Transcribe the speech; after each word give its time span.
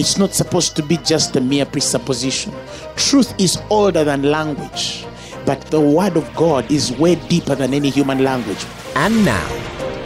It's 0.00 0.16
not 0.16 0.32
supposed 0.32 0.76
to 0.76 0.82
be 0.82 0.96
just 0.96 1.36
a 1.36 1.42
mere 1.42 1.66
presupposition. 1.66 2.54
Truth 2.96 3.38
is 3.38 3.60
older 3.68 4.02
than 4.02 4.22
language, 4.22 5.04
but 5.44 5.60
the 5.66 5.78
word 5.78 6.16
of 6.16 6.34
God 6.34 6.72
is 6.72 6.90
way 6.92 7.16
deeper 7.28 7.54
than 7.54 7.74
any 7.74 7.90
human 7.90 8.24
language. 8.24 8.64
And 8.96 9.22
now, 9.26 9.46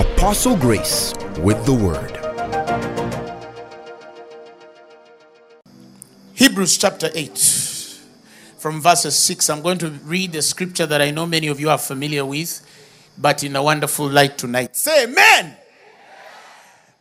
Apostle 0.00 0.56
Grace 0.56 1.14
with 1.38 1.64
the 1.64 1.74
word. 1.74 2.10
Hebrews 6.34 6.76
chapter 6.76 7.10
8, 7.14 7.38
from 8.58 8.80
verses 8.80 9.14
6. 9.14 9.48
I'm 9.48 9.62
going 9.62 9.78
to 9.78 9.90
read 9.90 10.34
a 10.34 10.42
scripture 10.42 10.86
that 10.86 11.02
I 11.02 11.12
know 11.12 11.24
many 11.24 11.46
of 11.46 11.60
you 11.60 11.70
are 11.70 11.78
familiar 11.78 12.26
with, 12.26 12.66
but 13.16 13.44
in 13.44 13.54
a 13.54 13.62
wonderful 13.62 14.08
light 14.08 14.38
tonight. 14.38 14.74
Say 14.74 15.04
amen. 15.04 15.58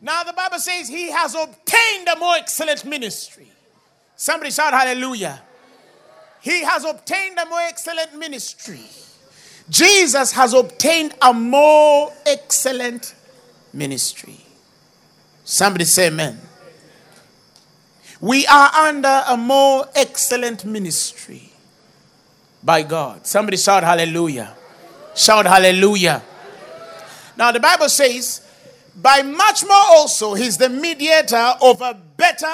Now, 0.04 0.24
the 0.24 0.34
Bible 0.34 0.60
says 0.60 0.90
he 0.90 1.12
has 1.12 1.34
obtained 1.34 2.10
a 2.14 2.20
more 2.20 2.36
excellent 2.36 2.84
ministry. 2.84 3.50
Somebody 4.18 4.52
shout 4.52 4.74
hallelujah. 4.74 5.42
He 6.42 6.62
has 6.64 6.84
obtained 6.84 7.40
a 7.40 7.46
more 7.46 7.62
excellent 7.62 8.14
ministry. 8.14 8.82
Jesus 9.70 10.34
has 10.34 10.54
obtained 10.54 11.16
a 11.22 11.34
more 11.34 12.12
excellent 12.26 13.16
ministry. 13.72 14.36
Somebody 15.46 15.86
say 15.86 16.08
amen. 16.08 16.38
We 18.20 18.46
are 18.48 18.74
under 18.76 19.24
a 19.26 19.38
more 19.38 19.88
excellent 19.96 20.66
ministry 20.66 21.50
by 22.62 22.84
God. 22.84 23.26
Somebody 23.26 23.56
shout 23.56 23.84
hallelujah. 23.84 24.54
Shout 25.16 25.46
hallelujah. 25.46 26.22
Now, 27.38 27.54
the 27.54 27.62
Bible 27.62 27.88
says 27.88 28.43
by 28.96 29.22
much 29.22 29.64
more 29.64 29.86
also 29.92 30.34
he's 30.34 30.58
the 30.58 30.70
mediator 30.70 31.54
of 31.62 31.82
a 31.82 32.00
better 32.18 32.54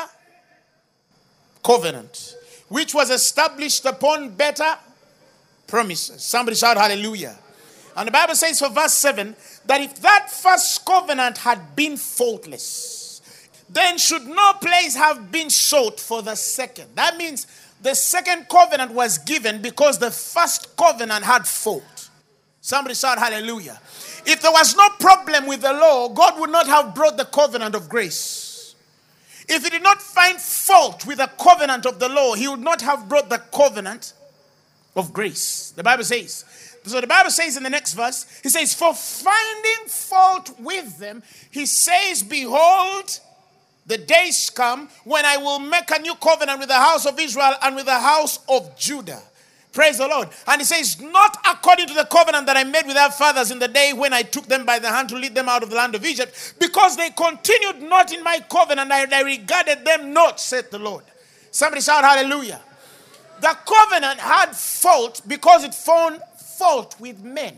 covenant 1.63 2.35
which 2.69 2.93
was 2.93 3.09
established 3.09 3.85
upon 3.85 4.29
better 4.29 4.75
promises. 5.67 6.23
Somebody 6.23 6.55
shout 6.55 6.77
hallelujah. 6.77 7.37
And 7.95 8.07
the 8.07 8.11
bible 8.11 8.35
says 8.35 8.59
for 8.59 8.69
verse 8.69 8.93
7 8.93 9.35
that 9.65 9.81
if 9.81 10.01
that 10.01 10.31
first 10.31 10.85
covenant 10.85 11.39
had 11.39 11.75
been 11.75 11.97
faultless 11.97 13.21
then 13.69 13.97
should 13.97 14.25
no 14.25 14.53
place 14.53 14.95
have 14.95 15.31
been 15.31 15.49
sought 15.49 15.99
for 15.99 16.23
the 16.23 16.35
second. 16.35 16.87
That 16.95 17.17
means 17.17 17.45
the 17.81 17.93
second 17.93 18.49
covenant 18.49 18.91
was 18.91 19.19
given 19.19 19.61
because 19.61 19.99
the 19.99 20.11
first 20.11 20.75
covenant 20.75 21.23
had 21.23 21.47
fault 21.47 21.98
somebody 22.61 22.95
shout 22.95 23.17
hallelujah 23.17 23.79
if 24.25 24.41
there 24.41 24.51
was 24.51 24.75
no 24.75 24.89
problem 24.99 25.47
with 25.47 25.61
the 25.61 25.73
law, 25.73 26.09
God 26.09 26.39
would 26.39 26.49
not 26.49 26.67
have 26.67 26.93
brought 26.93 27.17
the 27.17 27.25
covenant 27.25 27.75
of 27.75 27.89
grace. 27.89 28.75
If 29.47 29.63
he 29.63 29.69
did 29.69 29.83
not 29.83 30.01
find 30.01 30.39
fault 30.39 31.05
with 31.07 31.17
the 31.17 31.29
covenant 31.39 31.85
of 31.85 31.99
the 31.99 32.09
law, 32.09 32.35
he 32.35 32.47
would 32.47 32.59
not 32.59 32.81
have 32.81 33.09
brought 33.09 33.29
the 33.29 33.39
covenant 33.39 34.13
of 34.95 35.11
grace. 35.13 35.71
The 35.75 35.83
Bible 35.83 36.03
says. 36.03 36.45
So 36.85 37.01
the 37.01 37.07
Bible 37.07 37.31
says 37.31 37.57
in 37.57 37.63
the 37.63 37.69
next 37.69 37.93
verse, 37.93 38.39
he 38.41 38.49
says, 38.49 38.73
For 38.73 38.93
finding 38.93 39.87
fault 39.87 40.59
with 40.59 40.97
them, 40.99 41.23
he 41.51 41.65
says, 41.65 42.23
Behold, 42.23 43.19
the 43.85 43.97
days 43.97 44.49
come 44.49 44.89
when 45.03 45.25
I 45.25 45.37
will 45.37 45.59
make 45.59 45.89
a 45.91 45.99
new 45.99 46.15
covenant 46.15 46.59
with 46.59 46.69
the 46.69 46.75
house 46.75 47.05
of 47.05 47.19
Israel 47.19 47.53
and 47.63 47.75
with 47.75 47.85
the 47.85 47.99
house 47.99 48.39
of 48.47 48.77
Judah 48.77 49.21
Praise 49.71 49.99
the 49.99 50.07
Lord. 50.07 50.29
And 50.47 50.61
he 50.61 50.65
says, 50.65 50.99
Not 50.99 51.37
according 51.47 51.87
to 51.87 51.93
the 51.93 52.05
covenant 52.05 52.47
that 52.47 52.57
I 52.57 52.63
made 52.63 52.85
with 52.85 52.95
their 52.95 53.11
fathers 53.11 53.51
in 53.51 53.59
the 53.59 53.67
day 53.67 53.93
when 53.93 54.13
I 54.13 54.23
took 54.23 54.45
them 54.45 54.65
by 54.65 54.79
the 54.79 54.89
hand 54.89 55.09
to 55.09 55.15
lead 55.15 55.35
them 55.35 55.47
out 55.47 55.61
of 55.61 55.69
the 55.69 55.75
land 55.75 55.93
of 55.95 56.05
Egypt, 56.05 56.55
because 56.59 56.97
they 56.97 57.09
continued 57.11 57.81
not 57.83 58.11
in 58.11 58.23
my 58.23 58.39
covenant, 58.49 58.91
and 58.91 59.13
I 59.13 59.21
regarded 59.21 59.85
them 59.85 60.11
not, 60.11 60.39
said 60.39 60.71
the 60.71 60.79
Lord. 60.79 61.03
Somebody 61.51 61.81
shout 61.81 62.03
hallelujah. 62.03 62.61
The 63.41 63.57
covenant 63.65 64.19
had 64.19 64.55
fault 64.55 65.21
because 65.27 65.63
it 65.63 65.73
found 65.73 66.21
fault 66.57 66.95
with 66.99 67.23
men. 67.23 67.55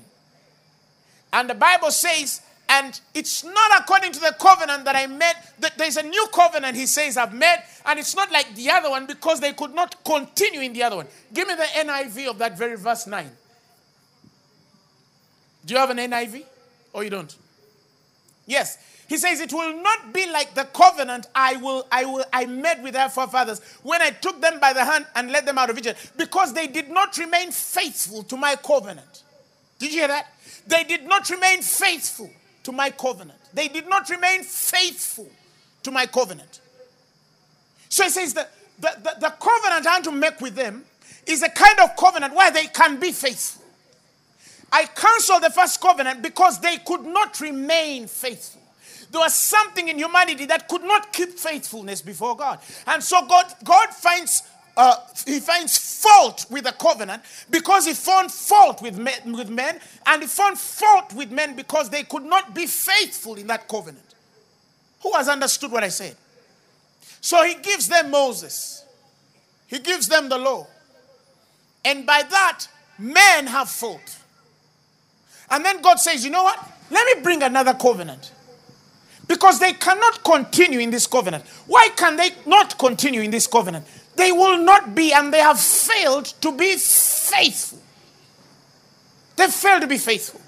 And 1.34 1.50
the 1.50 1.56
Bible 1.56 1.92
says, 1.92 2.42
and 2.72 3.02
it's 3.14 3.44
not 3.44 3.82
according 3.82 4.14
to 4.14 4.20
the 4.22 4.34
covenant 4.40 4.86
that 4.86 4.96
I 4.96 5.06
made. 5.06 5.34
That 5.60 5.78
There's 5.78 5.98
a 5.98 6.04
new 6.04 6.26
covenant, 6.34 6.78
he 6.78 6.86
says, 6.86 7.18
I've 7.18 7.34
made, 7.34 7.58
and 7.86 8.00
it's 8.00 8.16
not 8.16 8.32
like 8.32 8.56
the 8.56 8.70
other 8.70 8.90
one 8.90 9.06
because 9.06 9.42
they 9.42 9.52
could 9.52 9.76
not 9.76 10.02
continue 10.06 10.62
in 10.62 10.72
the 10.72 10.82
other 10.84 10.96
one. 10.96 11.08
Give 11.34 11.50
me 11.50 11.56
the 11.56 11.64
NIV 11.64 12.30
of 12.30 12.38
that 12.38 12.58
very 12.58 12.78
verse 12.78 13.08
9. 13.08 13.30
Do 15.66 15.74
you 15.74 15.80
have 15.82 15.90
an 15.90 15.98
NIV? 15.98 16.46
Or 16.94 17.04
you 17.04 17.10
don't? 17.10 17.36
Yes. 18.46 18.78
He 19.10 19.18
says, 19.18 19.42
It 19.42 19.52
will 19.52 19.82
not 19.82 20.14
be 20.14 20.32
like 20.32 20.54
the 20.54 20.64
covenant 20.64 21.28
I 21.36 21.58
will 21.58 21.86
I 21.92 22.06
will 22.06 22.24
I 22.32 22.46
made 22.46 22.82
with 22.82 22.94
their 22.94 23.10
forefathers 23.10 23.60
when 23.84 24.02
I 24.02 24.12
took 24.12 24.40
them 24.40 24.62
by 24.62 24.72
the 24.72 24.86
hand 24.86 25.06
and 25.16 25.30
led 25.30 25.46
them 25.46 25.58
out 25.58 25.70
of 25.70 25.78
Egypt, 25.78 26.14
because 26.16 26.54
they 26.54 26.68
did 26.68 26.90
not 26.90 27.18
remain 27.18 27.52
faithful 27.52 28.24
to 28.24 28.38
my 28.38 28.56
covenant. 28.56 29.24
Did 29.78 29.92
you 29.92 30.00
hear 30.00 30.08
that? 30.08 30.28
They 30.68 30.86
did 30.86 31.04
not 31.04 31.30
remain 31.30 31.62
faithful 31.62 32.30
to 32.64 32.72
my 32.72 32.90
covenant. 32.90 33.40
They 33.54 33.68
did 33.68 33.90
not 33.90 34.10
remain 34.10 34.44
faithful 34.44 35.30
to 35.84 35.92
my 35.92 36.06
covenant. 36.06 36.62
So 37.90 38.06
it 38.06 38.12
says 38.12 38.34
that 38.36 38.52
the, 38.80 38.92
the, 38.98 39.16
the 39.20 39.30
covenant 39.40 39.86
I 39.86 39.94
want 39.94 40.06
to 40.06 40.12
make 40.12 40.40
with 40.42 40.56
them 40.56 40.86
is 41.26 41.44
a 41.44 41.50
kind 41.50 41.80
of 41.80 41.96
covenant 41.96 42.34
where 42.34 42.52
they 42.52 42.68
can 42.68 43.00
be 43.00 43.12
faithful. 43.12 43.64
I 44.72 44.86
canceled 44.86 45.44
the 45.44 45.50
first 45.50 45.82
covenant 45.82 46.22
because 46.22 46.60
they 46.62 46.78
could 46.78 47.04
not 47.04 47.40
remain 47.42 48.08
faithful. 48.08 48.62
There 49.12 49.20
was 49.20 49.34
something 49.34 49.90
in 49.90 49.98
humanity 49.98 50.46
that 50.46 50.70
could 50.70 50.84
not 50.84 51.12
keep 51.12 51.32
faithfulness 51.32 52.02
before 52.02 52.38
God. 52.38 52.60
And 52.88 53.04
so 53.04 53.26
God, 53.28 53.46
God 53.64 53.90
finds 53.90 54.44
uh, 54.78 54.96
he 55.26 55.40
finds 55.40 55.78
fault 55.78 56.46
with 56.50 56.64
the 56.64 56.72
covenant 56.72 57.24
because 57.50 57.86
he 57.86 57.94
found 57.94 58.32
fault 58.32 58.82
with 58.82 58.98
men, 58.98 59.34
with 59.34 59.50
men, 59.50 59.80
and 60.06 60.22
he 60.22 60.28
found 60.28 60.58
fault 60.58 61.14
with 61.14 61.32
men 61.32 61.56
because 61.56 61.90
they 61.90 62.04
could 62.04 62.24
not 62.24 62.56
be 62.56 62.66
faithful 62.66 63.36
in 63.36 63.48
that 63.48 63.68
covenant. 63.68 64.06
Who 65.04 65.12
has 65.14 65.28
understood 65.28 65.72
what 65.72 65.84
I 65.84 65.90
said? 65.90 66.16
So 67.20 67.44
he 67.44 67.56
gives 67.56 67.88
them 67.88 68.12
Moses, 68.12 68.86
he 69.68 69.80
gives 69.80 70.08
them 70.08 70.30
the 70.30 70.38
law, 70.38 70.68
and 71.84 72.06
by 72.06 72.24
that, 72.24 72.68
men 72.98 73.48
have 73.48 73.70
fault. 73.70 74.18
And 75.50 75.66
then 75.66 75.82
God 75.82 76.00
says, 76.00 76.24
You 76.24 76.32
know 76.32 76.44
what? 76.44 76.60
Let 76.90 77.18
me 77.18 77.22
bring 77.22 77.44
another 77.44 77.74
covenant. 77.74 78.32
Because 79.28 79.60
they 79.60 79.74
cannot 79.74 80.24
continue 80.24 80.80
in 80.80 80.90
this 80.90 81.08
covenant. 81.08 81.46
Why 81.68 81.90
can 81.96 82.16
they 82.16 82.32
not 82.46 82.78
continue 82.78 83.22
in 83.22 83.32
this 83.32 83.48
covenant? 83.48 83.86
They 84.22 84.32
will 84.32 84.60
not 84.60 84.94
be, 84.94 85.12
and 85.14 85.34
they 85.34 85.40
have 85.40 85.60
failed 85.60 86.26
to 86.42 86.52
be 86.56 86.76
faithful. 86.76 87.80
They 89.36 89.48
failed 89.48 89.82
to 89.82 89.88
be 89.88 89.98
faithful. 89.98 90.40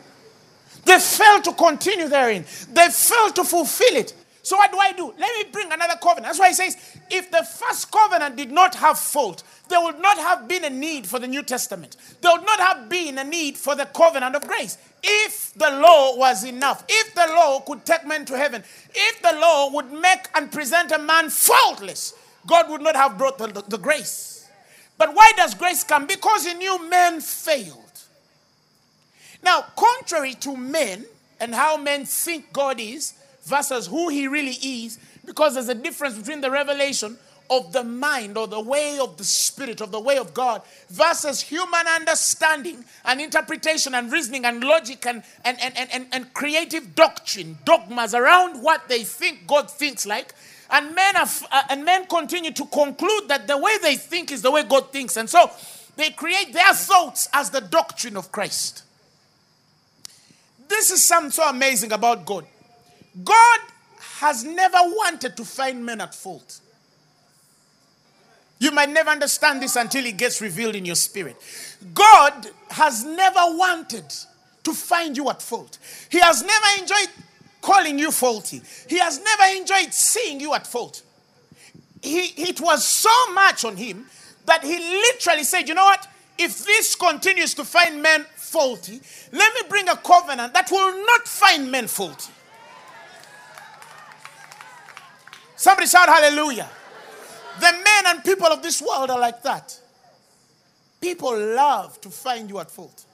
They 0.86 1.00
failed 1.00 1.44
to 1.46 1.54
continue 1.54 2.08
therein. 2.08 2.46
They 2.72 2.90
failed 2.90 3.36
to 3.36 3.44
fulfill 3.44 3.96
it. 3.96 4.14
So, 4.44 4.58
what 4.58 4.72
do 4.72 4.78
I 4.78 4.92
do? 4.92 5.12
Let 5.18 5.36
me 5.38 5.52
bring 5.52 5.72
another 5.72 5.96
covenant. 5.96 6.26
That's 6.26 6.40
why 6.40 6.50
he 6.50 6.54
says, 6.54 6.78
if 7.10 7.32
the 7.32 7.42
first 7.44 7.90
covenant 7.92 8.36
did 8.36 8.52
not 8.52 8.76
have 8.76 9.00
fault, 9.00 9.42
there 9.70 9.82
would 9.82 10.00
not 10.00 10.20
have 10.20 10.48
been 10.48 10.66
a 10.66 10.70
need 10.70 11.08
for 11.08 11.18
the 11.18 11.28
New 11.28 11.42
Testament. 11.42 11.98
There 12.22 12.32
would 12.32 12.46
not 12.46 12.60
have 12.60 12.90
been 12.90 13.18
a 13.18 13.24
need 13.24 13.58
for 13.58 13.74
the 13.74 13.86
covenant 13.86 14.36
of 14.36 14.48
grace. 14.48 14.78
If 15.02 15.52
the 15.56 15.72
law 15.72 16.16
was 16.16 16.44
enough, 16.44 16.86
if 16.88 17.16
the 17.16 17.26
law 17.34 17.62
could 17.62 17.86
take 17.86 18.06
men 18.06 18.26
to 18.26 18.38
heaven, 18.38 18.64
if 18.94 19.20
the 19.24 19.34
law 19.40 19.72
would 19.72 19.92
make 19.92 20.28
and 20.36 20.52
present 20.52 20.92
a 20.92 21.00
man 21.00 21.32
faultless, 21.32 22.14
God 22.48 22.70
would 22.70 22.82
not 22.82 22.96
have 22.96 23.18
brought 23.18 23.38
the, 23.38 23.48
the, 23.48 23.62
the 23.62 23.78
grace. 23.78 24.50
But 24.98 25.16
why 25.16 25.32
does 25.36 25.56
grace 25.56 25.84
come? 25.84 26.08
Because 26.08 26.46
he 26.46 26.54
knew 26.54 26.90
men 26.90 27.20
failed. 27.22 27.80
Now, 29.44 29.66
contrary 29.76 30.34
to 30.36 30.56
men 30.56 31.06
and 31.40 31.54
how 31.54 31.78
men 31.78 32.06
think 32.06 32.54
God 32.54 32.80
is 32.80 33.14
versus 33.44 33.88
who 33.88 34.10
he 34.10 34.28
really 34.28 34.58
is, 34.62 34.98
because 35.26 35.56
there's 35.56 35.70
a 35.70 35.76
difference 35.76 36.18
between 36.18 36.42
the 36.42 36.52
revelation 36.52 37.18
of 37.50 37.74
the 37.74 37.84
mind 37.84 38.38
or 38.38 38.48
the 38.48 38.60
way 38.60 38.98
of 39.00 39.18
the 39.18 39.24
spirit 39.24 39.82
of 39.82 39.92
the 39.92 40.00
way 40.00 40.18
of 40.18 40.34
God 40.34 40.62
versus 40.90 41.42
human 41.42 41.88
understanding 41.88 42.84
and 43.06 43.20
interpretation 43.20 43.94
and 43.94 44.12
reasoning 44.12 44.46
and 44.46 44.64
logic 44.64 45.06
and, 45.06 45.24
and, 45.44 45.58
and, 45.62 45.90
and, 45.92 46.08
and, 46.12 46.34
creative 46.34 46.96
doctrine, 46.96 47.58
dogmas 47.66 48.14
around 48.14 48.62
what 48.62 48.88
they 48.88 49.04
think 49.04 49.46
God 49.46 49.70
thinks 49.70 50.06
like. 50.06 50.34
And 50.70 50.96
men, 50.96 51.16
are, 51.18 51.28
uh, 51.52 51.64
and 51.70 51.86
men 51.86 52.06
continue 52.08 52.52
to 52.52 52.66
conclude 52.66 53.28
that 53.28 53.48
the 53.48 53.58
way 53.58 53.78
they 53.82 53.96
think 53.96 54.32
is 54.32 54.42
the 54.42 54.52
way 54.52 54.64
God 54.64 54.92
thinks. 54.92 55.18
And 55.18 55.30
so 55.30 55.52
they 55.96 56.12
create 56.12 56.54
their 56.54 56.74
thoughts 56.74 57.30
as 57.34 57.50
the 57.50 57.62
doctrine 57.62 58.18
of 58.18 58.32
Christ. 58.32 58.84
This 60.68 60.92
is 60.92 61.06
something 61.06 61.32
so 61.32 61.48
amazing 61.48 61.92
about 61.92 62.26
God. 62.26 62.46
God 63.24 63.60
has 64.00 64.44
never 64.44 64.78
wanted 64.80 65.38
to 65.38 65.46
find 65.46 65.86
men 65.86 66.02
at 66.02 66.16
fault. 66.16 66.60
You 68.60 68.72
might 68.72 68.90
never 68.90 69.10
understand 69.10 69.62
this 69.62 69.76
until 69.76 70.06
it 70.06 70.18
gets 70.18 70.40
revealed 70.42 70.76
in 70.76 70.86
your 70.86 70.96
spirit. 70.96 71.36
God 71.94 72.48
has 72.70 73.04
never 73.04 73.42
wanted 73.58 74.06
to 74.64 74.74
find 74.74 75.18
you 75.18 75.30
at 75.30 75.42
fault. 75.42 75.78
He 76.10 76.20
has 76.20 76.42
never 76.42 76.66
enjoyed 76.80 77.10
calling 77.64 77.98
you 77.98 78.12
faulty. 78.12 78.62
He 78.88 79.00
has 79.00 79.20
never 79.24 79.58
enjoyed 79.58 79.92
seeing 79.94 80.40
you 80.40 80.54
at 80.54 80.68
fault. 80.68 81.02
He, 82.02 82.20
it 82.50 82.62
was 82.62 82.86
so 82.86 83.34
much 83.34 83.66
on 83.66 83.78
him 83.78 84.06
that 84.46 84.64
he 84.64 84.78
literally 84.78 85.44
said, 85.44 85.68
You 85.68 85.74
know 85.74 85.86
what? 85.86 86.08
If 86.38 86.66
this 86.66 86.96
continues 86.96 87.54
to 87.56 87.64
find 87.64 88.02
men 88.02 88.26
faulty, 88.36 89.00
let 89.32 89.54
me 89.56 89.62
bring 89.70 89.88
a 89.88 89.96
covenant 89.96 90.54
that 90.54 90.70
will 90.70 91.06
not 91.06 91.28
find 91.28 91.72
men 91.72 91.88
faulty. 91.88 92.32
Somebody 95.56 95.88
shout 95.88 96.10
hallelujah. 96.10 96.70
The 97.60 97.72
men 97.72 98.08
and 98.08 98.24
people 98.24 98.48
of 98.48 98.62
this 98.62 98.82
world 98.82 99.10
are 99.10 99.20
like 99.20 99.42
that. 99.44 99.80
People 101.00 101.38
love 101.38 102.02
to 102.02 102.10
find 102.10 102.50
you 102.50 102.60
at 102.60 102.70
fault. 102.70 103.06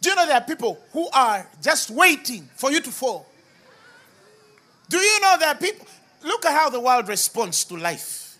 Do 0.00 0.10
you 0.10 0.16
know 0.16 0.26
there 0.26 0.36
are 0.36 0.44
people 0.44 0.78
who 0.92 1.08
are 1.14 1.48
just 1.62 1.90
waiting 1.90 2.48
for 2.56 2.72
you 2.72 2.80
to 2.80 2.90
fall? 2.90 3.26
Do 4.92 4.98
you 4.98 5.20
know 5.20 5.38
are 5.40 5.54
people? 5.54 5.86
Look 6.22 6.44
at 6.44 6.52
how 6.52 6.68
the 6.68 6.78
world 6.78 7.08
responds 7.08 7.64
to 7.64 7.78
life. 7.78 8.36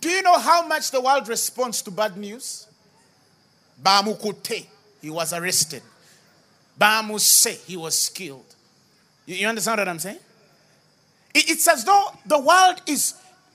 Do 0.00 0.08
you 0.08 0.22
know 0.22 0.38
how 0.38 0.64
much 0.64 0.92
the 0.92 1.00
world 1.00 1.26
responds 1.26 1.82
to 1.82 1.90
bad 1.90 2.16
news? 2.16 2.68
Bamukute, 3.82 4.64
he 5.02 5.10
was 5.10 5.32
arrested. 5.32 5.82
Bamuse, 6.80 7.66
he 7.66 7.76
was 7.76 8.08
killed. 8.10 8.54
You, 9.26 9.34
you 9.34 9.48
understand 9.48 9.80
what 9.80 9.88
I'm 9.88 9.98
saying? 9.98 10.20
It, 11.34 11.50
it's 11.50 11.66
as 11.66 11.84
though 11.84 12.12
the 12.24 12.38
world 12.38 12.80
is 12.86 13.14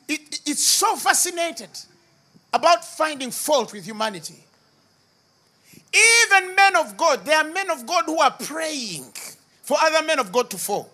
it, 0.10 0.42
it's 0.46 0.66
so 0.66 0.98
fascinated 0.98 1.70
about 2.52 2.84
finding 2.84 3.32
fault 3.32 3.72
with 3.72 3.86
humanity. 3.86 4.44
Even 5.94 6.56
men 6.56 6.76
of 6.76 6.98
God, 6.98 7.24
there 7.24 7.38
are 7.38 7.50
men 7.50 7.72
of 7.72 7.86
God 7.86 8.04
who 8.06 8.20
are 8.20 8.32
praying 8.32 9.06
for 9.62 9.78
other 9.80 10.06
men 10.06 10.20
of 10.20 10.34
God 10.34 10.50
to 10.50 10.58
fall. 10.58 10.92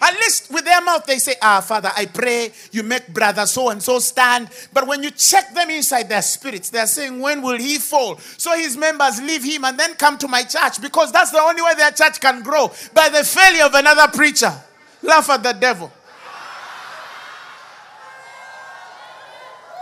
At 0.00 0.12
least 0.14 0.50
with 0.52 0.64
their 0.64 0.80
mouth, 0.82 1.06
they 1.06 1.18
say, 1.18 1.34
Ah, 1.40 1.60
Father, 1.60 1.90
I 1.96 2.06
pray 2.06 2.52
you 2.70 2.82
make 2.82 3.08
brother 3.08 3.46
so 3.46 3.70
and 3.70 3.82
so 3.82 3.98
stand. 3.98 4.50
But 4.72 4.86
when 4.86 5.02
you 5.02 5.10
check 5.10 5.54
them 5.54 5.70
inside 5.70 6.08
their 6.08 6.22
spirits, 6.22 6.68
they're 6.68 6.86
saying, 6.86 7.18
When 7.18 7.40
will 7.40 7.58
he 7.58 7.78
fall? 7.78 8.18
So 8.36 8.54
his 8.56 8.76
members 8.76 9.22
leave 9.22 9.42
him 9.42 9.64
and 9.64 9.78
then 9.78 9.94
come 9.94 10.18
to 10.18 10.28
my 10.28 10.42
church 10.42 10.80
because 10.82 11.12
that's 11.12 11.30
the 11.30 11.40
only 11.40 11.62
way 11.62 11.74
their 11.74 11.92
church 11.92 12.20
can 12.20 12.42
grow 12.42 12.70
by 12.92 13.08
the 13.08 13.24
failure 13.24 13.64
of 13.64 13.74
another 13.74 14.08
preacher. 14.12 14.52
Laugh 15.02 15.30
at 15.30 15.42
the 15.42 15.52
devil. 15.52 15.90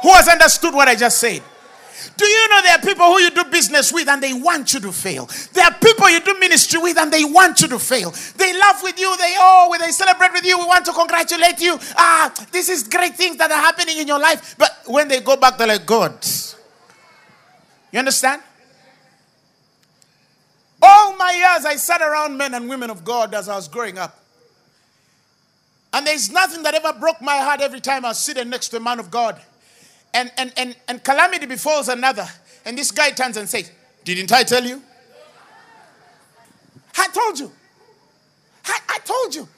Who 0.02 0.12
has 0.12 0.28
understood 0.28 0.74
what 0.74 0.86
I 0.86 0.94
just 0.94 1.18
said? 1.18 1.42
Do 2.16 2.26
you 2.26 2.48
know 2.48 2.62
there 2.62 2.76
are 2.76 2.80
people 2.80 3.06
who 3.06 3.20
you 3.20 3.30
do 3.30 3.44
business 3.44 3.92
with 3.92 4.08
and 4.08 4.22
they 4.22 4.32
want 4.32 4.74
you 4.74 4.80
to 4.80 4.92
fail? 4.92 5.28
There 5.52 5.64
are 5.64 5.74
people 5.74 6.10
you 6.10 6.20
do 6.20 6.38
ministry 6.38 6.80
with 6.80 6.98
and 6.98 7.12
they 7.12 7.24
want 7.24 7.60
you 7.60 7.68
to 7.68 7.78
fail. 7.78 8.12
They 8.36 8.52
laugh 8.58 8.82
with 8.82 8.98
you, 8.98 9.16
they 9.16 9.34
oh, 9.38 9.74
they 9.78 9.90
celebrate 9.90 10.32
with 10.32 10.44
you, 10.44 10.58
we 10.58 10.66
want 10.66 10.84
to 10.86 10.92
congratulate 10.92 11.60
you. 11.60 11.78
Ah, 11.96 12.32
this 12.50 12.68
is 12.68 12.84
great 12.84 13.14
things 13.14 13.36
that 13.36 13.50
are 13.50 13.60
happening 13.60 13.98
in 13.98 14.08
your 14.08 14.18
life. 14.18 14.56
But 14.58 14.70
when 14.86 15.08
they 15.08 15.20
go 15.20 15.36
back, 15.36 15.56
they're 15.56 15.66
like, 15.66 15.86
God. 15.86 16.24
You 17.92 18.00
understand? 18.00 18.42
All 20.82 21.16
my 21.16 21.32
years 21.32 21.64
I 21.64 21.76
sat 21.76 22.02
around 22.02 22.36
men 22.36 22.54
and 22.54 22.68
women 22.68 22.90
of 22.90 23.04
God 23.04 23.34
as 23.34 23.48
I 23.48 23.56
was 23.56 23.68
growing 23.68 23.98
up. 23.98 24.20
And 25.92 26.04
there's 26.06 26.28
nothing 26.30 26.64
that 26.64 26.74
ever 26.74 26.92
broke 26.92 27.22
my 27.22 27.36
heart 27.36 27.60
every 27.60 27.80
time 27.80 28.04
I 28.04 28.08
was 28.08 28.18
sitting 28.18 28.50
next 28.50 28.70
to 28.70 28.78
a 28.78 28.80
man 28.80 28.98
of 28.98 29.10
God 29.10 29.40
and, 30.14 30.32
and, 30.38 30.52
and, 30.56 30.76
and 30.88 31.04
calamity 31.04 31.46
befalls 31.46 31.88
another. 31.88 32.26
And 32.64 32.78
this 32.78 32.90
guy 32.90 33.10
turns 33.10 33.36
and 33.36 33.48
says, 33.48 33.70
Didn't 34.04 34.32
I 34.32 34.44
tell 34.44 34.64
you? 34.64 34.80
I 36.96 37.08
told 37.08 37.38
you. 37.38 37.50
I, 38.64 38.78
I 38.88 38.98
told 39.00 39.34
you. 39.34 39.48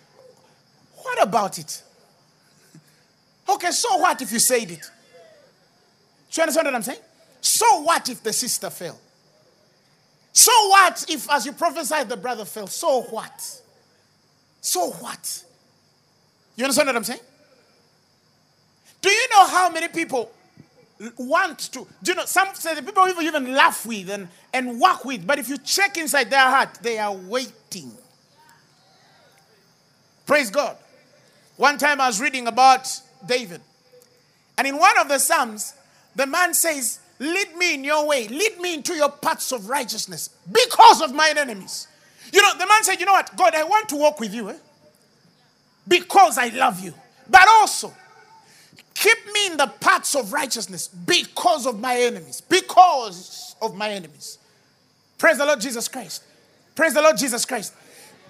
What 0.96 1.22
about 1.22 1.58
it? 1.58 1.82
Okay, 3.48 3.70
so 3.70 3.98
what 3.98 4.20
if 4.20 4.32
you 4.32 4.38
said 4.38 4.70
it? 4.70 4.90
Do 6.30 6.40
you 6.40 6.42
understand 6.42 6.66
what 6.66 6.74
I'm 6.74 6.82
saying? 6.82 6.98
So 7.40 7.82
what 7.82 8.08
if 8.08 8.22
the 8.22 8.32
sister 8.32 8.70
fell? 8.70 8.98
So 10.32 10.50
what 10.68 11.04
if, 11.08 11.30
as 11.30 11.46
you 11.46 11.52
prophesied, 11.52 12.08
the 12.08 12.16
brother 12.16 12.44
fell? 12.44 12.66
So 12.66 13.02
what? 13.02 13.60
So 14.60 14.90
what? 14.90 15.44
You 16.56 16.64
understand 16.64 16.88
what 16.88 16.96
I'm 16.96 17.04
saying? 17.04 17.20
Do 19.00 19.10
you 19.10 19.28
know 19.30 19.46
how 19.46 19.70
many 19.70 19.88
people 19.88 20.30
want 21.18 21.58
to. 21.72 21.86
Do 22.02 22.12
you 22.12 22.14
know, 22.14 22.24
some 22.24 22.54
say 22.54 22.74
the 22.74 22.82
people 22.82 23.04
people 23.04 23.22
even 23.22 23.52
laugh 23.52 23.84
with 23.84 24.10
and, 24.10 24.28
and 24.52 24.80
work 24.80 25.04
with, 25.04 25.26
but 25.26 25.38
if 25.38 25.48
you 25.48 25.58
check 25.58 25.96
inside 25.96 26.30
their 26.30 26.48
heart, 26.48 26.78
they 26.82 26.98
are 26.98 27.12
waiting. 27.12 27.92
Praise 30.26 30.50
God. 30.50 30.76
One 31.56 31.78
time 31.78 32.00
I 32.00 32.06
was 32.06 32.20
reading 32.20 32.46
about 32.46 32.88
David, 33.26 33.60
and 34.58 34.66
in 34.66 34.78
one 34.78 34.98
of 34.98 35.08
the 35.08 35.18
Psalms, 35.18 35.74
the 36.14 36.26
man 36.26 36.54
says, 36.54 37.00
Lead 37.18 37.56
me 37.56 37.74
in 37.74 37.84
your 37.84 38.06
way, 38.06 38.28
lead 38.28 38.60
me 38.60 38.74
into 38.74 38.92
your 38.92 39.08
paths 39.10 39.50
of 39.50 39.70
righteousness 39.70 40.28
because 40.50 41.00
of 41.00 41.14
mine 41.14 41.38
enemies. 41.38 41.88
You 42.30 42.42
know, 42.42 42.52
the 42.58 42.66
man 42.66 42.84
said, 42.84 43.00
You 43.00 43.06
know 43.06 43.12
what, 43.12 43.34
God, 43.36 43.54
I 43.54 43.64
want 43.64 43.88
to 43.90 43.96
walk 43.96 44.20
with 44.20 44.34
you 44.34 44.50
eh? 44.50 44.56
because 45.88 46.36
I 46.36 46.48
love 46.48 46.80
you, 46.80 46.92
but 47.28 47.46
also 47.48 47.92
Keep 48.96 49.26
me 49.26 49.46
in 49.48 49.56
the 49.58 49.66
paths 49.66 50.14
of 50.14 50.32
righteousness 50.32 50.88
because 50.88 51.66
of 51.66 51.78
my 51.78 51.96
enemies. 51.96 52.40
Because 52.40 53.54
of 53.60 53.76
my 53.76 53.90
enemies. 53.90 54.38
Praise 55.18 55.36
the 55.36 55.44
Lord 55.44 55.60
Jesus 55.60 55.86
Christ. 55.86 56.22
Praise 56.74 56.94
the 56.94 57.02
Lord 57.02 57.18
Jesus 57.18 57.44
Christ. 57.44 57.74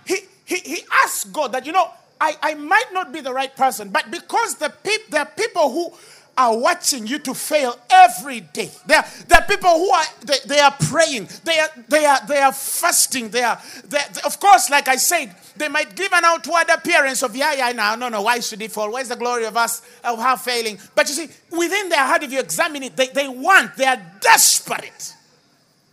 He, 0.04 0.16
he, 0.44 0.56
he 0.56 0.78
asked 1.04 1.32
God 1.32 1.52
that, 1.52 1.66
you 1.66 1.72
know, 1.72 1.88
I, 2.20 2.36
I 2.42 2.54
might 2.54 2.92
not 2.92 3.12
be 3.12 3.20
the 3.20 3.32
right 3.32 3.54
person, 3.54 3.90
but 3.90 4.10
because 4.10 4.56
the 4.56 4.70
peop, 4.82 5.02
there 5.08 5.20
are 5.20 5.26
people 5.36 5.70
who 5.70 5.92
are 6.38 6.56
watching 6.56 7.06
you 7.06 7.18
to 7.20 7.34
fail 7.34 7.78
every 7.90 8.40
day. 8.40 8.70
There, 8.86 9.04
there 9.26 9.40
are 9.40 9.46
people 9.46 9.70
who 9.70 9.90
are 9.90 10.04
they, 10.24 10.34
they 10.46 10.60
are 10.60 10.74
praying, 10.88 11.28
they 11.44 11.58
are 11.58 11.68
they 11.88 12.04
are 12.04 12.18
they 12.26 12.38
are 12.38 12.52
fasting, 12.52 13.30
they 13.30 13.42
are 13.42 13.60
they, 13.88 13.98
of 14.24 14.38
course, 14.38 14.68
like 14.70 14.88
I 14.88 14.96
said, 14.96 15.34
they 15.56 15.68
might 15.68 15.94
give 15.96 16.12
an 16.12 16.24
outward 16.24 16.68
appearance 16.72 17.22
of 17.22 17.34
yeah, 17.34 17.54
yeah, 17.54 17.72
no, 17.72 17.94
no, 17.94 18.08
no, 18.08 18.22
why 18.22 18.40
should 18.40 18.60
it 18.60 18.72
fall? 18.72 18.92
Where's 18.92 19.08
the 19.08 19.16
glory 19.16 19.46
of 19.46 19.56
us 19.56 19.82
of 20.04 20.18
her 20.18 20.36
failing? 20.36 20.78
But 20.94 21.08
you 21.08 21.14
see, 21.14 21.28
within 21.56 21.88
their 21.88 22.04
heart, 22.04 22.22
if 22.22 22.32
you 22.32 22.40
examine 22.40 22.82
it, 22.82 22.96
they, 22.96 23.08
they 23.08 23.28
want, 23.28 23.76
they 23.76 23.86
are 23.86 24.02
desperate 24.20 25.14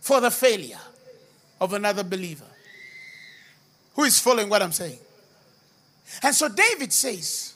for 0.00 0.20
the 0.20 0.30
failure 0.30 0.80
of 1.60 1.72
another 1.72 2.04
believer 2.04 2.44
who 3.94 4.02
is 4.02 4.20
following 4.20 4.48
what 4.50 4.60
I'm 4.60 4.72
saying. 4.72 4.98
And 6.22 6.34
so 6.34 6.48
David 6.48 6.92
says, 6.92 7.54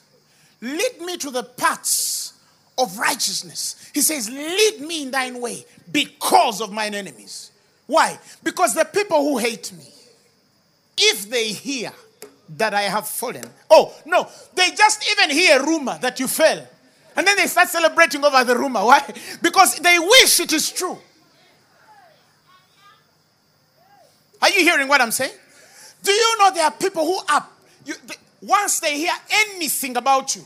Lead 0.60 1.00
me 1.00 1.16
to 1.18 1.30
the 1.30 1.44
paths 1.44 2.32
of 2.78 2.98
righteousness. 2.98 3.90
He 3.92 4.00
says, 4.00 4.30
Lead 4.30 4.80
me 4.80 5.02
in 5.02 5.10
thine 5.10 5.40
way 5.40 5.66
because 5.90 6.60
of 6.60 6.72
mine 6.72 6.94
enemies. 6.94 7.50
Why? 7.86 8.18
Because 8.42 8.74
the 8.74 8.84
people 8.84 9.20
who 9.22 9.38
hate 9.38 9.72
me, 9.72 9.84
if 10.96 11.28
they 11.28 11.48
hear 11.48 11.92
that 12.56 12.74
I 12.74 12.82
have 12.82 13.08
fallen, 13.08 13.44
oh, 13.70 13.94
no, 14.06 14.28
they 14.54 14.70
just 14.70 15.10
even 15.10 15.30
hear 15.30 15.60
a 15.60 15.64
rumor 15.64 15.98
that 16.00 16.20
you 16.20 16.28
fell. 16.28 16.66
And 17.16 17.26
then 17.26 17.36
they 17.36 17.46
start 17.46 17.68
celebrating 17.68 18.24
over 18.24 18.44
the 18.44 18.56
rumor. 18.56 18.84
Why? 18.84 19.02
Because 19.42 19.76
they 19.76 19.98
wish 19.98 20.40
it 20.40 20.52
is 20.52 20.70
true. 20.70 20.98
Are 24.40 24.50
you 24.50 24.60
hearing 24.60 24.86
what 24.86 25.00
I'm 25.00 25.10
saying? 25.10 25.34
Do 26.02 26.12
you 26.12 26.38
know 26.38 26.52
there 26.54 26.64
are 26.64 26.70
people 26.70 27.04
who 27.04 27.18
are, 27.28 27.46
you, 27.84 27.94
once 28.40 28.80
they 28.80 28.96
hear 28.96 29.14
anything 29.30 29.96
about 29.96 30.36
you, 30.36 30.44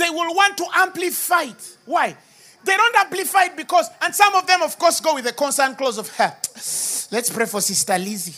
they 0.00 0.08
will 0.08 0.34
want 0.34 0.56
to 0.56 0.64
amplify 0.74 1.42
it. 1.42 1.76
Why? 1.84 2.16
They 2.64 2.76
don't 2.76 2.96
amplify 2.96 3.44
it 3.44 3.56
because, 3.56 3.88
and 4.00 4.14
some 4.14 4.34
of 4.34 4.46
them, 4.46 4.62
of 4.62 4.78
course, 4.78 5.00
go 5.00 5.14
with 5.14 5.24
the 5.24 5.32
concern 5.32 5.74
clause 5.74 5.98
of 5.98 6.08
her. 6.16 6.34
Let's 7.12 7.30
pray 7.30 7.46
for 7.46 7.60
Sister 7.60 7.98
Lizzie. 7.98 8.34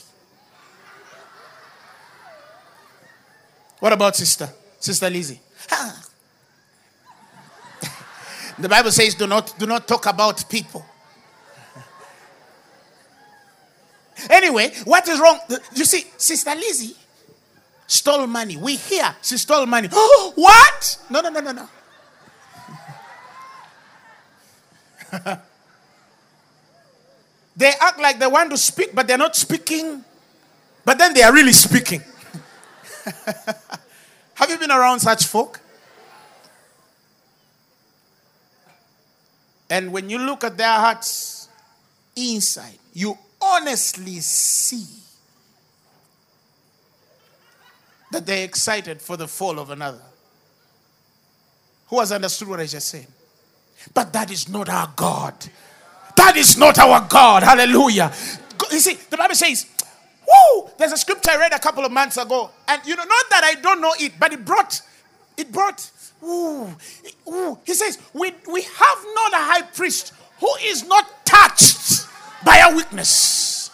What 3.79 3.93
about 3.93 4.17
Sister? 4.17 4.49
Sister 4.81 5.09
Lizzie? 5.09 5.41
the 8.59 8.69
Bible 8.69 8.91
says, 8.91 9.15
do 9.15 9.27
not, 9.27 9.57
do 9.59 9.67
not 9.67 9.87
talk 9.87 10.07
about 10.07 10.49
people. 10.49 10.85
Anyway, 14.31 14.73
what 14.85 15.07
is 15.09 15.19
wrong? 15.19 15.39
You 15.75 15.85
see, 15.85 16.07
Sister 16.17 16.55
Lizzie, 16.55 16.97
stole 17.93 18.27
money. 18.27 18.57
We 18.57 18.77
hear 18.77 19.15
she 19.23 19.37
stole 19.37 19.67
money. 19.67 19.89
Oh, 19.93 20.33
what? 20.35 20.99
No, 21.11 21.21
no, 21.21 21.29
no, 21.29 21.41
no, 21.41 21.53
no. 21.53 21.69
they 27.57 27.71
act 27.81 28.01
like 28.01 28.19
they 28.19 28.27
want 28.27 28.51
to 28.51 28.57
speak, 28.57 28.95
but 28.95 29.07
they're 29.07 29.19
not 29.19 29.37
speaking. 29.37 30.03
But 30.85 30.97
then 30.99 31.13
they 31.13 31.23
are 31.23 31.33
really 31.33 31.53
speaking. 31.53 32.03
Have 34.35 34.49
you 34.49 34.57
been 34.59 34.71
around 34.71 35.01
such 35.01 35.27
folk? 35.27 35.61
And 39.69 39.93
when 39.93 40.09
you 40.09 40.19
look 40.19 40.45
at 40.45 40.57
their 40.57 40.79
hearts 40.79 41.49
inside, 42.17 42.79
you 42.95 43.19
honestly 43.41 44.21
see 44.21 44.87
that 48.13 48.27
they're 48.27 48.45
excited 48.45 49.03
for 49.03 49.17
the 49.17 49.27
fall 49.27 49.59
of 49.59 49.71
another. 49.71 50.03
Who 51.89 51.99
has 51.99 52.13
understood 52.13 52.49
what 52.49 52.61
I 52.61 52.67
just 52.67 52.89
said? 52.89 53.07
But 53.93 54.13
that 54.13 54.31
is 54.31 54.49
not 54.49 54.69
our 54.69 54.93
God. 54.95 55.35
That 56.17 56.37
is 56.37 56.57
not 56.57 56.79
our 56.79 57.07
God. 57.09 57.43
Hallelujah. 57.43 58.13
You 58.71 58.79
see, 58.79 58.95
the 59.11 59.17
Bible 59.17 59.35
says, 59.35 59.67
Woo! 60.27 60.71
There's 60.79 60.93
a 60.93 60.97
scripture 60.97 61.33
I 61.33 61.37
read 61.37 61.53
a 61.53 61.59
couple 61.59 61.85
of 61.85 61.93
months 61.93 62.17
ago, 62.17 62.51
and 62.69 62.81
you 62.87 62.97
know, 62.97 63.05
not 63.05 63.31
that 63.31 63.45
I 63.45 63.61
don't 63.61 63.81
know 63.81 63.93
it, 63.99 64.13
but 64.19 64.33
it 64.33 64.45
brought, 64.45 64.81
it 65.37 65.51
brought, 65.53 65.91
ooh, 66.23 66.75
ooh. 67.29 67.59
He 67.65 67.75
says, 67.75 67.99
we, 68.15 68.33
we 68.51 68.63
have 68.63 69.05
not 69.15 69.33
a 69.33 69.37
high 69.37 69.63
priest 69.63 70.15
who 70.41 70.49
is 70.63 70.87
not 70.87 71.27
touched 71.27 72.07
by 72.45 72.59
a 72.59 72.75
weakness. 72.75 73.71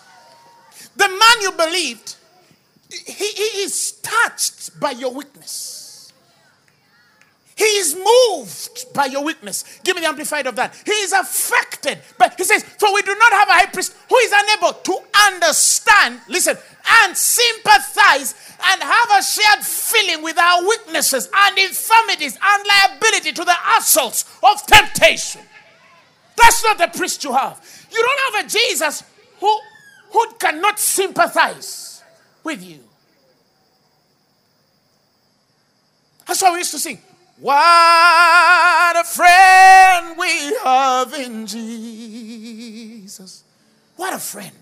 The 0.97 1.09
man 1.09 1.43
you 1.43 1.53
believed, 1.53 2.08
he, 2.91 3.27
he 3.27 3.63
is 3.63 3.93
touched 4.03 4.79
by 4.81 4.93
your 4.93 5.13
weakness. 5.13 6.13
He 7.59 7.65
is 7.65 7.97
moved 7.97 8.95
by 8.95 9.07
your 9.07 9.25
weakness. 9.25 9.81
Give 9.83 9.97
me 9.97 10.03
the 10.03 10.09
amplified 10.09 10.47
of 10.47 10.55
that. 10.57 10.81
He 10.87 10.93
is 10.93 11.13
affected. 11.13 11.99
But 12.17 12.35
he 12.37 12.45
says, 12.45 12.63
For 12.63 12.95
we 12.95 13.03
do 13.03 13.15
not 13.19 13.33
have 13.33 13.49
a 13.49 13.53
high 13.53 13.67
priest 13.67 13.97
who 14.09 14.17
is 14.19 14.33
unable 14.33 14.75
to 14.75 14.99
understand, 15.27 16.21
listen, 16.29 16.57
and 17.03 17.17
sympathize 17.17 18.37
and 18.65 18.81
have 18.81 19.11
a 19.19 19.23
shared 19.23 19.65
feeling 19.65 20.23
with 20.23 20.39
our 20.39 20.63
weaknesses 20.69 21.29
and 21.35 21.59
infirmities 21.59 22.39
and 22.41 22.65
liability 22.65 23.33
to 23.33 23.45
the 23.45 23.57
assaults 23.77 24.25
of 24.43 24.65
temptation. 24.65 25.43
That's 26.37 26.63
not 26.63 26.79
the 26.79 26.97
priest 26.97 27.25
you 27.25 27.33
have. 27.33 27.61
You 27.91 28.01
don't 28.01 28.35
have 28.35 28.47
a 28.47 28.49
Jesus 28.49 29.03
who, 29.41 29.59
who 30.13 30.33
cannot 30.39 30.79
sympathize 30.79 31.88
with 32.45 32.63
you. 32.63 32.81
That's 36.27 36.43
why 36.43 36.53
we 36.53 36.59
used 36.59 36.73
to 36.73 36.79
sing. 36.79 37.01
What 37.41 38.97
a 38.97 39.05
friend 39.05 40.17
we 40.19 40.55
have 40.65 41.15
in 41.15 41.47
Jesus. 41.47 43.45
What 43.97 44.13
a 44.13 44.19
friend. 44.19 44.53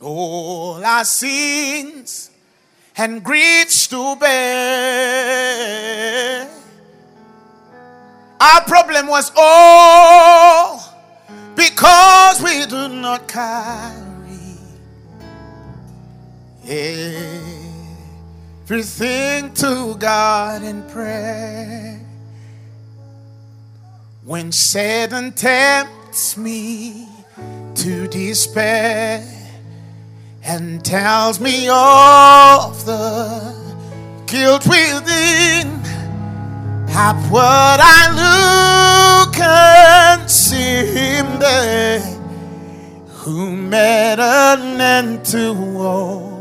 All 0.00 0.84
our 0.84 1.04
sins 1.04 2.30
and 2.96 3.22
griefs 3.22 3.86
to 3.88 4.16
bear. 4.16 4.42
Our 8.40 8.60
problem 8.62 9.06
was 9.06 9.30
all 9.36 10.80
because 11.54 12.42
we 12.42 12.66
do 12.66 12.88
not 12.88 13.28
carry. 13.28 14.01
Everything 18.68 19.52
to 19.54 19.96
God 19.98 20.62
in 20.62 20.82
prayer. 20.90 22.00
When 24.24 24.52
Satan 24.52 25.32
tempts 25.32 26.36
me 26.36 27.08
to 27.74 28.06
despair 28.06 29.26
and 30.44 30.84
tells 30.84 31.40
me 31.40 31.68
of 31.68 32.84
the 32.86 33.56
guilt 34.28 34.64
within, 34.64 35.80
upward 36.90 37.80
I 37.82 39.24
look 39.24 39.36
and 39.40 40.30
see 40.30 40.86
him 40.86 41.40
there 41.40 41.98
who 43.08 43.56
made 43.56 44.20
an 44.20 44.80
end 44.80 45.24
to 45.26 45.54
all 45.78 46.31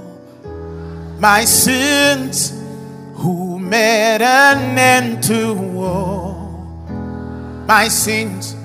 my 1.21 1.45
sins, 1.45 2.51
who 3.13 3.59
made 3.59 4.23
an 4.23 4.75
end 4.75 5.21
to 5.23 5.55
all 5.77 6.33
my 7.67 7.87
sins. 7.87 8.55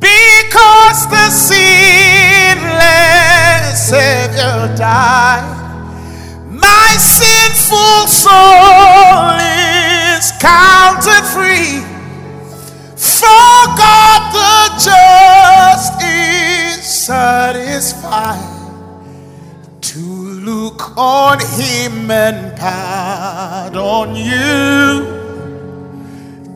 Because 0.00 1.06
the 1.08 1.30
sinless 1.30 2.58
Savior 3.90 4.74
died, 4.76 5.46
my 6.50 6.96
sinful 6.98 8.08
soul 8.08 9.38
is 10.18 10.32
counted 10.40 11.24
free. 11.30 11.80
For 12.96 13.66
God 13.78 14.20
the 14.34 14.74
just 14.82 16.02
is 16.02 16.82
satisfied 17.06 18.61
look 20.62 20.96
on 20.96 21.40
him 21.40 22.08
and 22.08 22.56
pardon 22.56 24.14
you. 24.14 25.20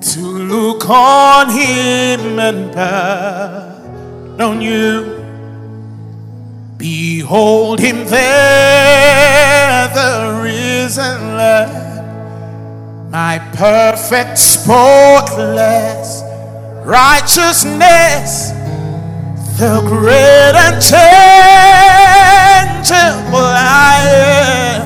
To 0.01 0.21
look 0.21 0.89
on 0.89 1.51
him 1.51 2.39
and 2.39 2.73
pardon 2.73 4.61
you. 4.61 5.25
Behold 6.79 7.81
him 7.81 8.07
there, 8.07 9.89
the 9.89 10.41
risen 10.41 11.37
Lamb, 11.37 13.11
my 13.11 13.41
perfect, 13.55 14.39
spotless 14.39 16.23
righteousness, 16.85 18.53
the 19.59 19.81
great 19.87 20.55
and 20.55 20.83
temple 22.85 23.41
I 23.41 24.05
am, 24.77 24.85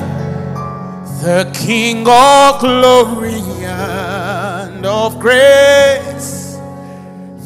the 1.21 1.51
King 1.53 2.07
of 2.07 2.61
glory 2.61 3.41
and 3.65 4.85
of 4.85 5.19
grace, 5.19 6.57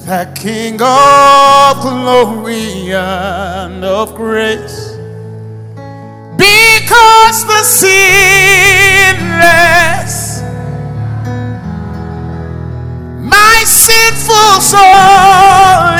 the 0.05 0.31
King 0.35 0.79
of 0.79 1.81
glory 1.81 2.93
and 2.93 3.83
of 3.83 4.13
grace. 4.13 4.91
Because 6.37 7.43
the 7.47 7.63
sinless, 7.63 9.15
my 13.19 13.63
sinful 13.65 14.61
soul 14.61 15.95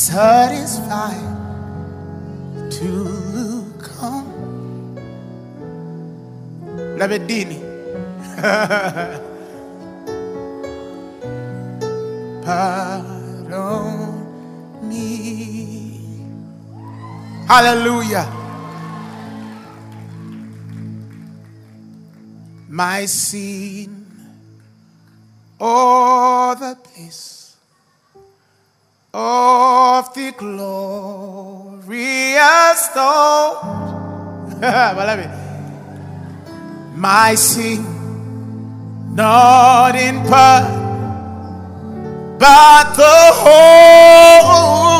satisfied 0.00 1.20
to 2.72 3.68
come. 3.76 4.96
Labedini. 6.96 7.60
Pardon 12.40 14.24
me. 14.88 16.00
Hallelujah. 17.46 18.24
My 22.70 23.04
sin, 23.04 24.06
all 25.60 26.56
the 26.56 26.74
place 26.76 27.39
of 29.12 30.14
the 30.14 30.32
glorious 30.36 31.90
thought. 32.94 33.66
My 36.94 37.34
sin, 37.34 37.84
not 39.14 39.96
in 39.96 40.22
part, 40.26 40.64
but 42.38 42.94
the 42.94 43.32
whole 43.32 44.90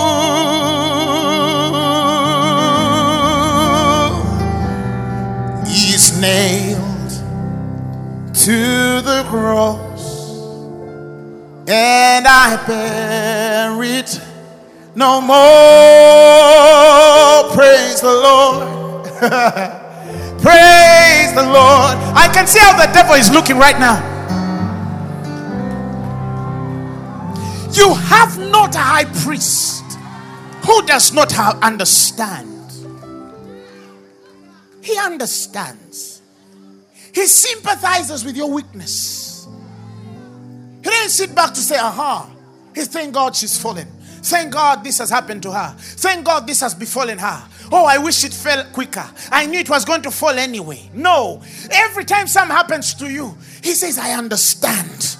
is 5.66 6.18
nailed 6.20 7.10
to 8.34 9.00
the 9.02 9.24
cross 9.28 9.89
and 11.70 12.26
I 12.26 12.56
bear 12.66 13.82
it 13.82 14.20
no 14.94 15.20
more. 15.20 15.36
Praise 17.54 18.00
the 18.00 18.12
Lord. 18.12 19.04
Praise 20.42 21.32
the 21.34 21.42
Lord. 21.42 21.96
I 22.16 22.28
can 22.32 22.46
see 22.46 22.58
how 22.58 22.72
the 22.72 22.90
devil 22.92 23.14
is 23.14 23.30
looking 23.30 23.58
right 23.58 23.78
now. 23.78 24.00
You 27.72 27.94
have 27.94 28.38
not 28.38 28.74
a 28.74 28.78
high 28.78 29.04
priest 29.04 29.84
who 30.66 30.82
does 30.86 31.12
not 31.12 31.32
understand. 31.62 32.48
He 34.82 34.98
understands. 34.98 36.20
He 37.14 37.26
sympathizes 37.26 38.24
with 38.24 38.36
your 38.36 38.50
weakness. 38.50 39.19
He 40.82 40.88
didn't 40.88 41.10
sit 41.10 41.34
back 41.34 41.50
to 41.54 41.60
say, 41.60 41.78
aha. 41.78 42.30
He's 42.74 42.88
thank 42.88 43.14
God 43.14 43.36
she's 43.36 43.58
fallen. 43.60 43.86
Thank 44.22 44.52
God 44.52 44.84
this 44.84 44.98
has 44.98 45.08
happened 45.08 45.42
to 45.44 45.52
her. 45.52 45.74
Thank 45.78 46.26
God 46.26 46.46
this 46.46 46.60
has 46.60 46.74
befallen 46.74 47.18
her. 47.18 47.42
Oh, 47.72 47.86
I 47.86 47.98
wish 47.98 48.24
it 48.24 48.34
fell 48.34 48.64
quicker. 48.72 49.08
I 49.30 49.46
knew 49.46 49.58
it 49.58 49.70
was 49.70 49.84
going 49.84 50.02
to 50.02 50.10
fall 50.10 50.30
anyway. 50.30 50.90
No. 50.92 51.42
Every 51.70 52.04
time 52.04 52.26
something 52.26 52.54
happens 52.54 52.94
to 52.94 53.10
you, 53.10 53.36
he 53.62 53.72
says, 53.72 53.98
I 53.98 54.12
understand. 54.12 55.16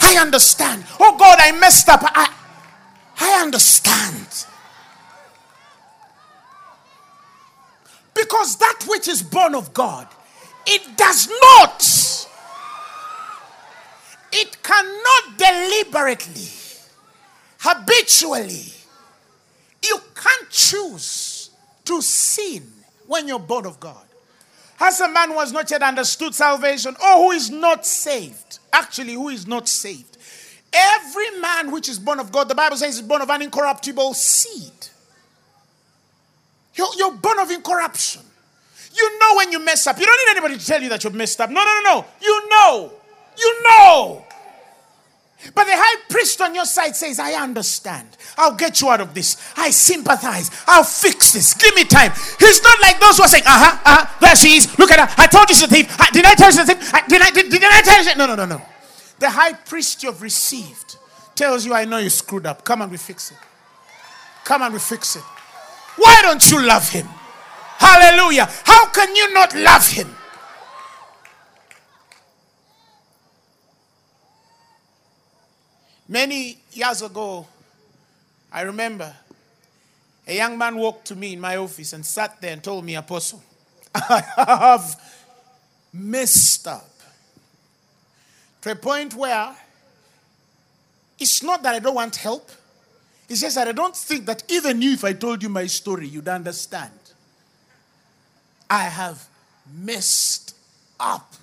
I 0.00 0.16
understand. 0.20 0.84
Oh 0.98 1.16
God, 1.16 1.38
I 1.40 1.52
messed 1.52 1.88
up. 1.88 2.00
I, 2.02 2.32
I 3.20 3.42
understand. 3.42 4.46
Because 8.14 8.56
that 8.56 8.84
which 8.88 9.08
is 9.08 9.22
born 9.22 9.54
of 9.54 9.72
God, 9.72 10.08
it 10.66 10.96
does 10.96 11.28
not, 11.40 11.82
it 14.32 14.62
cannot 14.62 15.38
deliberately, 15.38 16.48
habitually, 17.58 18.64
you 19.82 19.98
can't 20.14 20.50
choose 20.50 21.50
to 21.84 22.00
sin 22.02 22.66
when 23.06 23.26
you're 23.26 23.38
born 23.38 23.66
of 23.66 23.80
God. 23.80 24.04
Has 24.76 25.00
a 25.00 25.08
man 25.08 25.30
who 25.30 25.38
has 25.38 25.52
not 25.52 25.70
yet 25.70 25.82
understood 25.82 26.34
salvation, 26.34 26.94
or 27.02 27.16
who 27.24 27.30
is 27.32 27.50
not 27.50 27.84
saved? 27.84 28.58
Actually, 28.72 29.14
who 29.14 29.28
is 29.28 29.46
not 29.46 29.68
saved? 29.68 30.16
Every 30.72 31.30
man 31.40 31.72
which 31.72 31.88
is 31.88 31.98
born 31.98 32.20
of 32.20 32.30
God, 32.30 32.48
the 32.48 32.54
Bible 32.54 32.76
says, 32.76 32.94
is 32.94 33.02
born 33.02 33.20
of 33.20 33.28
an 33.28 33.42
incorruptible 33.42 34.14
seed. 34.14 34.72
You're, 36.74 36.88
you're 36.96 37.12
born 37.12 37.38
of 37.40 37.50
incorruption. 37.50 38.22
You 38.94 39.18
know 39.18 39.36
when 39.36 39.52
you 39.52 39.58
mess 39.58 39.86
up. 39.86 39.98
You 39.98 40.06
don't 40.06 40.18
need 40.26 40.30
anybody 40.30 40.58
to 40.58 40.66
tell 40.66 40.82
you 40.82 40.88
that 40.88 41.02
you've 41.04 41.14
messed 41.14 41.40
up. 41.40 41.50
No, 41.50 41.62
no, 41.62 41.80
no, 41.82 41.94
no. 41.94 42.06
You 42.22 42.48
know. 42.48 42.92
You 43.40 43.62
know. 43.64 44.24
But 45.54 45.64
the 45.64 45.72
high 45.72 46.02
priest 46.10 46.40
on 46.42 46.54
your 46.54 46.66
side 46.66 46.94
says, 46.94 47.18
I 47.18 47.32
understand. 47.32 48.06
I'll 48.36 48.54
get 48.54 48.80
you 48.82 48.90
out 48.90 49.00
of 49.00 49.14
this. 49.14 49.36
I 49.56 49.70
sympathize. 49.70 50.50
I'll 50.66 50.84
fix 50.84 51.32
this. 51.32 51.54
Give 51.54 51.74
me 51.74 51.84
time. 51.84 52.12
He's 52.38 52.62
not 52.62 52.78
like 52.82 53.00
those 53.00 53.16
who 53.16 53.22
are 53.22 53.28
saying, 53.28 53.44
uh 53.46 53.58
huh, 53.58 53.80
uh 53.84 54.04
huh, 54.04 54.18
there 54.20 54.36
she 54.36 54.56
is. 54.56 54.78
Look 54.78 54.90
at 54.90 55.00
her. 55.00 55.14
I 55.16 55.26
told 55.26 55.48
you 55.48 55.54
she's 55.54 55.64
a 55.64 55.68
thief. 55.68 55.96
I, 55.98 56.10
did 56.10 56.26
I 56.26 56.34
tell 56.34 56.48
you 56.48 56.58
she's 56.58 56.68
a 56.68 56.74
thief? 56.74 56.94
I, 56.94 57.06
did, 57.08 57.22
I, 57.22 57.30
did, 57.30 57.50
did 57.50 57.64
I 57.64 57.80
tell 57.80 58.04
you? 58.04 58.14
No, 58.16 58.26
no, 58.26 58.34
no, 58.34 58.44
no. 58.44 58.62
The 59.18 59.30
high 59.30 59.54
priest 59.54 60.02
you've 60.02 60.20
received 60.20 60.96
tells 61.34 61.64
you, 61.64 61.72
I 61.72 61.86
know 61.86 61.98
you 61.98 62.10
screwed 62.10 62.44
up. 62.44 62.62
Come 62.64 62.82
and 62.82 62.90
we 62.90 62.98
fix 62.98 63.30
it. 63.30 63.38
Come 64.44 64.60
and 64.60 64.74
we 64.74 64.78
fix 64.78 65.16
it. 65.16 65.22
Why 65.96 66.20
don't 66.22 66.50
you 66.50 66.64
love 66.66 66.88
him? 66.90 67.06
Hallelujah. 67.78 68.46
How 68.64 68.90
can 68.90 69.16
you 69.16 69.32
not 69.32 69.54
love 69.54 69.88
him? 69.88 70.14
Many 76.10 76.58
years 76.72 77.02
ago, 77.02 77.46
I 78.52 78.62
remember 78.62 79.14
a 80.26 80.34
young 80.34 80.58
man 80.58 80.74
walked 80.74 81.06
to 81.06 81.14
me 81.14 81.34
in 81.34 81.40
my 81.40 81.54
office 81.54 81.92
and 81.92 82.04
sat 82.04 82.40
there 82.40 82.52
and 82.52 82.64
told 82.64 82.84
me, 82.84 82.96
Apostle, 82.96 83.40
I 83.94 84.24
have 84.36 85.00
messed 85.92 86.66
up 86.66 86.90
to 88.62 88.72
a 88.72 88.74
point 88.74 89.14
where 89.14 89.54
it's 91.16 91.44
not 91.44 91.62
that 91.62 91.76
I 91.76 91.78
don't 91.78 91.94
want 91.94 92.16
help, 92.16 92.50
it's 93.28 93.42
just 93.42 93.54
that 93.54 93.68
I 93.68 93.72
don't 93.72 93.96
think 93.96 94.26
that 94.26 94.42
even 94.48 94.82
you, 94.82 94.94
if 94.94 95.04
I 95.04 95.12
told 95.12 95.44
you 95.44 95.48
my 95.48 95.66
story, 95.66 96.08
you'd 96.08 96.26
understand. 96.26 96.90
I 98.68 98.82
have 98.82 99.28
messed 99.72 100.56
up. 100.98 101.34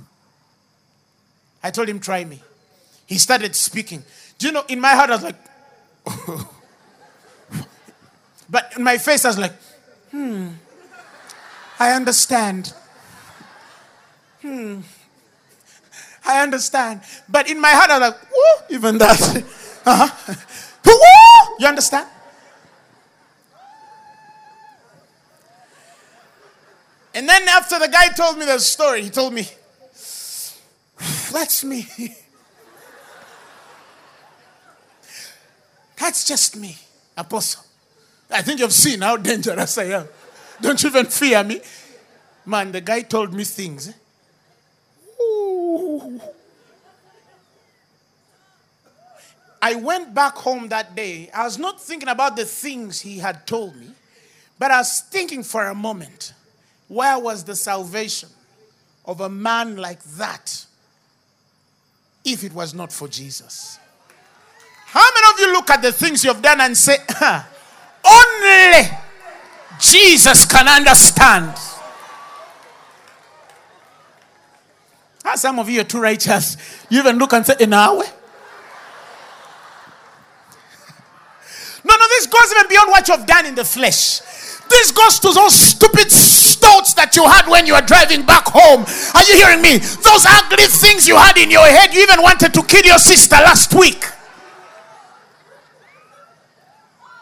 I 1.63 1.72
told 1.72 1.88
him, 1.88 2.02
try 2.02 2.26
me. 2.26 2.41
He 3.06 3.18
started 3.18 3.56
speaking. 3.56 4.04
Do 4.38 4.47
you 4.47 4.54
know, 4.54 4.63
in 4.67 4.80
my 4.80 4.89
heart, 4.89 5.10
I 5.10 5.13
was 5.13 5.23
like, 5.23 5.36
but 8.50 8.73
in 8.76 8.84
my 8.84 8.97
face, 8.97 9.26
I 9.26 9.30
was 9.30 9.38
like, 9.39 9.54
hmm, 10.12 10.50
I 11.80 11.91
understand. 11.91 12.73
Hmm, 14.41 14.82
I 16.26 16.43
understand. 16.43 17.02
But 17.28 17.50
in 17.50 17.60
my 17.60 17.71
heart, 17.71 17.89
I 17.89 18.00
was 18.00 18.10
like, 18.10 18.19
whoa, 18.32 18.65
even 18.69 18.97
that. 19.00 19.43
Uh-huh. 19.88 20.34
You 21.60 21.65
understand? 21.65 22.08
And 27.15 27.28
then 27.28 27.47
after 27.47 27.80
the 27.80 27.88
guy 27.88 28.10
told 28.10 28.38
me 28.38 28.45
the 28.45 28.60
story, 28.60 29.02
he 29.02 29.10
told 29.10 29.34
me, 29.34 29.47
That's 31.32 31.63
me. 31.63 31.88
That's 36.00 36.26
just 36.26 36.56
me, 36.56 36.78
Apostle. 37.16 37.64
I 38.30 38.42
think 38.42 38.60
you've 38.60 38.74
seen 38.74 39.02
how 39.02 39.18
dangerous 39.18 39.78
I 39.78 39.86
am. 39.86 40.08
Don't 40.62 40.82
you 40.82 40.90
even 40.90 41.06
fear 41.06 41.44
me? 41.44 41.62
Man, 42.46 42.72
the 42.72 42.82
guy 42.82 43.02
told 43.02 43.34
me 43.34 43.44
things. 43.44 43.94
Ooh. 45.22 46.22
I 49.62 49.76
went 49.76 50.14
back 50.14 50.36
home 50.36 50.68
that 50.70 50.96
day. 50.96 51.30
I 51.34 51.44
was 51.44 51.58
not 51.58 51.82
thinking 51.82 52.10
about 52.10 52.36
the 52.36 52.46
things 52.46 53.02
he 53.02 53.18
had 53.18 53.48
told 53.48 53.76
me, 53.76 53.90
but 54.60 54.72
I 54.72 54.78
was 54.78 55.02
thinking 55.02 55.44
for 55.44 55.66
a 55.66 55.76
moment 55.76 56.34
where 56.88 57.20
was 57.20 57.44
the 57.44 57.56
salvation 57.56 58.30
of 59.06 59.22
a 59.22 59.30
man 59.30 59.78
like 59.78 60.02
that 60.04 60.66
if 62.24 62.44
it 62.44 62.54
was 62.54 62.74
not 62.74 62.94
for 62.94 63.08
Jesus? 63.08 63.80
How 64.88 65.10
many 65.13 65.34
of 65.34 65.39
you 65.39 65.54
look 65.54 65.69
at 65.69 65.82
the 65.82 65.91
things 65.91 66.23
you've 66.23 66.41
done 66.41 66.62
and 66.62 66.76
say, 66.76 66.97
only 68.06 68.89
Jesus 69.80 70.45
can 70.45 70.67
understand? 70.67 71.54
Ah, 75.26 75.36
some 75.36 75.60
of 75.60 75.69
you 75.69 75.82
are 75.82 75.84
too 75.84 76.00
righteous. 76.00 76.56
You 76.89 77.00
even 77.00 77.17
look 77.17 77.34
and 77.34 77.45
say, 77.45 77.56
in 77.60 77.73
our 77.73 77.97
way. 77.97 78.08
No, 81.84 81.95
no, 81.95 82.08
this 82.08 82.26
goes 82.28 82.52
even 82.52 82.69
beyond 82.69 82.89
what 82.89 83.08
you've 83.08 83.26
done 83.26 83.45
in 83.45 83.56
the 83.56 83.65
flesh. 83.65 84.21
This 84.69 84.91
goes 84.91 85.19
to 85.19 85.32
those 85.32 85.54
stupid 85.54 86.08
thoughts 86.10 86.93
that 86.95 87.15
you 87.15 87.23
had 87.23 87.47
when 87.47 87.65
you 87.65 87.73
were 87.73 87.82
driving 87.82 88.26
back 88.26 88.45
home. 88.47 88.86
Are 89.15 89.23
you 89.23 89.36
hearing 89.36 89.62
me? 89.62 89.78
Those 89.78 90.26
ugly 90.28 90.67
things 90.67 91.08
you 91.08 91.15
had 91.15 91.38
in 91.38 91.52
your 91.52 91.65
head. 91.67 91.93
You 91.93 92.04
even 92.04 92.21
wanted 92.21 92.54
to 92.54 92.63
kill 92.63 92.84
your 92.84 93.00
sister 93.00 93.36
last 93.36 93.73
week. 93.73 94.04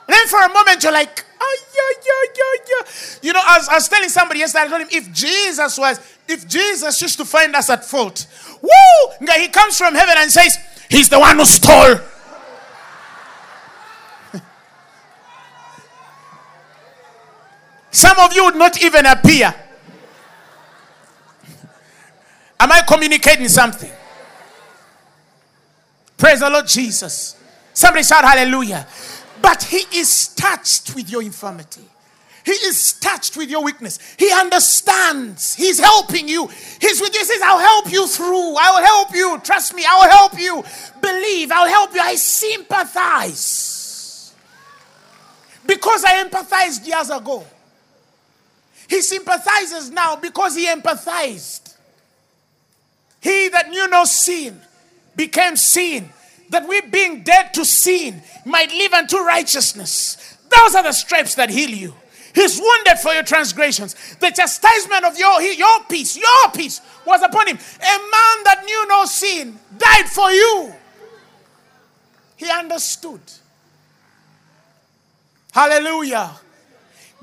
And 0.07 0.15
then 0.15 0.27
for 0.27 0.39
a 0.39 0.49
moment 0.49 0.83
you're 0.83 0.91
like, 0.91 1.25
oh, 1.39 1.57
yeah, 1.73 1.91
yeah, 2.05 2.23
yeah, 2.37 2.55
yeah. 2.69 2.83
You 3.21 3.33
know, 3.33 3.41
I 3.43 3.57
was, 3.57 3.69
I 3.69 3.73
was 3.75 3.89
telling 3.89 4.09
somebody 4.09 4.39
yesterday, 4.39 4.65
I 4.65 4.67
told 4.67 4.81
him, 4.81 4.89
if 4.91 5.11
Jesus 5.11 5.77
was, 5.77 5.99
if 6.27 6.47
Jesus 6.47 7.01
used 7.01 7.17
to 7.17 7.25
find 7.25 7.55
us 7.55 7.69
at 7.69 7.83
fault, 7.83 8.27
woo, 8.61 8.69
he 9.37 9.47
comes 9.47 9.77
from 9.77 9.95
heaven 9.95 10.15
and 10.17 10.31
says, 10.31 10.57
he's 10.89 11.09
the 11.09 11.19
one 11.19 11.37
who 11.37 11.45
stole 11.45 11.97
Some 17.91 18.19
of 18.19 18.33
you 18.33 18.45
would 18.45 18.55
not 18.55 18.81
even 18.83 19.05
appear. 19.05 19.53
Am 22.59 22.71
I 22.71 22.81
communicating 22.87 23.47
something? 23.49 23.91
Praise 26.17 26.39
the 26.39 26.49
Lord 26.49 26.67
Jesus. 26.67 27.35
Somebody 27.73 28.03
shout 28.03 28.23
hallelujah. 28.23 28.87
But 29.45 29.61
he 29.61 29.85
is 29.93 30.29
touched 30.29 30.95
with 30.95 31.07
your 31.07 31.21
infirmity. 31.21 31.83
He 32.43 32.53
is 32.53 32.93
touched 32.93 33.37
with 33.37 33.47
your 33.47 33.63
weakness. 33.63 33.99
He 34.17 34.31
understands. 34.31 35.53
He's 35.53 35.79
helping 35.79 36.27
you. 36.27 36.47
He's 36.81 36.99
with 36.99 37.13
you. 37.13 37.19
He 37.19 37.25
says, 37.25 37.41
I'll 37.43 37.59
help 37.59 37.91
you 37.91 38.07
through. 38.07 38.55
I'll 38.57 38.83
help 38.83 39.13
you. 39.13 39.39
Trust 39.43 39.75
me. 39.75 39.85
I'll 39.87 40.09
help 40.09 40.39
you. 40.39 40.63
Believe. 40.99 41.51
I'll 41.51 41.67
help 41.67 41.93
you. 41.93 41.99
I 42.01 42.15
sympathize. 42.15 43.13
Because 45.67 46.03
I 46.03 46.23
empathized 46.23 46.87
years 46.87 47.11
ago. 47.11 47.45
He 48.89 48.99
sympathizes 49.01 49.91
now 49.91 50.15
because 50.15 50.55
he 50.55 50.65
empathized. 50.65 51.75
He 53.21 53.49
that 53.49 53.69
knew 53.69 53.87
no 53.89 54.05
sin 54.05 54.59
became 55.15 55.55
sin 55.55 56.09
that 56.49 56.67
we 56.67 56.81
being 56.81 57.23
dead 57.23 57.53
to 57.53 57.65
sin 57.65 58.21
might 58.45 58.71
live 58.71 58.93
unto 58.93 59.17
righteousness. 59.17 60.37
Those 60.49 60.75
are 60.75 60.83
the 60.83 60.91
stripes 60.91 61.35
that 61.35 61.49
heal 61.49 61.69
you. 61.69 61.93
He's 62.33 62.59
wounded 62.59 62.99
for 62.99 63.13
your 63.13 63.23
transgressions. 63.23 63.95
The 64.19 64.29
chastisement 64.29 65.05
of 65.05 65.17
your, 65.17 65.41
your 65.41 65.83
peace, 65.89 66.17
your 66.17 66.51
peace 66.53 66.81
was 67.05 67.21
upon 67.21 67.47
him. 67.47 67.57
A 67.57 67.97
man 67.97 68.43
that 68.43 68.63
knew 68.65 68.87
no 68.89 69.05
sin 69.05 69.57
died 69.77 70.07
for 70.07 70.29
you. 70.31 70.73
He 72.35 72.49
understood. 72.51 73.21
Hallelujah. 75.53 76.31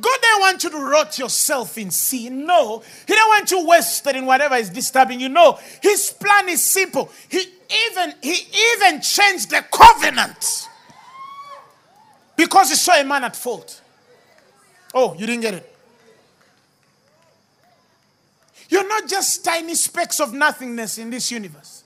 God 0.00 0.18
didn't 0.22 0.40
want 0.40 0.64
you 0.64 0.70
to 0.70 0.78
rot 0.78 1.18
yourself 1.18 1.76
in 1.76 1.90
sin. 1.90 2.46
No. 2.46 2.83
He 3.07 3.12
didn't 3.12 3.28
want 3.28 3.50
you 3.50 3.66
wasted 3.66 4.16
in 4.16 4.26
whatever 4.26 4.55
is 4.57 4.70
disturbing 4.70 5.20
you. 5.20 5.28
No. 5.28 5.59
His 5.83 6.11
plan 6.11 6.48
is 6.48 6.62
simple. 6.62 7.11
He 7.28 7.44
even, 7.90 8.14
he 8.22 8.37
even 8.74 9.00
changed 9.00 9.50
the 9.50 9.64
covenant 9.70 10.68
because 12.37 12.70
he 12.70 12.76
saw 12.76 13.00
a 13.00 13.05
man 13.05 13.24
at 13.24 13.37
fault. 13.37 13.81
Oh, 14.94 15.14
you 15.14 15.26
didn't 15.26 15.42
get 15.42 15.55
it. 15.55 15.76
You're 18.68 18.88
not 18.88 19.07
just 19.07 19.44
tiny 19.44 19.74
specks 19.74 20.18
of 20.20 20.33
nothingness 20.33 20.96
in 20.96 21.11
this 21.11 21.31
universe. 21.31 21.82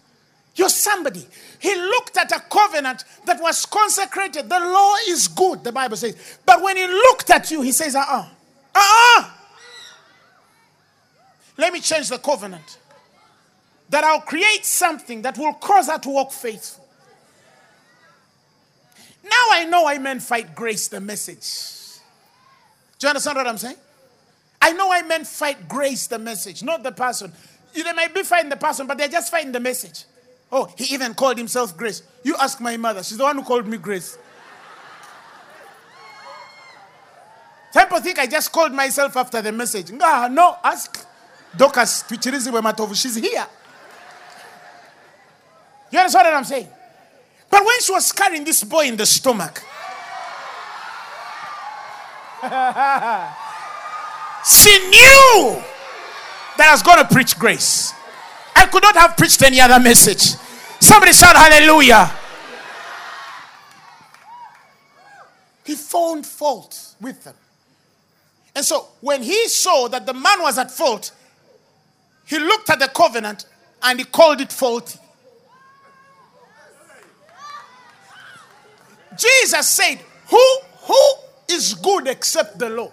You're 0.57 0.71
somebody. 0.71 1.27
He 1.59 1.75
looked 1.75 2.17
at 2.17 2.33
a 2.33 2.41
covenant 2.41 3.05
that 3.27 3.41
was 3.41 3.67
consecrated. 3.67 4.49
The 4.49 4.59
law 4.59 4.95
is 5.07 5.29
good, 5.29 5.63
the 5.63 5.71
Bible 5.71 5.99
says. 5.99 6.39
But 6.47 6.63
when 6.63 6.79
he 6.79 6.87
looked 6.87 7.31
at 7.31 7.51
you, 7.51 7.61
he 7.61 7.73
says, 7.73 7.95
uh 7.95 8.01
uh-uh. 8.01 8.21
uh. 8.21 8.27
Uh-uh. 8.75 9.31
Let 11.59 11.73
me 11.73 11.81
change 11.81 12.09
the 12.09 12.19
covenant. 12.19 12.79
That 13.91 14.03
I'll 14.03 14.23
create 14.23 14.65
something 14.65 15.23
that 15.23 15.39
will 15.39 15.53
cause 15.55 15.89
her 15.89 15.99
to 15.99 16.09
walk 16.09 16.33
faithful. 16.33 16.85
Now 19.23 19.31
I 19.53 19.67
know 19.69 19.87
I 19.87 19.99
meant 19.99 20.23
fight 20.23 20.55
grace, 20.55 20.89
the 20.89 21.01
message. 21.01 22.01
Do 22.99 23.07
you 23.07 23.11
understand 23.11 23.37
what 23.37 23.47
I'm 23.47 23.59
saying? 23.59 23.77
I 24.61 24.73
know 24.73 24.91
I 24.91 25.03
meant 25.03 25.27
fight 25.27 25.69
grace, 25.69 26.07
the 26.07 26.19
message, 26.19 26.63
not 26.63 26.83
the 26.83 26.93
person. 26.93 27.33
They 27.75 27.93
might 27.93 28.15
be 28.15 28.23
fighting 28.23 28.49
the 28.49 28.57
person, 28.57 28.87
but 28.87 28.97
they're 28.97 29.09
just 29.09 29.31
fighting 29.31 29.53
the 29.53 29.61
message. 29.61 30.05
Oh, 30.51 30.73
he 30.77 30.95
even 30.95 31.15
called 31.15 31.39
himself 31.39 31.77
Grace. 31.77 32.03
You 32.23 32.37
ask 32.37 32.61
my 32.61 32.77
mother, 32.77 33.03
she's 33.03 33.19
the 33.19 33.25
one 33.25 33.37
who 33.37 33.43
called 33.43 33.67
me 33.67 33.77
Grace. 33.79 34.17
Some 37.73 37.85
people 37.85 38.01
think 38.01 38.19
I 38.19 38.27
just 38.27 38.51
called 38.53 38.73
myself 38.73 39.17
after 39.17 39.43
the 39.43 39.53
message. 39.53 39.91
Nah, 39.93 40.29
no, 40.29 40.57
ask 40.65 41.07
Dorcas 41.57 42.05
Twichiriziwe 42.05 42.63
Matovu. 42.63 42.95
She's 42.95 43.17
here. 43.17 43.47
You 45.91 45.99
understand 45.99 46.27
what 46.27 46.35
I'm 46.35 46.45
saying? 46.45 46.69
But 47.51 47.65
when 47.65 47.81
she 47.81 47.93
was 47.93 48.13
carrying 48.13 48.45
this 48.45 48.65
boy 48.65 48.87
in 48.87 48.97
the 48.97 49.07
stomach, 49.07 49.63
she 54.47 54.79
knew 54.89 55.63
that 56.57 56.69
I 56.69 56.73
was 56.73 56.83
going 56.83 56.99
to 56.99 57.09
preach 57.13 57.39
grace. 57.39 57.93
I 58.67 58.69
could 58.69 58.83
not 58.83 58.97
have 58.97 59.17
preached 59.17 59.41
any 59.43 59.61
other 59.61 59.79
message. 59.79 60.35
Somebody 60.81 61.13
shout 61.13 61.37
hallelujah. 61.37 62.11
He 65.65 65.77
found 65.77 66.27
fault 66.27 66.97
with 67.01 67.23
them. 67.23 67.37
And 68.57 68.65
so 68.65 68.89
when 69.01 69.23
he 69.23 69.47
saw 69.47 69.87
that 69.87 70.05
the 70.05 70.15
man 70.15 70.43
was 70.43 70.59
at 70.59 70.73
fault, 70.73 71.13
he 72.25 72.41
looked 72.41 72.69
at 72.69 72.81
the 72.81 72.89
covenant 72.89 73.45
and 73.85 74.01
he 74.01 74.05
called 74.05 74.41
it 74.41 74.53
faulty. 74.53 74.99
Jesus 79.17 79.69
said, 79.69 80.01
Who 80.29 80.59
who 80.81 81.15
is 81.51 81.75
good 81.75 82.09
except 82.09 82.59
the 82.59 82.69
law. 82.69 82.91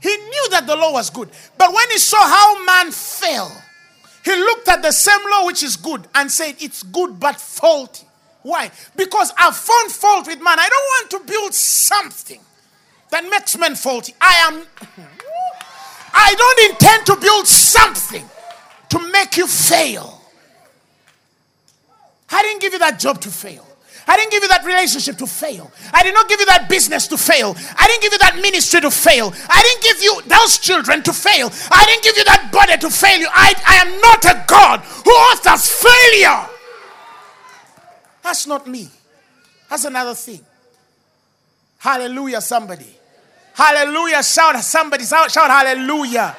He 0.00 0.08
knew 0.08 0.48
that 0.52 0.66
the 0.66 0.74
law 0.74 0.92
was 0.92 1.10
good. 1.10 1.28
But 1.58 1.70
when 1.70 1.90
he 1.90 1.98
saw 1.98 2.26
how 2.26 2.64
man 2.64 2.92
fell, 2.92 3.63
he 4.24 4.34
looked 4.34 4.68
at 4.68 4.82
the 4.82 4.92
same 4.92 5.20
law 5.30 5.46
which 5.46 5.62
is 5.62 5.76
good 5.76 6.06
and 6.14 6.30
said, 6.30 6.56
It's 6.60 6.82
good 6.82 7.20
but 7.20 7.40
faulty. 7.40 8.06
Why? 8.42 8.70
Because 8.96 9.32
I 9.38 9.50
found 9.50 9.90
fault 9.92 10.26
with 10.26 10.38
man. 10.42 10.58
I 10.58 10.68
don't 10.68 11.18
want 11.20 11.26
to 11.26 11.32
build 11.32 11.54
something 11.54 12.40
that 13.10 13.24
makes 13.30 13.56
men 13.56 13.74
faulty. 13.74 14.14
I 14.20 14.34
am. 14.48 14.66
I 16.14 16.34
don't 16.34 16.70
intend 16.70 17.06
to 17.06 17.16
build 17.16 17.46
something 17.46 18.24
to 18.90 19.12
make 19.12 19.36
you 19.36 19.46
fail. 19.46 20.20
I 22.30 22.42
didn't 22.42 22.60
give 22.60 22.72
you 22.72 22.78
that 22.78 22.98
job 22.98 23.20
to 23.22 23.30
fail. 23.30 23.66
I 24.06 24.16
didn't 24.16 24.32
give 24.32 24.42
you 24.42 24.48
that 24.48 24.64
relationship 24.64 25.16
to 25.18 25.26
fail. 25.26 25.70
I 25.92 26.02
did 26.02 26.14
not 26.14 26.28
give 26.28 26.40
you 26.40 26.46
that 26.46 26.68
business 26.68 27.06
to 27.08 27.16
fail. 27.16 27.56
I 27.78 27.86
didn't 27.86 28.02
give 28.02 28.12
you 28.12 28.18
that 28.18 28.36
ministry 28.40 28.80
to 28.82 28.90
fail. 28.90 29.32
I 29.48 29.62
didn't 29.62 29.82
give 29.82 30.02
you 30.02 30.22
those 30.28 30.58
children 30.58 31.02
to 31.04 31.12
fail. 31.12 31.50
I 31.70 31.84
didn't 31.86 32.04
give 32.04 32.16
you 32.16 32.24
that 32.24 32.50
body 32.52 32.76
to 32.76 32.90
fail 32.90 33.18
you. 33.18 33.28
I, 33.30 33.54
I 33.66 33.74
am 33.76 34.00
not 34.00 34.24
a 34.24 34.44
God 34.46 34.80
who 34.80 35.10
authors 35.10 35.70
failure. 35.70 36.48
That's 38.22 38.46
not 38.46 38.66
me. 38.66 38.90
That's 39.70 39.84
another 39.84 40.14
thing. 40.14 40.40
Hallelujah, 41.78 42.40
somebody. 42.40 42.96
Hallelujah. 43.54 44.22
Shout, 44.22 44.56
somebody, 44.64 45.04
shout, 45.04 45.30
shout 45.30 45.48
hallelujah. 45.48 46.36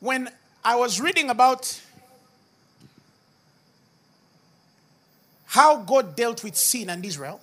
When 0.00 0.30
I 0.64 0.76
was 0.76 1.00
reading 1.00 1.30
about 1.30 1.80
how 5.46 5.82
God 5.82 6.14
dealt 6.14 6.44
with 6.44 6.56
sin 6.56 6.90
and 6.90 7.04
Israel. 7.04 7.40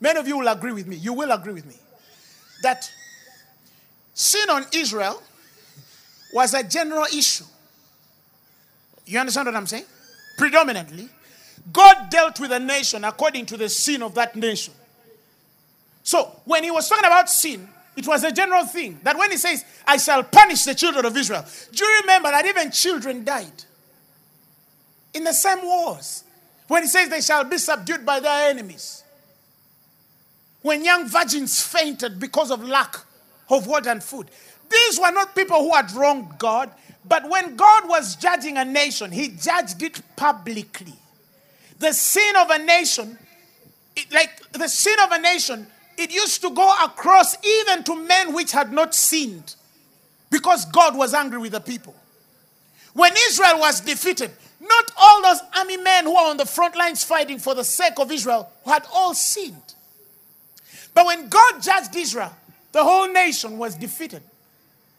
Many 0.00 0.18
of 0.18 0.26
you 0.26 0.38
will 0.38 0.48
agree 0.48 0.72
with 0.72 0.86
me. 0.86 0.96
You 0.96 1.12
will 1.12 1.30
agree 1.30 1.52
with 1.52 1.66
me 1.66 1.76
that 2.62 2.90
sin 4.14 4.48
on 4.50 4.64
Israel 4.72 5.22
was 6.32 6.54
a 6.54 6.62
general 6.62 7.04
issue. 7.04 7.44
You 9.06 9.18
understand 9.18 9.46
what 9.46 9.56
I'm 9.56 9.66
saying? 9.66 9.84
Predominantly, 10.38 11.08
God 11.72 12.08
dealt 12.10 12.40
with 12.40 12.50
a 12.50 12.58
nation 12.58 13.04
according 13.04 13.46
to 13.46 13.56
the 13.56 13.68
sin 13.68 14.02
of 14.02 14.14
that 14.14 14.34
nation. 14.34 14.74
So, 16.02 16.40
when 16.44 16.64
he 16.64 16.70
was 16.70 16.88
talking 16.88 17.04
about 17.04 17.30
sin, 17.30 17.68
it 17.96 18.06
was 18.06 18.24
a 18.24 18.32
general 18.32 18.64
thing 18.66 18.98
that 19.02 19.16
when 19.18 19.30
he 19.30 19.36
says, 19.36 19.64
I 19.86 19.98
shall 19.98 20.22
punish 20.24 20.64
the 20.64 20.74
children 20.74 21.04
of 21.04 21.16
Israel, 21.16 21.44
do 21.72 21.84
you 21.84 22.00
remember 22.00 22.30
that 22.30 22.46
even 22.46 22.70
children 22.70 23.24
died 23.24 23.64
in 25.12 25.24
the 25.24 25.34
same 25.34 25.62
wars? 25.62 26.24
When 26.68 26.82
he 26.82 26.88
says 26.88 27.08
they 27.10 27.20
shall 27.20 27.44
be 27.44 27.58
subdued 27.58 28.06
by 28.06 28.20
their 28.20 28.50
enemies. 28.50 29.04
When 30.62 30.84
young 30.84 31.06
virgins 31.06 31.60
fainted 31.60 32.18
because 32.18 32.50
of 32.50 32.64
lack 32.64 32.96
of 33.50 33.66
water 33.66 33.90
and 33.90 34.02
food. 34.02 34.28
These 34.70 34.98
were 34.98 35.10
not 35.10 35.34
people 35.34 35.58
who 35.58 35.74
had 35.74 35.92
wronged 35.92 36.38
God, 36.38 36.70
but 37.04 37.28
when 37.28 37.56
God 37.56 37.88
was 37.88 38.16
judging 38.16 38.56
a 38.56 38.64
nation, 38.64 39.10
he 39.10 39.28
judged 39.28 39.82
it 39.82 40.00
publicly. 40.16 40.94
The 41.78 41.92
sin 41.92 42.36
of 42.36 42.48
a 42.48 42.58
nation, 42.58 43.18
like 44.12 44.30
the 44.52 44.68
sin 44.68 44.94
of 45.02 45.10
a 45.10 45.18
nation, 45.18 45.66
it 45.98 46.12
used 46.12 46.40
to 46.42 46.50
go 46.50 46.74
across 46.84 47.36
even 47.44 47.84
to 47.84 47.96
men 47.96 48.32
which 48.32 48.52
had 48.52 48.72
not 48.72 48.94
sinned 48.94 49.54
because 50.30 50.64
God 50.66 50.96
was 50.96 51.14
angry 51.14 51.38
with 51.38 51.52
the 51.52 51.60
people. 51.60 51.94
When 52.94 53.12
Israel 53.28 53.58
was 53.58 53.80
defeated, 53.80 54.30
not 54.60 54.90
all 54.96 55.22
those 55.22 55.40
army 55.56 55.76
men 55.76 56.04
who 56.04 56.16
are 56.16 56.30
on 56.30 56.36
the 56.36 56.46
front 56.46 56.76
lines 56.76 57.02
fighting 57.02 57.38
for 57.38 57.54
the 57.54 57.64
sake 57.64 57.98
of 57.98 58.12
Israel 58.12 58.50
had 58.64 58.86
all 58.92 59.14
sinned. 59.14 59.74
But 60.94 61.06
when 61.06 61.28
God 61.28 61.62
judged 61.62 61.96
Israel, 61.96 62.32
the 62.72 62.84
whole 62.84 63.10
nation 63.12 63.58
was 63.58 63.74
defeated. 63.74 64.22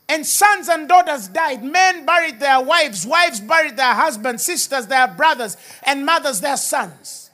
And 0.09 0.25
sons 0.25 0.67
and 0.67 0.87
daughters 0.87 1.27
died. 1.27 1.63
Men 1.63 2.05
buried 2.05 2.39
their 2.39 2.61
wives, 2.61 3.05
wives 3.05 3.39
buried 3.39 3.77
their 3.77 3.93
husbands, 3.93 4.43
sisters 4.43 4.87
their 4.87 5.07
brothers, 5.07 5.55
and 5.83 6.05
mothers 6.05 6.41
their 6.41 6.57
sons. 6.57 7.29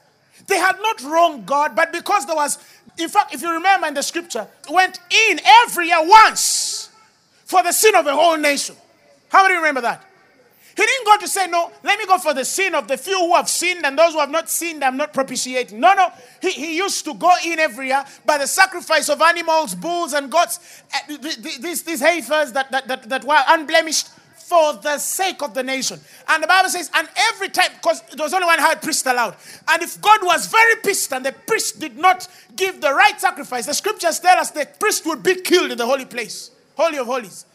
They 0.47 0.57
had 0.57 0.77
not 0.81 1.01
wronged 1.03 1.45
God, 1.45 1.75
but 1.75 1.91
because 1.91 2.25
there 2.25 2.35
was 2.35 2.57
in 3.01 3.09
fact, 3.09 3.33
if 3.33 3.41
you 3.41 3.51
remember 3.51 3.87
in 3.87 3.93
the 3.93 4.03
scripture, 4.03 4.47
went 4.69 4.99
in 5.09 5.39
every 5.63 5.87
year 5.87 6.01
once 6.01 6.89
for 7.45 7.63
the 7.63 7.71
sin 7.71 7.95
of 7.95 8.05
the 8.05 8.15
whole 8.15 8.37
nation. 8.37 8.75
How 9.29 9.43
many 9.43 9.55
remember 9.55 9.81
that? 9.81 10.05
He 10.79 10.85
didn't 10.85 11.05
go 11.05 11.17
to 11.17 11.27
say, 11.27 11.47
No, 11.47 11.71
let 11.83 11.99
me 11.99 12.05
go 12.05 12.17
for 12.17 12.33
the 12.33 12.45
sin 12.45 12.73
of 12.73 12.87
the 12.87 12.95
few 12.95 13.19
who 13.19 13.35
have 13.35 13.49
sinned 13.49 13.85
and 13.85 13.97
those 13.99 14.13
who 14.13 14.19
have 14.19 14.29
not 14.29 14.49
sinned, 14.49 14.81
I'm 14.81 14.95
not 14.95 15.13
propitiating. 15.13 15.77
No, 15.77 15.93
no. 15.93 16.09
He, 16.41 16.51
he 16.51 16.77
used 16.77 17.03
to 17.05 17.13
go 17.15 17.31
in 17.45 17.59
every 17.59 17.87
year 17.87 18.05
by 18.25 18.37
the 18.37 18.47
sacrifice 18.47 19.09
of 19.09 19.21
animals, 19.21 19.75
bulls, 19.75 20.13
and 20.13 20.31
goats, 20.31 20.83
uh, 20.93 21.17
these, 21.17 21.83
these 21.83 21.99
heifers 21.99 22.53
that, 22.53 22.71
that, 22.71 22.87
that, 22.87 23.09
that 23.09 23.23
were 23.25 23.41
unblemished 23.49 24.07
for 24.49 24.73
the 24.73 24.97
sake 24.97 25.43
of 25.43 25.53
the 25.53 25.61
nation. 25.61 25.99
And 26.27 26.41
the 26.41 26.47
Bible 26.47 26.69
says, 26.69 26.89
and 26.95 27.07
every 27.15 27.49
time, 27.49 27.69
because 27.75 28.01
there 28.01 28.25
was 28.25 28.33
only 28.33 28.47
one 28.47 28.57
high 28.57 28.73
priest 28.73 29.05
allowed. 29.05 29.35
And 29.67 29.83
if 29.83 30.01
God 30.01 30.21
was 30.23 30.47
very 30.47 30.75
pissed 30.77 31.13
and 31.13 31.23
the 31.23 31.33
priest 31.33 31.79
did 31.79 31.95
not 31.95 32.27
give 32.55 32.81
the 32.81 32.91
right 32.91 33.21
sacrifice, 33.21 33.67
the 33.67 33.75
scriptures 33.75 34.19
tell 34.19 34.39
us 34.39 34.49
the 34.49 34.67
priest 34.79 35.05
would 35.05 35.21
be 35.21 35.35
killed 35.35 35.69
in 35.69 35.77
the 35.77 35.85
holy 35.85 36.05
place, 36.05 36.49
Holy 36.75 36.97
of 36.97 37.05
Holies. 37.05 37.45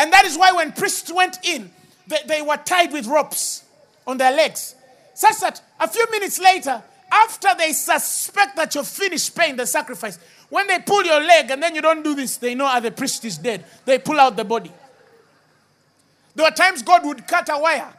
And 0.00 0.12
that 0.12 0.24
is 0.24 0.36
why 0.36 0.50
when 0.50 0.72
priests 0.72 1.12
went 1.12 1.38
in, 1.44 1.70
they, 2.08 2.18
they 2.26 2.42
were 2.42 2.56
tied 2.56 2.92
with 2.92 3.06
ropes 3.06 3.62
on 4.04 4.18
their 4.18 4.32
legs. 4.32 4.74
Such 5.14 5.38
that 5.40 5.62
a 5.78 5.86
few 5.86 6.10
minutes 6.10 6.40
later, 6.40 6.82
after 7.08 7.50
they 7.56 7.72
suspect 7.72 8.56
that 8.56 8.74
you've 8.74 8.88
finished 8.88 9.36
paying 9.36 9.54
the 9.54 9.66
sacrifice, 9.66 10.18
when 10.48 10.66
they 10.66 10.80
pull 10.80 11.04
your 11.04 11.20
leg 11.20 11.52
and 11.52 11.62
then 11.62 11.76
you 11.76 11.82
don't 11.82 12.02
do 12.02 12.16
this, 12.16 12.36
they 12.36 12.56
know 12.56 12.66
ah, 12.66 12.80
the 12.80 12.90
priest 12.90 13.24
is 13.24 13.38
dead. 13.38 13.64
They 13.84 13.98
pull 13.98 14.18
out 14.18 14.36
the 14.36 14.44
body. 14.44 14.72
There 16.36 16.44
were 16.44 16.54
times 16.54 16.82
God 16.82 17.04
would 17.04 17.26
cut 17.26 17.48
a 17.50 17.58
wire. 17.58 17.92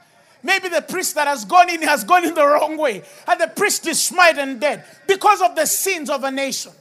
Maybe 0.44 0.70
the 0.70 0.84
priest 0.84 1.16
that 1.16 1.28
has 1.28 1.44
gone 1.44 1.70
in 1.70 1.82
has 1.82 2.04
gone 2.04 2.24
in 2.24 2.34
the 2.36 2.46
wrong 2.46 2.78
way, 2.78 3.04
and 3.28 3.42
the 3.42 3.48
priest 3.48 3.86
is 3.88 4.02
smite 4.02 4.38
and 4.38 4.62
dead 4.62 4.86
because 5.08 5.42
of 5.42 5.56
the 5.56 5.66
sins 5.66 6.10
of 6.10 6.24
a 6.24 6.32
nation. 6.32 6.72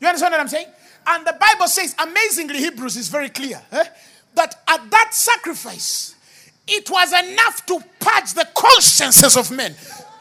You 0.00 0.08
understand 0.08 0.32
what 0.32 0.40
I'm 0.40 0.48
saying? 0.48 0.66
And 1.06 1.26
the 1.26 1.36
Bible 1.40 1.68
says, 1.68 1.94
amazingly, 1.98 2.58
Hebrews 2.58 2.96
is 2.96 3.08
very 3.08 3.30
clear 3.30 3.62
eh, 3.72 3.84
that 4.34 4.62
at 4.68 4.90
that 4.90 5.10
sacrifice, 5.12 6.14
it 6.66 6.90
was 6.90 7.12
enough 7.12 7.64
to 7.66 7.82
purge 7.98 8.34
the 8.34 8.46
consciences 8.54 9.36
of 9.36 9.50
men. 9.50 9.74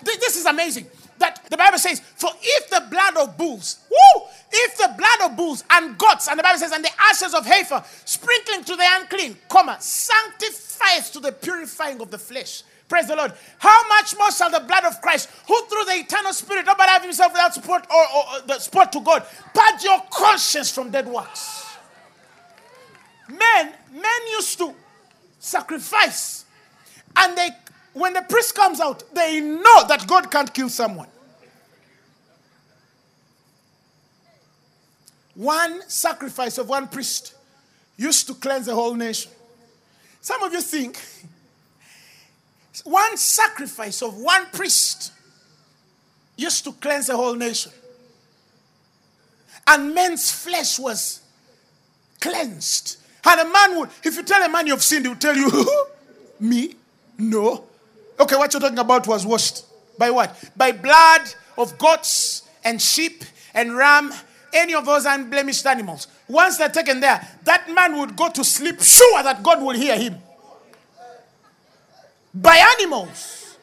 This 0.04 0.38
is 0.38 0.46
amazing. 0.46 0.86
That 1.20 1.42
the 1.50 1.58
Bible 1.58 1.78
says, 1.80 2.00
for 2.00 2.30
if 2.42 2.70
the 2.70 2.86
blood 2.90 3.18
of 3.18 3.38
bulls, 3.38 3.80
woo, 3.90 4.24
if 4.52 4.78
the 4.78 4.94
blood 4.98 5.32
of 5.32 5.38
bulls 5.38 5.64
and 5.70 5.98
goats, 5.98 6.28
and 6.28 6.38
the 6.38 6.44
Bible 6.44 6.60
says, 6.60 6.72
and 6.72 6.84
the 6.84 6.92
ashes 7.00 7.34
of 7.34 7.46
heifer, 7.46 7.84
sprinkling 8.06 8.64
to 8.66 8.76
the 8.76 8.86
unclean, 9.00 9.38
comma, 9.50 9.78
sanctifies 9.80 11.10
to 11.12 11.20
the 11.20 11.32
purifying 11.32 12.00
of 12.02 12.12
the 12.12 12.18
flesh. 12.18 12.64
Praise 12.88 13.08
the 13.08 13.16
Lord. 13.16 13.34
How 13.58 13.88
much 13.90 14.16
more 14.18 14.32
shall 14.32 14.50
the 14.50 14.62
blood 14.62 14.86
of 14.86 15.02
Christ, 15.02 15.30
who 15.48 15.62
through 15.66 15.86
the 15.86 16.00
eternal 16.00 16.32
Spirit, 16.32 16.66
nobody 16.66 16.90
have 16.90 17.04
himself 17.04 17.34
without 17.34 17.54
support 17.54 17.86
or, 17.92 18.02
or, 18.02 18.24
or 18.36 18.42
the 18.48 18.60
support 18.60 18.92
to 18.94 19.02
God, 19.02 19.26
purge 19.54 19.84
your 19.84 20.02
conscience 20.10 20.72
from 20.72 20.90
dead 20.90 21.08
works. 21.08 21.66
Men, 23.30 23.74
men 23.92 24.28
used 24.32 24.58
to 24.60 24.74
sacrifice, 25.40 26.46
and 27.18 27.38
they, 27.38 27.50
when 27.98 28.14
the 28.14 28.22
priest 28.22 28.56
comes 28.56 28.80
out, 28.80 29.04
they 29.14 29.40
know 29.42 29.88
that 29.88 30.06
God 30.08 30.30
can't 30.30 30.54
kill 30.54 30.70
someone. 30.70 31.08
One 35.36 35.82
sacrifice 35.88 36.58
of 36.58 36.68
one 36.68 36.88
priest 36.88 37.36
used 37.96 38.28
to 38.28 38.34
cleanse 38.34 38.66
the 38.66 38.76
whole 38.76 38.96
nation. 38.96 39.32
Some 40.22 40.42
of 40.44 40.52
you 40.52 40.62
think 40.62 41.00
one 42.84 43.18
sacrifice 43.18 44.02
of 44.02 44.18
one 44.18 44.48
priest 44.48 45.12
used 46.36 46.64
to 46.64 46.72
cleanse 46.74 47.08
the 47.08 47.16
whole 47.16 47.36
nation. 47.36 47.72
And 49.66 49.94
men's 49.94 50.32
flesh 50.32 50.80
was 50.80 51.22
cleansed. 52.20 52.98
And 53.26 53.42
a 53.42 53.52
man 53.52 53.80
would, 53.80 53.90
if 54.04 54.16
you 54.16 54.24
tell 54.24 54.42
a 54.44 54.50
man 54.50 54.68
you've 54.68 54.84
sinned, 54.84 55.06
he 55.06 55.10
will 55.10 55.18
tell 55.18 55.36
you, 55.36 55.50
Me? 56.40 56.76
No. 57.18 57.67
Okay, 58.20 58.36
what 58.36 58.52
you're 58.54 58.62
talking 58.62 58.80
about 58.80 59.08
was 59.08 59.26
washed. 59.26 59.66
By 59.98 60.10
what? 60.12 60.36
By 60.56 60.72
blood 60.72 61.22
of 61.58 61.78
goats 61.78 62.44
and 62.64 62.82
sheep 62.82 63.24
and 63.54 63.76
ram, 63.76 64.14
any 64.54 64.74
of 64.74 64.86
those 64.86 65.06
unblemished 65.06 65.66
animals. 65.66 66.08
Once 66.28 66.58
they're 66.58 66.70
taken 66.70 67.00
there, 67.00 67.26
that 67.44 67.70
man 67.72 67.98
would 67.98 68.16
go 68.16 68.30
to 68.30 68.44
sleep 68.44 68.82
sure 68.82 69.24
that 69.24 69.44
God 69.44 69.62
will 69.62 69.76
hear 69.76 69.98
him 69.98 70.18
by 72.42 72.58
animals, 72.80 73.58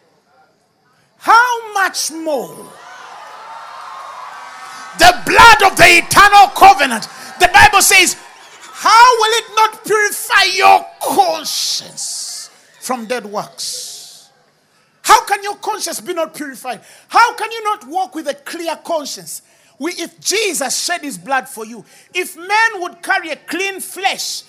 how 1.18 1.72
much 1.72 2.10
more 2.10 2.54
the 4.98 5.22
blood 5.26 5.62
of 5.70 5.76
the 5.76 6.02
eternal 6.02 6.48
covenant? 6.48 7.08
The 7.40 7.50
Bible 7.52 7.82
says, 7.82 8.16
How 8.60 9.18
will 9.18 9.38
it 9.38 9.44
not 9.54 9.84
purify 9.84 10.44
your 10.54 10.86
conscience 11.02 12.50
from 12.80 13.06
dead 13.06 13.26
works? 13.26 13.93
How 15.04 15.22
can 15.26 15.42
your 15.42 15.56
conscience 15.56 16.00
be 16.00 16.14
not 16.14 16.34
purified? 16.34 16.80
How 17.08 17.34
can 17.34 17.52
you 17.52 17.62
not 17.62 17.86
walk 17.86 18.14
with 18.14 18.26
a 18.26 18.34
clear 18.34 18.74
conscience? 18.76 19.42
We, 19.78 19.92
if 19.92 20.18
Jesus 20.18 20.82
shed 20.82 21.02
his 21.02 21.18
blood 21.18 21.46
for 21.46 21.66
you, 21.66 21.84
if 22.14 22.36
men 22.36 22.80
would 22.80 23.02
carry 23.02 23.28
a 23.28 23.36
clean 23.36 23.80
flesh 23.80 24.44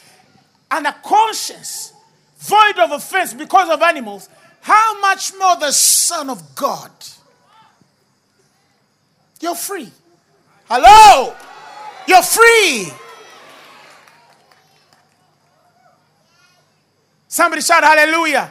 and 0.71 0.87
a 0.87 0.95
conscience 1.03 1.93
void 2.37 2.79
of 2.79 2.91
offense 2.91 3.33
because 3.33 3.69
of 3.69 3.81
animals, 3.81 4.29
how 4.61 4.99
much 5.01 5.33
more 5.37 5.57
the 5.57 5.71
Son 5.71 6.29
of 6.29 6.55
God? 6.55 6.91
You're 9.41 9.55
free. 9.55 9.91
Hello? 10.69 11.35
You're 12.07 12.23
free. 12.23 12.93
Somebody 17.27 17.61
shout 17.61 17.83
hallelujah. 17.83 18.49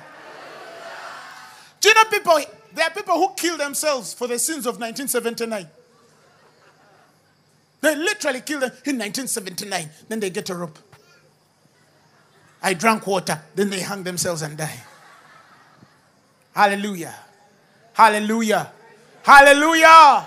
Do 1.84 1.90
you 1.90 1.96
know 1.96 2.04
people? 2.04 2.40
There 2.72 2.86
are 2.86 2.90
people 2.90 3.14
who 3.16 3.34
kill 3.36 3.58
themselves 3.58 4.14
for 4.14 4.26
the 4.26 4.38
sins 4.38 4.64
of 4.64 4.80
1979. 4.80 5.68
They 7.82 7.94
literally 7.94 8.40
killed 8.40 8.62
them 8.62 8.70
in 8.86 8.96
1979. 8.96 9.90
Then 10.08 10.18
they 10.18 10.30
get 10.30 10.48
a 10.48 10.54
rope. 10.54 10.78
I 12.62 12.72
drank 12.72 13.06
water. 13.06 13.38
Then 13.54 13.68
they 13.68 13.80
hang 13.80 14.02
themselves 14.02 14.40
and 14.40 14.56
die. 14.56 14.80
Hallelujah. 16.54 17.14
Hallelujah. 17.92 18.72
Hallelujah. 19.22 20.26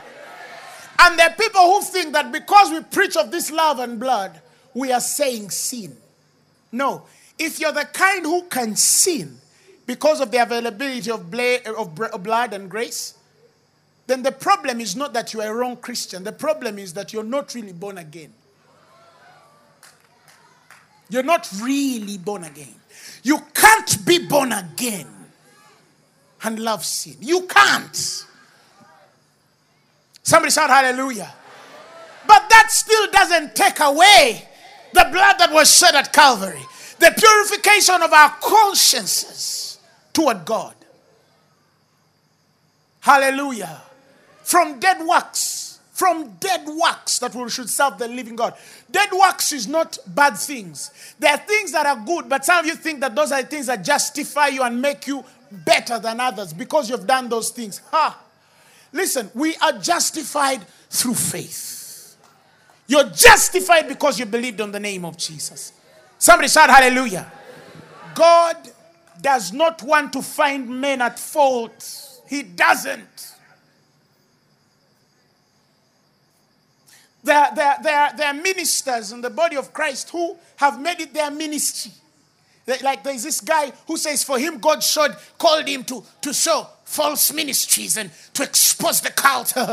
And 0.99 1.17
there 1.17 1.31
are 1.31 1.35
people 1.35 1.61
who 1.61 1.81
think 1.81 2.13
that 2.13 2.31
because 2.31 2.69
we 2.69 2.81
preach 2.81 3.17
of 3.17 3.31
this 3.31 3.49
love 3.49 3.79
and 3.79 3.99
blood, 3.99 4.39
we 4.75 4.91
are 4.91 5.01
saying 5.01 5.49
sin. 5.49 5.97
No. 6.71 7.07
If 7.39 7.59
you're 7.59 7.71
the 7.71 7.85
kind 7.85 8.27
who 8.27 8.43
can 8.43 8.75
sin 8.75 9.39
because 9.87 10.19
of 10.21 10.29
the 10.29 10.37
availability 10.37 11.09
of 11.09 11.31
blood 11.31 12.53
and 12.53 12.69
grace, 12.69 13.15
then 14.05 14.21
the 14.21 14.31
problem 14.31 14.79
is 14.79 14.95
not 14.95 15.13
that 15.13 15.33
you 15.33 15.41
are 15.41 15.49
a 15.49 15.53
wrong 15.53 15.77
Christian. 15.77 16.23
The 16.23 16.31
problem 16.33 16.77
is 16.77 16.93
that 16.93 17.13
you're 17.13 17.23
not 17.23 17.55
really 17.55 17.73
born 17.73 17.97
again. 17.97 18.33
You're 21.09 21.23
not 21.23 21.49
really 21.61 22.17
born 22.17 22.43
again. 22.43 22.75
You 23.23 23.39
can't 23.53 24.05
be 24.05 24.27
born 24.27 24.51
again 24.51 25.07
and 26.43 26.59
love 26.59 26.85
sin. 26.85 27.15
You 27.21 27.43
can't. 27.43 28.25
Somebody 30.21 30.51
shout 30.51 30.69
hallelujah. 30.69 31.33
But 32.27 32.49
that 32.49 32.67
still 32.71 33.09
doesn't 33.09 33.55
take 33.55 33.79
away 33.79 34.47
the 34.93 35.07
blood 35.11 35.35
that 35.39 35.51
was 35.51 35.73
shed 35.73 35.95
at 35.95 36.11
Calvary, 36.11 36.61
the 36.99 37.13
purification 37.17 38.01
of 38.01 38.11
our 38.11 38.35
consciences 38.41 39.56
toward 40.17 40.45
God. 40.45 40.73
Hallelujah. 43.01 43.83
From 44.41 44.79
dead 44.79 45.05
works 45.05 45.65
from 45.91 46.33
dead 46.39 46.63
works 46.67 47.17
that 47.17 47.33
we 47.33 47.49
should 47.49 47.67
serve 47.67 47.97
the 47.97 48.07
living 48.07 48.35
God. 48.35 48.53
Dead 48.91 49.09
works 49.11 49.51
is 49.51 49.67
not 49.67 49.97
bad 50.05 50.37
things. 50.37 50.91
There 51.17 51.31
are 51.31 51.39
things 51.39 51.71
that 51.71 51.87
are 51.87 51.95
good, 52.05 52.29
but 52.29 52.45
some 52.45 52.59
of 52.59 52.67
you 52.67 52.75
think 52.75 52.99
that 52.99 53.15
those 53.15 53.31
are 53.31 53.41
the 53.41 53.47
things 53.47 53.65
that 53.65 53.83
justify 53.83 54.49
you 54.49 54.61
and 54.61 54.79
make 54.79 55.07
you 55.07 55.25
better 55.51 55.97
than 55.97 56.19
others 56.19 56.53
because 56.53 56.87
you've 56.87 57.07
done 57.07 57.29
those 57.29 57.49
things. 57.49 57.81
Ha! 57.89 58.15
Listen, 58.93 59.31
we 59.33 59.55
are 59.55 59.73
justified 59.73 60.63
through 60.87 61.15
faith. 61.15 62.15
You're 62.85 63.09
justified 63.09 63.87
because 63.87 64.19
you 64.19 64.27
believed 64.27 64.61
on 64.61 64.71
the 64.71 64.79
name 64.79 65.03
of 65.03 65.17
Jesus. 65.17 65.73
Somebody 66.19 66.49
shout 66.49 66.69
hallelujah. 66.69 67.31
God 68.13 68.55
does 69.21 69.53
not 69.53 69.81
want 69.83 70.13
to 70.13 70.21
find 70.21 70.69
men 70.69 71.01
at 71.01 71.17
fault. 71.19 72.21
He 72.27 72.43
doesn't. 72.43 73.33
There, 77.23 77.49
there, 77.55 77.75
there, 77.83 78.13
there 78.15 78.27
are 78.27 78.33
ministers 78.33 79.11
in 79.11 79.21
the 79.21 79.29
body 79.29 79.57
of 79.57 79.73
Christ 79.73 80.09
who 80.11 80.37
have 80.55 80.79
made 80.79 81.01
it 81.01 81.13
their 81.13 81.29
ministry. 81.29 81.91
Like 82.81 83.03
there's 83.03 83.23
this 83.23 83.41
guy 83.41 83.71
who 83.85 83.97
says 83.97 84.23
for 84.23 84.39
him 84.39 84.59
God 84.59 84.83
showed, 84.83 85.15
called 85.37 85.67
him 85.67 85.83
to, 85.85 86.03
to 86.21 86.33
show 86.33 86.67
false 86.83 87.33
ministries 87.33 87.97
and 87.97 88.11
to 88.33 88.43
expose 88.43 89.01
the 89.01 89.09
cult. 89.11 89.55
and 89.57 89.71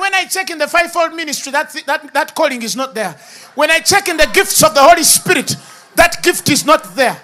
when 0.00 0.14
I 0.14 0.24
check 0.26 0.50
in 0.50 0.58
the 0.58 0.68
fivefold 0.68 1.14
ministry, 1.14 1.52
that, 1.52 1.72
that, 1.86 2.12
that 2.14 2.34
calling 2.34 2.62
is 2.62 2.74
not 2.76 2.94
there. 2.94 3.12
When 3.54 3.70
I 3.70 3.80
check 3.80 4.08
in 4.08 4.16
the 4.16 4.28
gifts 4.32 4.62
of 4.64 4.74
the 4.74 4.82
Holy 4.82 5.04
Spirit, 5.04 5.56
that 5.98 6.22
gift 6.22 6.48
is 6.48 6.64
not 6.64 6.94
there. 6.94 7.20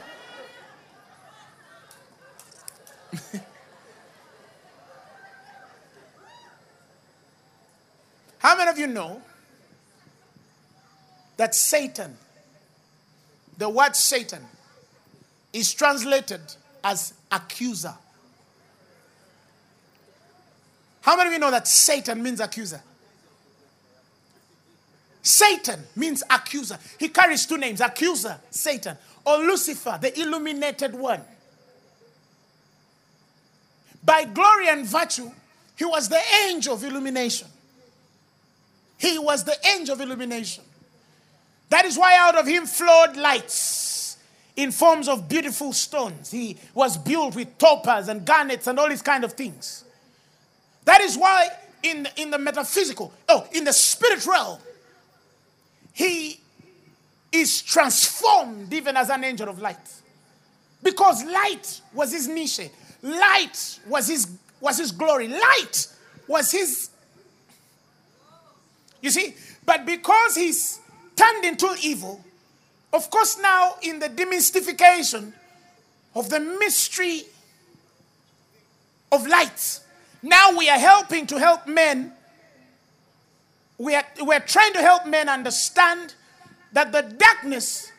How 8.38 8.56
many 8.56 8.70
of 8.70 8.78
you 8.78 8.88
know 8.88 9.22
that 11.36 11.54
Satan, 11.54 12.16
the 13.58 13.68
word 13.68 13.94
Satan, 13.94 14.42
is 15.52 15.72
translated 15.72 16.40
as 16.82 17.14
accuser? 17.30 17.94
How 21.02 21.16
many 21.16 21.28
of 21.28 21.32
you 21.34 21.38
know 21.38 21.52
that 21.52 21.68
Satan 21.68 22.20
means 22.20 22.40
accuser? 22.40 22.82
Satan 25.24 25.82
means 25.96 26.22
accuser. 26.28 26.78
He 26.98 27.08
carries 27.08 27.46
two 27.46 27.56
names 27.56 27.80
accuser, 27.80 28.38
Satan, 28.50 28.96
or 29.24 29.38
Lucifer, 29.38 29.98
the 30.00 30.20
illuminated 30.20 30.94
one. 30.94 31.22
By 34.04 34.24
glory 34.24 34.68
and 34.68 34.84
virtue, 34.84 35.30
he 35.76 35.86
was 35.86 36.10
the 36.10 36.20
angel 36.46 36.74
of 36.74 36.84
illumination. 36.84 37.48
He 38.98 39.18
was 39.18 39.44
the 39.44 39.56
angel 39.74 39.94
of 39.94 40.02
illumination. 40.02 40.62
That 41.70 41.86
is 41.86 41.96
why 41.96 42.16
out 42.18 42.36
of 42.36 42.46
him 42.46 42.66
flowed 42.66 43.16
lights 43.16 44.18
in 44.56 44.70
forms 44.72 45.08
of 45.08 45.26
beautiful 45.26 45.72
stones. 45.72 46.30
He 46.30 46.58
was 46.74 46.98
built 46.98 47.34
with 47.34 47.56
topaz 47.56 48.08
and 48.08 48.26
garnets 48.26 48.66
and 48.66 48.78
all 48.78 48.90
these 48.90 49.00
kind 49.00 49.24
of 49.24 49.32
things. 49.32 49.84
That 50.84 51.00
is 51.00 51.16
why 51.16 51.48
in, 51.82 52.06
in 52.16 52.30
the 52.30 52.38
metaphysical, 52.38 53.10
oh, 53.30 53.48
in 53.52 53.64
the 53.64 53.72
spirit 53.72 54.26
realm, 54.26 54.58
he 55.94 56.40
is 57.32 57.62
transformed 57.62 58.72
even 58.72 58.96
as 58.96 59.08
an 59.08 59.24
angel 59.24 59.48
of 59.48 59.60
light. 59.60 59.78
Because 60.82 61.24
light 61.24 61.80
was 61.94 62.12
his 62.12 62.28
niche. 62.28 62.68
Light 63.02 63.80
was 63.88 64.08
his, 64.08 64.28
was 64.60 64.78
his 64.78 64.92
glory. 64.92 65.28
Light 65.28 65.86
was 66.28 66.50
his. 66.50 66.90
You 69.00 69.10
see? 69.10 69.34
But 69.64 69.86
because 69.86 70.34
he's 70.34 70.80
turned 71.16 71.44
into 71.44 71.74
evil, 71.82 72.22
of 72.92 73.08
course, 73.10 73.38
now 73.40 73.74
in 73.82 73.98
the 73.98 74.08
demystification 74.08 75.32
of 76.14 76.28
the 76.28 76.40
mystery 76.40 77.22
of 79.12 79.26
light, 79.26 79.80
now 80.22 80.56
we 80.56 80.68
are 80.68 80.78
helping 80.78 81.26
to 81.28 81.38
help 81.38 81.66
men 81.66 82.13
we're 84.20 84.40
trying 84.40 84.72
to 84.74 84.80
help 84.80 85.06
men 85.06 85.28
understand 85.28 86.14
that 86.72 86.92
the 86.92 87.02
darkness 87.02 87.92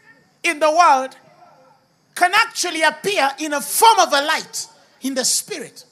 in 0.44 0.60
the 0.60 0.70
world 0.70 1.16
can 2.16 2.32
actually 2.34 2.82
appear 2.82 3.30
in 3.40 3.54
a 3.54 3.62
form 3.62 4.00
of 4.00 4.14
a 4.14 4.22
light 4.22 4.68
in 5.02 5.14
the 5.14 5.26
spirit. 5.26 5.86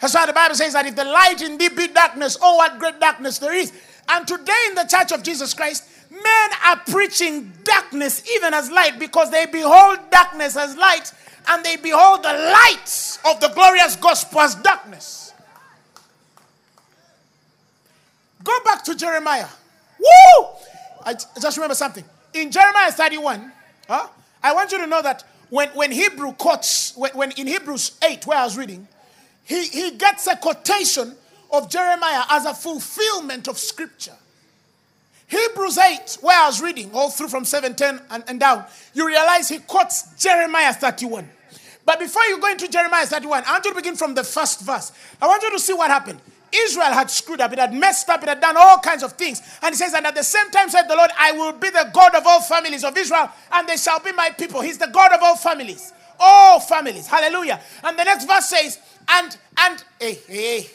That's 0.00 0.14
why 0.14 0.26
the 0.26 0.32
Bible 0.32 0.54
says 0.54 0.74
that 0.74 0.86
if 0.86 0.94
the 0.94 1.04
light 1.04 1.42
indeed 1.42 1.74
be 1.74 1.88
darkness, 1.88 2.38
oh, 2.40 2.56
what 2.56 2.78
great 2.78 3.00
darkness 3.00 3.38
there 3.38 3.54
is. 3.54 3.72
And 4.08 4.26
today 4.26 4.66
in 4.68 4.74
the 4.74 4.84
church 4.84 5.12
of 5.12 5.22
Jesus 5.22 5.54
Christ, 5.54 5.84
men 6.10 6.50
are 6.64 6.80
preaching 6.86 7.52
darkness 7.64 8.22
even 8.30 8.54
as 8.54 8.70
light 8.70 8.98
because 8.98 9.30
they 9.30 9.46
behold 9.46 9.98
darkness 10.10 10.56
as 10.56 10.76
light 10.76 11.12
and 11.48 11.64
they 11.64 11.76
behold 11.76 12.22
the 12.22 12.32
light 12.32 13.18
of 13.24 13.40
the 13.40 13.50
glorious 13.54 13.96
gospel 13.96 14.40
as 14.40 14.54
darkness. 14.56 15.27
Go 18.42 18.56
back 18.64 18.84
to 18.84 18.94
Jeremiah. 18.94 19.48
Woo! 19.98 20.46
I 21.04 21.14
just 21.14 21.56
remember 21.56 21.74
something. 21.74 22.04
In 22.34 22.50
Jeremiah 22.50 22.92
31, 22.92 23.52
huh, 23.88 24.08
I 24.42 24.54
want 24.54 24.72
you 24.72 24.78
to 24.78 24.86
know 24.86 25.02
that 25.02 25.24
when, 25.50 25.68
when 25.70 25.90
Hebrew 25.90 26.32
quotes, 26.32 26.96
when, 26.96 27.12
when 27.12 27.30
in 27.32 27.46
Hebrews 27.46 27.98
8, 28.04 28.26
where 28.26 28.38
I 28.38 28.44
was 28.44 28.56
reading, 28.56 28.86
he, 29.44 29.64
he 29.66 29.92
gets 29.92 30.26
a 30.26 30.36
quotation 30.36 31.14
of 31.50 31.70
Jeremiah 31.70 32.24
as 32.30 32.44
a 32.44 32.54
fulfillment 32.54 33.48
of 33.48 33.58
scripture. 33.58 34.16
Hebrews 35.26 35.78
8, 35.78 36.18
where 36.20 36.38
I 36.38 36.46
was 36.46 36.60
reading, 36.60 36.90
all 36.94 37.10
through 37.10 37.28
from 37.28 37.44
710 37.44 38.04
and, 38.10 38.24
and 38.28 38.40
down, 38.40 38.64
you 38.94 39.06
realize 39.06 39.48
he 39.48 39.58
quotes 39.58 40.14
Jeremiah 40.22 40.72
31. 40.72 41.28
But 41.84 41.98
before 41.98 42.22
you 42.24 42.38
go 42.38 42.50
into 42.50 42.68
Jeremiah 42.68 43.06
31, 43.06 43.44
I 43.46 43.52
want 43.52 43.64
you 43.64 43.70
to 43.70 43.76
begin 43.76 43.96
from 43.96 44.14
the 44.14 44.24
first 44.24 44.60
verse. 44.60 44.92
I 45.20 45.26
want 45.26 45.42
you 45.42 45.50
to 45.50 45.58
see 45.58 45.72
what 45.72 45.90
happened. 45.90 46.20
Israel 46.52 46.92
had 46.92 47.10
screwed 47.10 47.40
up, 47.40 47.52
it 47.52 47.58
had 47.58 47.74
messed 47.74 48.08
up, 48.08 48.22
it 48.22 48.28
had 48.28 48.40
done 48.40 48.56
all 48.56 48.78
kinds 48.78 49.02
of 49.02 49.12
things. 49.12 49.42
And 49.62 49.72
he 49.72 49.76
says, 49.76 49.94
And 49.94 50.06
at 50.06 50.14
the 50.14 50.22
same 50.22 50.50
time 50.50 50.68
said 50.68 50.88
the 50.88 50.96
Lord, 50.96 51.10
I 51.18 51.32
will 51.32 51.52
be 51.52 51.70
the 51.70 51.90
God 51.92 52.14
of 52.14 52.26
all 52.26 52.40
families 52.40 52.84
of 52.84 52.96
Israel, 52.96 53.30
and 53.52 53.68
they 53.68 53.76
shall 53.76 54.00
be 54.00 54.12
my 54.12 54.30
people. 54.30 54.60
He's 54.60 54.78
the 54.78 54.88
God 54.88 55.12
of 55.12 55.22
all 55.22 55.36
families. 55.36 55.92
All 56.18 56.60
families. 56.60 57.06
Hallelujah. 57.06 57.60
And 57.84 57.98
the 57.98 58.04
next 58.04 58.24
verse 58.24 58.48
says, 58.48 58.78
And 59.08 59.36
and 59.58 59.84
hey, 60.00 60.18
hey, 60.26 60.66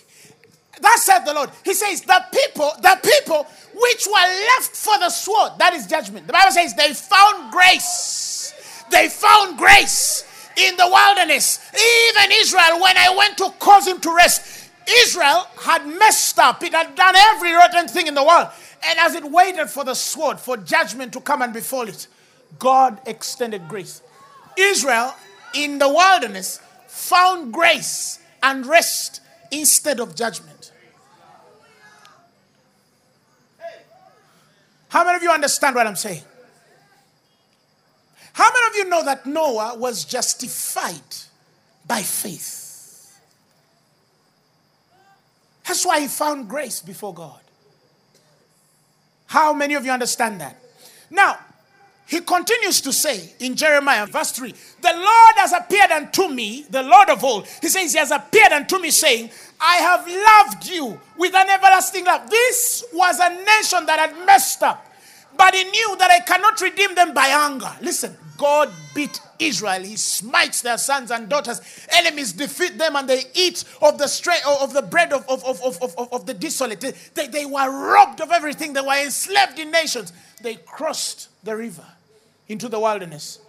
that 0.82 1.00
said 1.00 1.20
the 1.26 1.34
Lord. 1.34 1.50
He 1.64 1.74
says, 1.74 2.02
The 2.02 2.24
people, 2.32 2.72
the 2.82 3.00
people 3.04 3.48
which 3.74 4.08
were 4.08 4.14
left 4.58 4.76
for 4.76 4.98
the 5.00 5.10
sword, 5.10 5.54
that 5.60 5.74
is 5.74 5.88
judgment. 5.88 6.28
The 6.28 6.34
Bible 6.34 6.52
says 6.52 6.76
they 6.76 6.94
found 6.94 7.52
grace. 7.52 8.54
They 8.92 9.10
found 9.10 9.58
grace 9.58 10.26
in 10.56 10.76
the 10.78 10.88
wilderness. 10.88 11.60
Even 11.74 12.32
Israel, 12.34 12.82
when 12.82 12.98
I 12.98 13.16
went 13.18 13.38
to 13.40 13.50
cause 13.60 13.88
him 13.88 14.00
to 14.02 14.16
rest, 14.16 14.63
Israel 14.88 15.48
had 15.62 15.88
messed 15.88 16.40
up. 16.40 16.64
It 16.64 16.74
had 16.74 16.96
done 16.96 17.16
every 17.16 17.54
rotten 17.54 17.88
thing 17.88 18.08
in 18.08 18.14
the 18.14 18.24
world. 18.24 18.50
And 18.86 19.00
as 19.00 19.16
it 19.16 19.24
waited 19.24 19.70
for 19.70 19.84
the 19.84 19.94
sword, 19.94 20.40
for 20.40 20.58
judgment 20.58 21.14
to 21.14 21.22
come 21.22 21.42
and 21.42 21.54
befall 21.54 21.88
it, 21.88 22.08
God 22.60 23.00
extended 23.06 23.68
grace. 23.68 24.02
Israel 24.58 25.16
in 25.54 25.80
the 25.80 25.88
wilderness 25.88 26.60
found 26.88 27.54
grace 27.54 28.20
and 28.42 28.66
rest 28.66 29.22
instead 29.52 30.00
of 30.00 30.16
judgment. 30.16 30.72
How 34.90 35.04
many 35.04 35.16
of 35.18 35.24
you 35.24 35.32
understand 35.32 35.76
what 35.76 35.88
I'm 35.88 35.96
saying? 35.96 36.22
How 38.34 38.52
many 38.52 38.68
of 38.68 38.76
you 38.76 38.90
know 38.90 39.06
that 39.06 39.26
Noah 39.26 39.78
was 39.78 40.06
justified 40.06 41.02
by 41.88 42.02
faith? 42.02 42.63
That's 45.66 45.86
why 45.86 46.02
he 46.02 46.08
found 46.08 46.50
grace 46.50 46.82
before 46.82 47.14
God. 47.14 47.40
How 49.28 49.54
many 49.54 49.74
of 49.74 49.86
you 49.86 49.92
understand 49.92 50.42
that? 50.42 50.58
Now, 51.10 51.40
he 52.06 52.20
continues 52.20 52.82
to 52.82 52.92
say 52.94 53.34
in 53.40 53.56
Jeremiah, 53.56 54.06
verse 54.06 54.32
3 54.34 54.52
The 54.82 54.94
Lord 54.94 55.36
has 55.38 55.54
appeared 55.54 55.92
unto 55.92 56.28
me, 56.28 56.66
the 56.70 56.84
Lord 56.84 57.10
of 57.10 57.24
all. 57.24 57.42
He 57.62 57.70
says, 57.70 57.94
He 57.94 58.00
has 58.00 58.12
appeared 58.12 58.52
unto 58.52 58.80
me, 58.80 58.92
saying, 58.92 59.30
I 59.60 59.78
have 59.78 60.08
loved 60.08 60.70
you 60.70 61.00
with 61.18 61.34
an 61.34 61.50
everlasting 61.50 62.06
love. 62.06 62.30
This 62.30 62.84
was 62.94 63.20
a 63.20 63.30
nation 63.30 63.86
that 63.86 63.98
had 64.00 64.26
messed 64.26 64.62
up, 64.64 64.86
but 65.38 65.56
he 65.56 65.64
knew 65.64 65.96
that 65.98 66.12
I 66.12 66.20
cannot 66.20 66.60
redeem 66.62 66.94
them 66.94 67.14
by 67.14 67.28
anger. 67.28 67.72
Listen, 67.82 68.16
God 68.38 68.70
beat 68.94 69.20
Israel. 69.40 69.82
He 69.82 69.96
smites 69.96 70.62
their 70.62 70.78
sons 70.78 71.12
and 71.12 71.30
daughters. 71.30 71.62
Enemies 71.92 72.34
defeat 72.34 72.78
them 72.78 72.96
and 72.96 73.08
they 73.08 73.24
eat 73.34 73.64
of 73.82 73.98
the 73.98 74.08
strength 74.08 74.46
of 74.48 74.74
the 74.74 74.82
bread 74.82 75.14
of, 75.14 75.28
of, 75.30 75.44
of, 75.44 75.62
of, 75.62 75.82
of, 75.82 76.14
of 76.14 76.26
the 76.26 76.34
desolate. 76.34 76.82
They, 77.14 77.28
they 77.28 77.46
were 77.46 77.70
robbed 77.70 78.22
of 78.22 78.32
everything. 78.32 78.74
They 78.74 78.82
were 78.82 79.04
enslaved 79.04 79.60
in 79.60 79.72
nations. 79.72 80.14
They 80.42 80.56
crossed 80.56 81.30
the 81.44 81.56
river 81.56 81.86
into 82.48 82.70
the 82.70 82.80
wilderness 82.80 83.40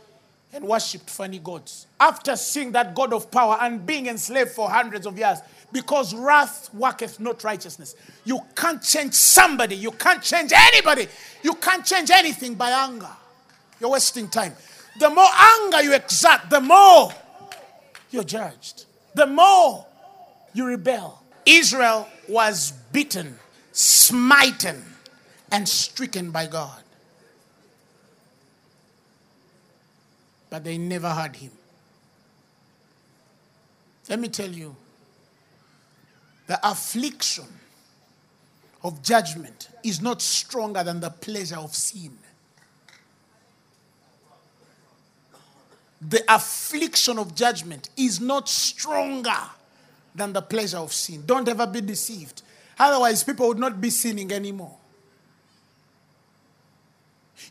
and 0.52 0.64
worshipped 0.64 1.10
funny 1.10 1.40
gods. 1.40 1.86
After 1.98 2.36
seeing 2.36 2.72
that 2.72 2.94
God 2.94 3.12
of 3.12 3.30
power 3.30 3.58
and 3.60 3.84
being 3.84 4.06
enslaved 4.06 4.50
for 4.50 4.70
hundreds 4.70 5.06
of 5.06 5.18
years, 5.18 5.38
because 5.72 6.14
wrath 6.14 6.72
worketh 6.72 7.18
not 7.18 7.42
righteousness. 7.42 7.96
You 8.24 8.40
can't 8.54 8.80
change 8.80 9.14
somebody, 9.14 9.74
you 9.74 9.90
can't 9.90 10.22
change 10.22 10.52
anybody, 10.54 11.08
you 11.42 11.54
can't 11.54 11.84
change 11.84 12.10
anything 12.10 12.54
by 12.54 12.70
anger. 12.70 13.10
You're 13.80 13.90
wasting 13.90 14.28
time. 14.28 14.54
The 14.98 15.10
more 15.10 15.28
anger 15.28 15.82
you 15.82 15.94
exert, 15.94 16.50
the 16.50 16.60
more 16.60 17.12
you're 18.10 18.24
judged. 18.24 18.84
The 19.14 19.26
more 19.26 19.86
you 20.52 20.66
rebel. 20.66 21.22
Israel 21.44 22.08
was 22.28 22.72
beaten, 22.92 23.38
smitten, 23.72 24.82
and 25.50 25.68
stricken 25.68 26.30
by 26.30 26.46
God. 26.46 26.82
But 30.48 30.64
they 30.64 30.78
never 30.78 31.10
heard 31.10 31.36
him. 31.36 31.50
Let 34.08 34.20
me 34.20 34.28
tell 34.28 34.50
you 34.50 34.76
the 36.46 36.58
affliction 36.68 37.46
of 38.82 39.02
judgment 39.02 39.70
is 39.82 40.00
not 40.00 40.20
stronger 40.22 40.84
than 40.84 41.00
the 41.00 41.10
pleasure 41.10 41.56
of 41.56 41.74
sin. 41.74 42.16
The 46.08 46.22
affliction 46.28 47.18
of 47.18 47.34
judgment 47.34 47.90
is 47.96 48.20
not 48.20 48.48
stronger 48.48 49.30
than 50.14 50.32
the 50.32 50.42
pleasure 50.42 50.78
of 50.78 50.92
sin. 50.92 51.22
Don't 51.26 51.48
ever 51.48 51.66
be 51.66 51.80
deceived. 51.80 52.42
Otherwise, 52.78 53.24
people 53.24 53.48
would 53.48 53.58
not 53.58 53.80
be 53.80 53.90
sinning 53.90 54.32
anymore. 54.32 54.76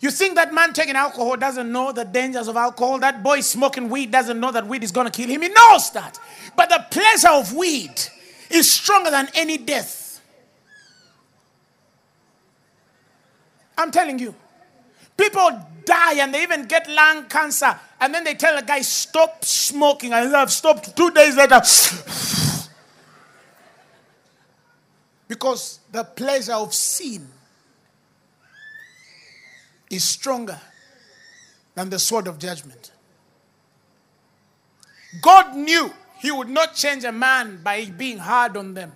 You 0.01 0.11
think 0.11 0.35
that 0.35 0.53
man 0.53 0.73
taking 0.73 0.95
alcohol 0.95 1.37
doesn't 1.37 1.71
know 1.71 1.91
the 1.91 2.03
dangers 2.03 2.47
of 2.47 2.57
alcohol? 2.57 2.99
That 2.99 3.23
boy 3.23 3.41
smoking 3.41 3.89
weed 3.89 4.11
doesn't 4.11 4.39
know 4.39 4.51
that 4.51 4.67
weed 4.67 4.83
is 4.83 4.91
going 4.91 5.09
to 5.09 5.11
kill 5.11 5.29
him? 5.29 5.41
He 5.41 5.49
knows 5.49 5.91
that. 5.91 6.19
But 6.55 6.69
the 6.69 6.85
pleasure 6.91 7.29
of 7.29 7.53
weed 7.53 7.95
is 8.49 8.69
stronger 8.71 9.11
than 9.11 9.29
any 9.33 9.57
death. 9.57 10.21
I'm 13.77 13.91
telling 13.91 14.19
you. 14.19 14.35
People 15.17 15.67
die 15.85 16.15
and 16.15 16.33
they 16.33 16.43
even 16.43 16.65
get 16.65 16.89
lung 16.89 17.25
cancer. 17.25 17.79
And 17.99 18.13
then 18.13 18.23
they 18.23 18.35
tell 18.35 18.57
a 18.57 18.61
guy, 18.61 18.81
stop 18.81 19.45
smoking. 19.45 20.13
And 20.13 20.35
I've 20.35 20.51
stopped 20.51 20.95
two 20.95 21.11
days 21.11 21.35
later. 21.37 21.61
because 25.27 25.79
the 25.91 26.03
pleasure 26.03 26.53
of 26.53 26.73
sin 26.73 27.27
is 29.89 30.03
stronger 30.03 30.59
than 31.75 31.89
the 31.89 31.99
sword 31.99 32.27
of 32.27 32.39
judgment. 32.39 32.91
God 35.21 35.55
knew 35.55 35.91
he 36.19 36.31
would 36.31 36.49
not 36.49 36.75
change 36.75 37.03
a 37.03 37.11
man 37.11 37.61
by 37.63 37.85
being 37.85 38.17
hard 38.17 38.57
on 38.57 38.73
them. 38.73 38.93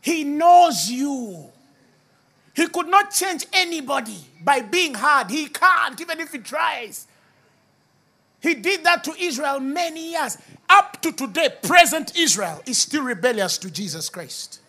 He 0.00 0.24
knows 0.24 0.88
you. 0.90 1.50
He 2.54 2.66
could 2.66 2.88
not 2.88 3.10
change 3.10 3.46
anybody 3.52 4.18
by 4.42 4.60
being 4.60 4.94
hard. 4.94 5.30
He 5.30 5.46
can't, 5.46 6.00
even 6.00 6.20
if 6.20 6.32
he 6.32 6.38
tries. 6.38 7.06
He 8.40 8.54
did 8.54 8.84
that 8.84 9.04
to 9.04 9.14
Israel 9.18 9.60
many 9.60 10.12
years. 10.12 10.38
Up 10.68 11.00
to 11.02 11.12
today, 11.12 11.50
present 11.62 12.16
Israel 12.16 12.62
is 12.66 12.78
still 12.78 13.02
rebellious 13.02 13.58
to 13.58 13.70
Jesus 13.70 14.08
Christ. 14.08 14.60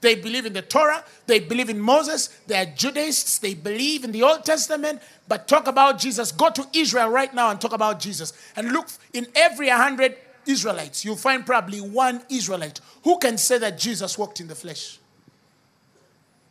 They 0.00 0.14
believe 0.14 0.46
in 0.46 0.52
the 0.52 0.62
Torah, 0.62 1.04
they 1.26 1.40
believe 1.40 1.68
in 1.68 1.80
Moses, 1.80 2.28
they 2.46 2.56
are 2.56 2.66
Judaists, 2.66 3.38
they 3.38 3.54
believe 3.54 4.04
in 4.04 4.12
the 4.12 4.22
Old 4.22 4.44
Testament, 4.44 5.02
but 5.26 5.48
talk 5.48 5.66
about 5.66 5.98
Jesus. 5.98 6.30
Go 6.30 6.50
to 6.50 6.64
Israel 6.72 7.08
right 7.08 7.34
now 7.34 7.50
and 7.50 7.60
talk 7.60 7.72
about 7.72 7.98
Jesus. 7.98 8.32
And 8.54 8.70
look, 8.70 8.86
in 9.12 9.26
every 9.34 9.66
100 9.66 10.16
Israelites, 10.46 11.04
you'll 11.04 11.16
find 11.16 11.44
probably 11.44 11.80
one 11.80 12.22
Israelite 12.30 12.80
who 13.02 13.18
can 13.18 13.36
say 13.36 13.58
that 13.58 13.76
Jesus 13.76 14.16
walked 14.16 14.40
in 14.40 14.46
the 14.46 14.54
flesh. 14.54 14.97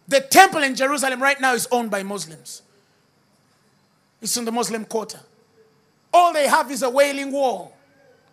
The 0.07 0.21
temple 0.21 0.63
in 0.63 0.75
Jerusalem 0.75 1.21
right 1.21 1.39
now 1.39 1.53
is 1.53 1.67
owned 1.71 1.91
by 1.91 2.03
Muslims, 2.03 2.61
it's 4.21 4.37
in 4.37 4.45
the 4.45 4.51
Muslim 4.51 4.85
quarter. 4.85 5.19
All 6.13 6.33
they 6.33 6.47
have 6.47 6.71
is 6.71 6.81
a 6.83 6.89
wailing 6.89 7.31
wall 7.31 7.75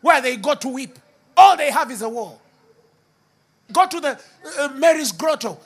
where 0.00 0.20
they 0.20 0.36
go 0.36 0.54
to 0.54 0.68
weep. 0.68 0.98
All 1.36 1.56
they 1.56 1.70
have 1.70 1.90
is 1.90 2.02
a 2.02 2.08
wall. 2.08 2.40
Go 3.72 3.86
to 3.86 4.00
the 4.00 4.20
uh, 4.58 4.68
Mary's 4.76 5.10
grotto 5.12 5.58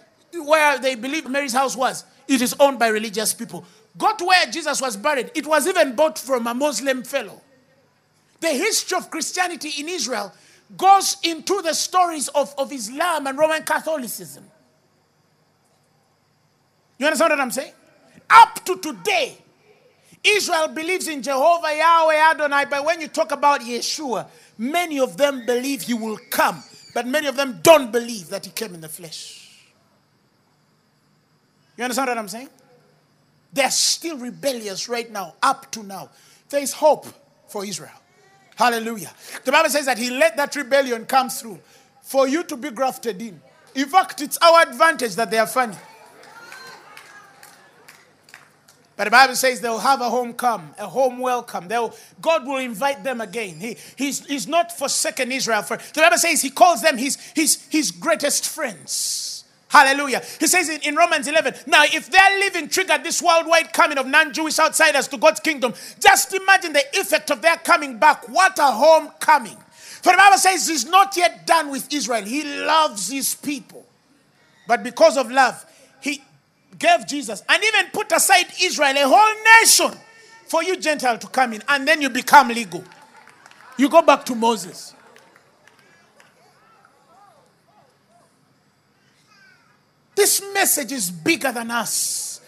where 0.45 0.79
they 0.79 0.95
believe 0.95 1.29
Mary's 1.29 1.53
house 1.53 1.77
was. 1.77 2.05
It 2.27 2.41
is 2.41 2.55
owned 2.59 2.79
by 2.79 2.89
religious 2.89 3.35
people. 3.35 3.65
Go 3.97 4.15
to 4.15 4.25
where 4.25 4.47
Jesus 4.47 4.81
was 4.81 4.97
buried. 4.97 5.31
It 5.35 5.47
was 5.47 5.67
even 5.67 5.95
bought 5.95 6.19
from 6.19 6.47
a 6.47 6.55
Muslim 6.55 7.03
fellow. 7.03 7.41
The 8.41 8.49
history 8.49 8.97
of 8.97 9.11
Christianity 9.11 9.73
in 9.79 9.89
Israel 9.89 10.33
goes 10.77 11.17
into 11.23 11.61
the 11.63 11.75
stories 11.75 12.29
of, 12.29 12.55
of 12.57 12.73
Islam 12.73 13.27
and 13.27 13.39
Roman 13.39 13.63
Catholicism. 13.63 14.45
You 16.99 17.07
understand 17.07 17.31
what 17.31 17.41
I'm 17.41 17.51
saying? 17.51 17.73
Up 18.29 18.65
to 18.65 18.77
today, 18.77 19.39
Israel 20.23 20.69
believes 20.69 21.09
in 21.09 21.23
Jehovah, 21.23 21.75
Yahweh, 21.75 22.31
Adonai, 22.31 22.65
but 22.69 22.85
when 22.85 23.01
you 23.01 23.09
talk 23.09 23.33
about 23.33 23.61
Yeshua, 23.61 24.27
many 24.59 24.99
of 24.99 25.17
them 25.17 25.47
believe 25.47 25.83
he 25.83 25.95
will 25.95 26.19
come, 26.31 26.63
but 26.93 27.07
many 27.07 27.29
of 27.29 27.37
them 27.37 27.61
don't 27.63 27.93
believe 27.93 28.29
that 28.29 28.45
he 28.45 28.51
came 28.51 28.75
in 28.75 28.81
the 28.81 28.89
flesh. 28.89 29.49
You 31.77 31.85
understand 31.85 32.09
what 32.09 32.19
I'm 32.19 32.29
saying? 32.29 32.49
They're 33.53 33.71
still 33.71 34.19
rebellious 34.19 34.89
right 34.89 35.11
now, 35.11 35.35
up 35.43 35.71
to 35.73 35.83
now. 35.83 36.11
There 36.51 36.61
is 36.61 36.73
hope 36.73 37.07
for 37.47 37.65
Israel. 37.65 37.93
Hallelujah. 38.57 39.13
The 39.45 39.53
Bible 39.53 39.71
says 39.71 39.87
that 39.87 39.99
he 39.99 40.11
let 40.11 40.37
that 40.37 40.57
rebellion 40.57 41.07
come 41.07 41.31
through 41.31 41.61
for 42.03 42.27
you 42.27 42.43
to 42.43 42.57
be 42.57 42.71
grafted 42.71 43.23
in. 43.23 43.41
In 43.75 43.87
fact, 43.87 44.21
it's 44.21 44.37
our 44.39 44.63
advantage 44.63 45.15
that 45.15 45.31
they 45.31 45.39
are 45.39 45.47
funny. 45.47 45.77
But 48.99 49.05
the 49.05 49.11
Bible 49.13 49.37
says 49.37 49.61
they'll 49.61 49.79
have 49.79 50.01
a 50.01 50.11
home 50.11 50.33
come, 50.33 50.75
a 50.77 50.89
home 50.89 51.21
welcome. 51.21 51.69
They'll, 51.69 51.95
God 52.21 52.45
will 52.45 52.57
invite 52.57 53.05
them 53.05 53.21
again. 53.21 53.61
He, 53.61 53.77
he's, 53.95 54.27
he's 54.27 54.49
not 54.49 54.77
forsaken 54.77 55.31
Israel. 55.31 55.63
For, 55.63 55.77
the 55.77 56.01
Bible 56.01 56.19
says 56.19 56.43
he 56.43 56.51
calls 56.51 56.83
them 56.83 56.99
his, 56.99 57.17
his, 57.33 57.65
his 57.71 57.93
greatest 57.93 58.49
friends. 58.49 59.45
Hallelujah. 59.69 60.21
He 60.41 60.49
says 60.49 60.69
in, 60.69 60.81
in 60.81 60.97
Romans 60.97 61.29
11, 61.29 61.55
now 61.69 61.85
if 61.85 62.11
their 62.11 62.41
living 62.41 62.69
triggered 62.69 63.05
this 63.05 63.23
worldwide 63.23 63.73
coming 63.73 63.99
of 63.99 64.07
non 64.09 64.33
Jewish 64.33 64.59
outsiders 64.59 65.07
to 65.09 65.17
God's 65.17 65.39
kingdom, 65.39 65.75
just 66.01 66.35
imagine 66.35 66.73
the 66.73 66.83
effect 66.95 67.31
of 67.31 67.41
their 67.41 67.57
coming 67.59 67.99
back. 67.99 68.29
What 68.29 68.59
a 68.59 68.67
homecoming. 68.67 69.59
For 70.03 70.11
the 70.11 70.19
Bible 70.19 70.39
says 70.39 70.67
he's 70.67 70.87
not 70.87 71.17
yet 71.17 71.47
done 71.47 71.71
with 71.71 71.95
Israel. 71.95 72.25
He 72.25 72.43
loves 72.43 73.09
his 73.13 73.37
people. 73.37 73.87
But 74.67 74.83
because 74.83 75.17
of 75.17 75.31
love, 75.31 75.65
he 76.01 76.21
gave 76.79 77.07
Jesus 77.07 77.43
and 77.49 77.63
even 77.63 77.87
put 77.93 78.11
aside 78.13 78.47
Israel, 78.61 78.97
a 78.97 79.09
whole 79.09 79.35
nation, 79.61 79.93
for 80.47 80.63
you 80.63 80.77
Gentile 80.77 81.19
to 81.19 81.27
come 81.29 81.53
in, 81.53 81.63
and 81.69 81.87
then 81.87 82.01
you 82.03 82.11
become 82.11 82.49
legal. 82.49 82.83
You 83.77 83.89
go 83.89 84.03
back 84.03 84.25
to 84.27 84.35
Moses. 84.35 84.95
This 90.15 90.43
message 90.53 90.91
is 90.91 91.11
bigger 91.13 91.53
than 91.53 91.71
us. 91.71 92.41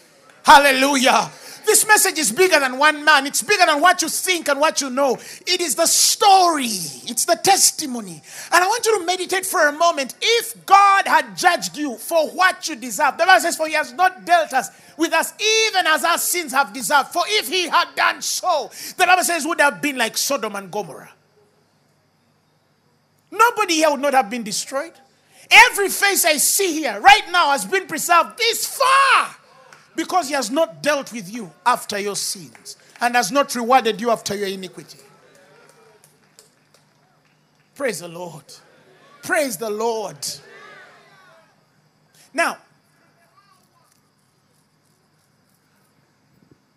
Hallelujah. 0.43 1.31
This 1.65 1.87
message 1.87 2.17
is 2.17 2.31
bigger 2.31 2.59
than 2.59 2.77
one 2.77 3.03
man. 3.05 3.25
It's 3.25 3.43
bigger 3.43 3.65
than 3.65 3.81
what 3.81 4.01
you 4.01 4.09
think 4.09 4.49
and 4.49 4.59
what 4.59 4.81
you 4.81 4.89
know. 4.89 5.17
It 5.47 5.61
is 5.61 5.75
the 5.75 5.85
story, 5.85 6.65
it's 6.65 7.25
the 7.25 7.39
testimony. 7.41 8.21
And 8.51 8.63
I 8.63 8.67
want 8.67 8.85
you 8.85 8.99
to 8.99 9.05
meditate 9.05 9.45
for 9.45 9.67
a 9.67 9.71
moment. 9.71 10.15
If 10.21 10.65
God 10.65 11.07
had 11.07 11.37
judged 11.37 11.77
you 11.77 11.97
for 11.97 12.29
what 12.29 12.67
you 12.67 12.75
deserve, 12.75 13.17
the 13.17 13.25
Bible 13.25 13.41
says, 13.41 13.55
For 13.55 13.67
he 13.67 13.73
has 13.73 13.93
not 13.93 14.25
dealt 14.25 14.53
us 14.53 14.69
with 14.97 15.13
us 15.13 15.33
even 15.41 15.87
as 15.87 16.03
our 16.03 16.17
sins 16.17 16.51
have 16.53 16.73
deserved. 16.73 17.09
For 17.09 17.23
if 17.27 17.49
he 17.49 17.67
had 17.67 17.89
done 17.95 18.21
so, 18.21 18.69
the 18.97 19.05
Bible 19.05 19.23
says, 19.23 19.45
would 19.45 19.61
have 19.61 19.81
been 19.81 19.97
like 19.97 20.17
Sodom 20.17 20.55
and 20.55 20.71
Gomorrah. 20.71 21.11
Nobody 23.31 23.75
here 23.75 23.91
would 23.91 24.01
not 24.01 24.13
have 24.13 24.29
been 24.29 24.43
destroyed. 24.43 24.93
Every 25.49 25.89
face 25.89 26.23
I 26.25 26.37
see 26.37 26.73
here 26.73 26.99
right 26.99 27.29
now 27.31 27.51
has 27.51 27.65
been 27.65 27.87
preserved 27.87 28.37
this 28.37 28.65
far 28.65 29.35
because 29.95 30.27
he 30.27 30.33
has 30.33 30.49
not 30.49 30.81
dealt 30.81 31.11
with 31.11 31.31
you 31.31 31.51
after 31.65 31.99
your 31.99 32.15
sins 32.15 32.77
and 32.99 33.15
has 33.15 33.31
not 33.31 33.53
rewarded 33.55 33.99
you 33.99 34.09
after 34.09 34.35
your 34.35 34.47
iniquity. 34.47 34.99
Praise 37.75 37.99
the 37.99 38.07
Lord. 38.07 38.43
Praise 39.23 39.57
the 39.57 39.69
Lord. 39.69 40.17
Now, 42.33 42.57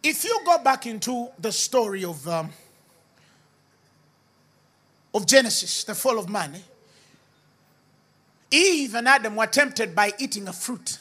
if 0.02 0.24
you 0.24 0.40
go 0.44 0.58
back 0.58 0.86
into 0.86 1.28
the 1.38 1.52
story 1.52 2.04
of, 2.04 2.26
um, 2.28 2.50
of 5.14 5.26
Genesis, 5.26 5.84
the 5.84 5.94
fall 5.94 6.18
of 6.18 6.28
man, 6.28 6.54
eh? 6.54 6.58
Eve 8.50 8.94
and 8.94 9.08
Adam 9.08 9.34
were 9.36 9.46
tempted 9.46 9.94
by 9.94 10.12
eating 10.18 10.46
a 10.46 10.52
fruit. 10.52 10.98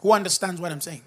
Who 0.00 0.12
understands 0.12 0.60
what 0.60 0.72
I'm 0.72 0.80
saying? 0.80 1.02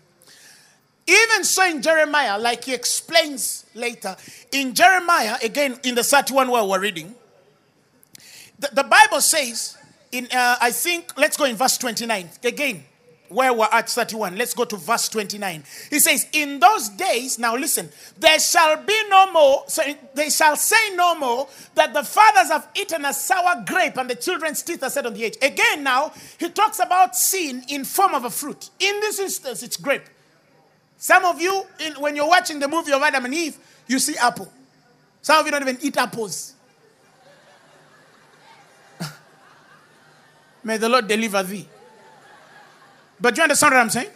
Even 1.07 1.43
so, 1.43 1.65
in 1.65 1.81
Jeremiah, 1.81 2.37
like 2.37 2.65
he 2.65 2.73
explains 2.73 3.65
later, 3.73 4.15
in 4.51 4.73
Jeremiah, 4.73 5.37
again 5.43 5.79
in 5.83 5.95
the 5.95 6.03
31 6.03 6.49
where 6.49 6.63
we're 6.63 6.79
reading, 6.79 7.15
the, 8.59 8.69
the 8.73 8.83
Bible 8.83 9.21
says, 9.21 9.77
in 10.11 10.25
uh, 10.25 10.57
I 10.61 10.71
think, 10.71 11.17
let's 11.17 11.37
go 11.37 11.45
in 11.45 11.55
verse 11.55 11.77
29. 11.77 12.29
Again, 12.43 12.83
where 13.31 13.53
we're 13.53 13.67
at 13.71 13.89
31. 13.89 14.35
Let's 14.35 14.53
go 14.53 14.65
to 14.65 14.75
verse 14.75 15.09
29. 15.09 15.63
He 15.89 15.99
says, 15.99 16.27
In 16.33 16.59
those 16.59 16.89
days, 16.89 17.39
now 17.39 17.55
listen, 17.55 17.89
there 18.17 18.39
shall 18.39 18.77
be 18.83 19.01
no 19.09 19.31
more, 19.31 19.63
so 19.67 19.81
they 20.13 20.29
shall 20.29 20.55
say 20.55 20.95
no 20.95 21.15
more 21.15 21.47
that 21.75 21.93
the 21.93 22.03
fathers 22.03 22.51
have 22.51 22.67
eaten 22.75 23.05
a 23.05 23.13
sour 23.13 23.63
grape 23.65 23.97
and 23.97 24.09
the 24.09 24.15
children's 24.15 24.61
teeth 24.61 24.83
are 24.83 24.89
set 24.89 25.05
on 25.05 25.13
the 25.13 25.25
edge. 25.25 25.37
Again, 25.41 25.83
now, 25.83 26.11
he 26.37 26.49
talks 26.49 26.79
about 26.79 27.15
sin 27.15 27.63
in 27.67 27.85
form 27.85 28.13
of 28.13 28.25
a 28.25 28.29
fruit. 28.29 28.69
In 28.79 28.99
this 28.99 29.19
instance, 29.19 29.63
it's 29.63 29.77
grape. 29.77 30.03
Some 30.97 31.25
of 31.25 31.41
you, 31.41 31.63
in, 31.79 31.93
when 31.93 32.15
you're 32.15 32.27
watching 32.27 32.59
the 32.59 32.67
movie 32.67 32.91
of 32.93 33.01
Adam 33.01 33.25
and 33.25 33.33
Eve, 33.33 33.57
you 33.87 33.97
see 33.97 34.15
apple. 34.17 34.51
Some 35.21 35.39
of 35.39 35.45
you 35.45 35.51
don't 35.51 35.61
even 35.61 35.77
eat 35.81 35.97
apples. 35.97 36.53
May 40.63 40.77
the 40.77 40.89
Lord 40.89 41.07
deliver 41.07 41.41
thee. 41.43 41.67
But 43.21 43.37
you 43.37 43.43
understand 43.43 43.73
what 43.73 43.81
I'm 43.81 43.89
saying? 43.89 44.09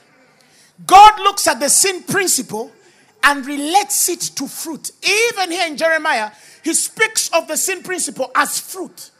God 0.85 1.19
looks 1.19 1.47
at 1.47 1.59
the 1.59 1.69
sin 1.69 2.03
principle 2.03 2.71
and 3.23 3.45
relates 3.45 4.09
it 4.09 4.21
to 4.21 4.47
fruit. 4.47 4.91
Even 5.03 5.51
here 5.51 5.67
in 5.67 5.77
Jeremiah, 5.77 6.31
he 6.63 6.73
speaks 6.73 7.29
of 7.29 7.47
the 7.47 7.55
sin 7.55 7.83
principle 7.83 8.31
as 8.35 8.59
fruit. 8.59 9.11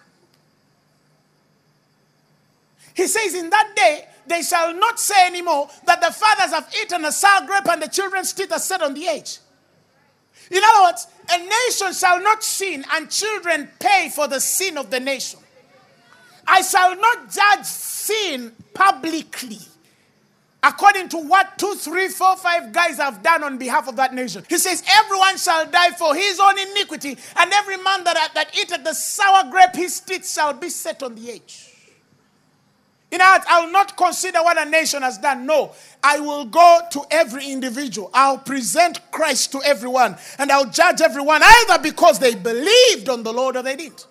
He 2.93 3.07
says, 3.07 3.35
In 3.35 3.49
that 3.49 3.73
day, 3.75 4.07
they 4.27 4.41
shall 4.41 4.73
not 4.73 4.99
say 4.99 5.27
anymore 5.27 5.69
that 5.85 6.01
the 6.01 6.11
fathers 6.11 6.51
have 6.51 6.73
eaten 6.81 7.05
a 7.05 7.11
sour 7.11 7.45
grape 7.45 7.67
and 7.69 7.81
the 7.81 7.87
children's 7.87 8.33
teeth 8.33 8.51
are 8.51 8.59
set 8.59 8.81
on 8.81 8.93
the 8.93 9.07
edge. 9.07 9.37
In 10.49 10.61
other 10.63 10.83
words, 10.83 11.07
a 11.31 11.37
nation 11.37 11.93
shall 11.93 12.21
not 12.21 12.43
sin 12.43 12.85
and 12.93 13.09
children 13.09 13.69
pay 13.79 14.11
for 14.13 14.27
the 14.27 14.39
sin 14.39 14.77
of 14.77 14.89
the 14.91 14.99
nation. 14.99 15.39
I 16.47 16.61
shall 16.61 16.95
not 16.95 17.31
judge 17.31 17.65
sin 17.65 18.51
publicly 18.73 19.59
according 20.65 21.07
to 21.09 21.17
what 21.17 21.57
two, 21.59 21.75
three, 21.75 22.07
four, 22.07 22.35
five 22.37 22.73
guys 22.73 22.97
have 22.97 23.21
done 23.21 23.43
on 23.43 23.57
behalf 23.57 23.87
of 23.87 23.95
that 23.97 24.13
nation. 24.13 24.43
He 24.49 24.57
says, 24.57 24.83
Everyone 25.03 25.37
shall 25.37 25.65
die 25.67 25.91
for 25.91 26.15
his 26.15 26.39
own 26.39 26.57
iniquity, 26.57 27.17
and 27.37 27.53
every 27.53 27.77
man 27.77 28.03
that, 28.03 28.31
that 28.33 28.57
eateth 28.57 28.83
the 28.83 28.93
sour 28.93 29.49
grape, 29.51 29.75
his 29.75 29.99
teeth 29.99 30.27
shall 30.27 30.53
be 30.53 30.69
set 30.69 31.03
on 31.03 31.15
the 31.15 31.31
edge. 31.31 31.71
In 33.11 33.21
other 33.21 33.37
words, 33.37 33.45
I'll 33.47 33.71
not 33.71 33.95
consider 33.95 34.39
what 34.39 34.57
a 34.57 34.69
nation 34.69 35.03
has 35.03 35.19
done. 35.19 35.45
No, 35.45 35.73
I 36.03 36.19
will 36.19 36.45
go 36.45 36.81
to 36.91 37.01
every 37.11 37.47
individual. 37.49 38.09
I'll 38.13 38.39
present 38.39 38.99
Christ 39.11 39.51
to 39.51 39.61
everyone, 39.63 40.17
and 40.39 40.51
I'll 40.51 40.69
judge 40.69 41.01
everyone 41.01 41.41
either 41.43 41.81
because 41.81 42.17
they 42.19 42.33
believed 42.33 43.07
on 43.07 43.23
the 43.23 43.31
Lord 43.31 43.55
or 43.55 43.61
they 43.61 43.75
didn't. 43.75 44.07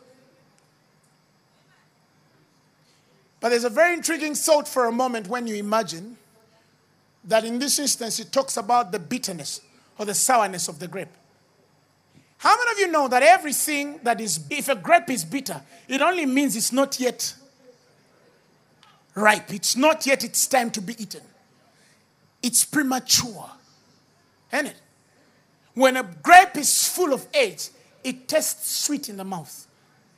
But 3.41 3.51
there's 3.51 3.65
a 3.65 3.71
very 3.71 3.93
intriguing 3.93 4.37
thought 4.37 4.67
for 4.67 4.87
a 4.87 4.93
moment 4.93 5.29
when 5.29 5.47
you 5.47 5.57
imagine 5.57 6.17
that 7.25 7.45
in 7.45 7.59
this 7.59 7.79
instance 7.79 8.21
it 8.21 8.33
talks 8.33 8.57
about 8.57 8.93
the 8.93 8.99
bitterness 8.99 9.61
or 9.99 10.05
the 10.05 10.15
sourness 10.15 10.69
of 10.69 10.79
the 10.79 10.89
grape. 10.89 11.09
How 12.39 12.57
many 12.57 12.73
of 12.73 12.79
you 12.79 12.93
know 12.93 13.09
that 13.09 13.23
everything 13.23 14.01
that 14.03 14.21
is, 14.21 14.41
if 14.51 14.69
a 14.69 14.75
grape 14.75 15.09
is 15.09 15.25
bitter, 15.25 15.63
it 15.89 16.03
only 16.03 16.27
means 16.27 16.57
it's 16.57 16.73
not 16.73 17.01
yet 17.01 17.35
ripe. 19.15 19.53
It's 19.53 19.77
not 19.77 20.07
yet 20.07 20.25
its 20.25 20.47
time 20.47 20.71
to 20.73 20.81
be 20.81 21.01
eaten. 21.01 21.23
It's 22.43 22.65
premature. 22.65 23.51
Isn't 24.53 24.67
it? 24.67 24.77
When 25.75 25.97
a 25.97 26.03
grape 26.03 26.57
is 26.57 26.87
full 26.87 27.13
of 27.13 27.27
age, 27.33 27.71
it 28.03 28.29
tastes 28.29 28.85
sweet 28.85 29.09
in 29.09 29.17
the 29.17 29.25
mouth. 29.25 29.67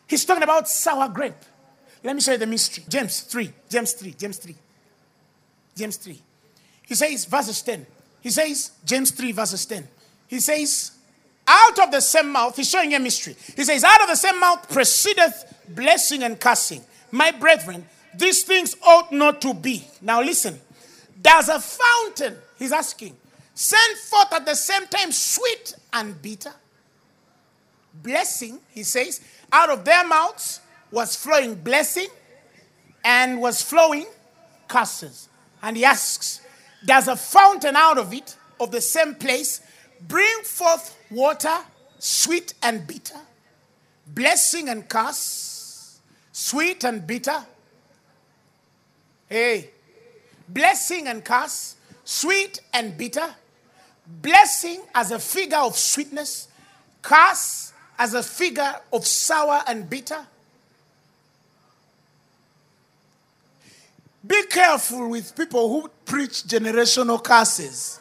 He's 0.06 0.24
talking 0.24 0.42
about 0.42 0.68
sour 0.68 1.08
grape. 1.08 1.34
Let 2.02 2.14
me 2.14 2.20
show 2.20 2.32
you 2.32 2.38
the 2.38 2.46
mystery. 2.46 2.84
James 2.88 3.20
3, 3.20 3.52
James 3.68 3.92
3, 3.92 4.10
James 4.12 4.38
3. 4.38 4.56
James 5.76 5.96
3. 5.96 6.22
He 6.86 6.94
says, 6.94 7.26
verses 7.26 7.60
10. 7.62 7.86
He 8.20 8.30
says, 8.30 8.72
James 8.84 9.10
3, 9.10 9.32
verses 9.32 9.66
10. 9.66 9.86
He 10.28 10.40
says, 10.40 10.92
out 11.46 11.78
of 11.78 11.90
the 11.90 12.00
same 12.00 12.32
mouth, 12.32 12.56
he's 12.56 12.70
showing 12.70 12.94
a 12.94 12.98
mystery. 12.98 13.36
He 13.54 13.64
says, 13.64 13.84
out 13.84 14.02
of 14.02 14.08
the 14.08 14.16
same 14.16 14.40
mouth 14.40 14.68
proceedeth 14.70 15.62
blessing 15.68 16.22
and 16.22 16.40
cursing. 16.40 16.82
My 17.12 17.30
brethren, 17.30 17.86
these 18.14 18.42
things 18.42 18.74
ought 18.82 19.12
not 19.12 19.40
to 19.42 19.54
be. 19.54 19.86
Now 20.00 20.22
listen. 20.22 20.58
Does 21.20 21.48
a 21.48 21.60
fountain, 21.60 22.36
he's 22.58 22.72
asking, 22.72 23.16
send 23.54 23.98
forth 23.98 24.32
at 24.32 24.44
the 24.44 24.54
same 24.54 24.86
time 24.86 25.12
sweet 25.12 25.74
and 25.92 26.20
bitter? 26.20 26.52
Blessing, 28.02 28.60
he 28.70 28.82
says, 28.82 29.20
out 29.52 29.70
of 29.70 29.84
their 29.84 30.06
mouths 30.06 30.60
was 30.90 31.16
flowing 31.16 31.54
blessing 31.54 32.08
and 33.04 33.40
was 33.40 33.62
flowing 33.62 34.06
curses. 34.68 35.28
And 35.62 35.76
he 35.76 35.84
asks, 35.84 36.40
Does 36.84 37.08
a 37.08 37.16
fountain 37.16 37.76
out 37.76 37.98
of 37.98 38.12
it, 38.12 38.36
of 38.60 38.70
the 38.70 38.80
same 38.80 39.14
place, 39.14 39.60
bring 40.00 40.42
forth 40.42 40.96
water, 41.10 41.56
sweet 41.98 42.54
and 42.62 42.86
bitter, 42.86 43.18
blessing 44.06 44.68
and 44.68 44.88
curse, 44.88 46.00
sweet 46.32 46.84
and 46.84 47.06
bitter? 47.06 47.44
Hey, 49.28 49.70
blessing 50.48 51.08
and 51.08 51.24
curse, 51.24 51.76
sweet 52.04 52.60
and 52.72 52.96
bitter, 52.96 53.34
blessing 54.06 54.82
as 54.94 55.10
a 55.10 55.18
figure 55.18 55.58
of 55.58 55.76
sweetness, 55.76 56.48
curse 57.02 57.72
as 57.98 58.14
a 58.14 58.22
figure 58.22 58.76
of 58.92 59.06
sour 59.06 59.62
and 59.66 59.88
bitter. 59.88 60.26
Be 64.26 64.46
careful 64.46 65.10
with 65.10 65.36
people 65.36 65.68
who 65.68 65.88
preach 66.04 66.44
generational 66.44 67.22
curses. 67.22 68.00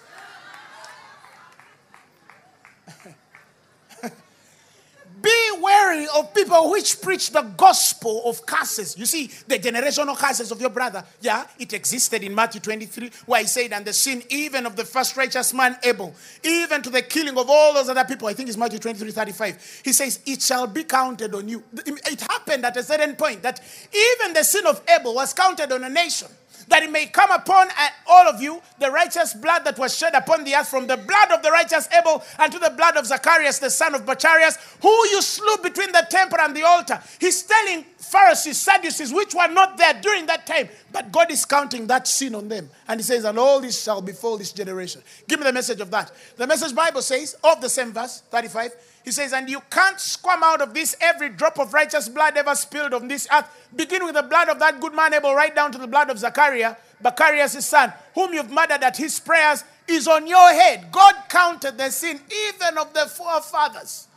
Be 5.22 5.52
wary 5.66 6.08
of 6.16 6.34
people 6.34 6.72
which 6.72 7.02
preach 7.02 7.32
the 7.32 7.42
gospel 7.42 8.22
of 8.26 8.46
curses. 8.46 8.98
You 8.98 9.06
see, 9.06 9.28
the 9.48 9.58
generational 9.58 10.16
curses 10.16 10.52
of 10.52 10.62
your 10.62 10.70
brother, 10.70 11.04
yeah, 11.22 11.46
it 11.58 11.74
existed 11.74 12.24
in 12.24 12.36
Matthew 12.36 12.62
23, 12.62 13.12
where 13.26 13.42
he 13.42 13.48
said, 13.48 13.74
And 13.74 13.84
the 13.84 13.94
sin 13.94 14.22
even 14.30 14.66
of 14.66 14.76
the 14.76 14.86
first 14.86 15.18
righteous 15.18 15.54
man 15.54 15.78
Abel, 15.84 16.14
even 16.44 16.82
to 16.84 16.90
the 16.90 17.02
killing 17.02 17.38
of 17.38 17.50
all 17.50 17.74
those 17.74 17.90
other 17.90 18.06
people. 18.06 18.28
I 18.28 18.34
think 18.34 18.50
it's 18.50 18.58
Matthew 18.58 18.80
23, 18.80 19.12
35. 19.12 19.82
He 19.84 19.94
says, 19.94 20.20
It 20.26 20.42
shall 20.42 20.68
be 20.68 20.84
counted 20.84 21.34
on 21.34 21.48
you. 21.48 21.64
It 21.74 22.22
happened 22.22 22.66
at 22.66 22.78
a 22.78 22.84
certain 22.84 23.16
point 23.16 23.42
that 23.42 23.60
even 23.92 24.34
the 24.34 24.44
sin 24.44 24.68
of 24.68 24.82
Abel 24.88 25.16
was 25.16 25.34
counted 25.34 25.72
on 25.72 25.84
a 25.84 25.90
nation 25.90 26.28
that 26.68 26.84
it 26.84 26.92
may 26.92 27.06
come 27.06 27.32
upon 27.32 27.68
uh, 27.70 27.88
all 28.08 28.28
of 28.28 28.42
you 28.42 28.62
the 28.80 28.92
righteous 28.92 29.34
blood 29.34 29.64
that 29.66 29.78
was 29.78 29.96
shed 29.96 30.14
upon 30.16 30.44
the 30.44 30.56
earth 30.56 30.68
from 30.68 30.88
the 30.88 30.98
blood 30.98 31.32
of 31.32 31.42
the 31.42 31.52
righteous 31.52 31.88
Abel 31.98 32.24
unto 32.40 32.60
the 32.60 32.72
blood 32.72 32.98
of 32.98 33.06
Zacharias, 33.06 33.60
the 33.60 33.70
son 33.70 33.96
of 33.96 34.06
Bacharias, 34.06 34.58
who 34.82 34.90
you 34.90 35.22
slew 35.22 35.58
between 35.64 35.92
the 35.92 36.06
temple 36.10 36.40
and 36.40 36.56
the 36.56 36.64
altar. 36.64 37.02
He's 37.20 37.44
telling 37.44 37.84
Pharisees, 37.98 38.58
Sadducees, 38.58 39.12
which 39.14 39.34
were 39.34 39.48
not 39.48 39.78
there 39.78 39.94
during 40.02 40.26
that 40.28 40.46
time, 40.46 40.70
but 40.92 41.12
God 41.12 41.32
is 41.32 41.44
counting 41.46 41.88
that 41.88 42.08
sin 42.08 42.36
on 42.36 42.48
them. 42.48 42.70
And 42.88 43.00
He 43.00 43.04
says, 43.04 43.26
And 43.26 43.38
all 43.40 43.60
this 43.60 43.84
shall 43.84 44.02
befall 44.02 44.38
this 44.38 44.52
generation. 44.52 45.02
Give 45.28 45.40
me 45.40 45.46
the 45.46 45.54
message 45.54 45.82
of 45.82 45.92
that. 45.92 46.12
The 46.38 46.48
message 46.48 46.76
Bible 46.76 47.02
says, 47.02 47.36
of 47.44 47.62
the 47.62 47.70
same 47.70 47.92
verse, 47.92 48.22
35, 48.30 48.72
he 49.06 49.12
says, 49.12 49.34
And 49.34 49.48
you 49.48 49.62
can't 49.70 50.00
squirm 50.00 50.42
out 50.44 50.62
of 50.62 50.74
this 50.74 50.96
every 51.00 51.30
drop 51.30 51.60
of 51.60 51.74
righteous 51.74 52.10
blood 52.10 52.36
ever 52.36 52.56
spilled 52.56 52.92
on 52.96 53.08
this 53.08 53.28
earth, 53.32 53.46
begin 53.76 54.04
with 54.04 54.16
the 54.16 54.24
blood 54.24 54.50
of 54.50 54.58
that 54.58 54.82
good 54.82 54.96
man 54.96 55.14
Abel, 55.14 55.36
right 55.36 55.54
down 55.54 55.72
to 55.74 55.78
the 55.78 55.86
blood 55.86 56.10
of 56.10 56.18
Zachariah, 56.18 56.76
Bacharias' 57.00 57.64
son, 57.68 57.94
whom 58.16 58.34
you've 58.34 58.50
murdered 58.50 58.82
at 58.82 58.98
his 58.98 59.20
prayers, 59.20 59.64
is 59.88 60.08
on 60.08 60.26
your 60.26 60.50
head. 60.50 60.88
God 60.92 61.14
counted 61.30 61.78
the 61.78 61.92
sin 61.92 62.20
even 62.50 62.80
of 62.80 62.96
the 62.96 63.06
forefathers 63.06 64.08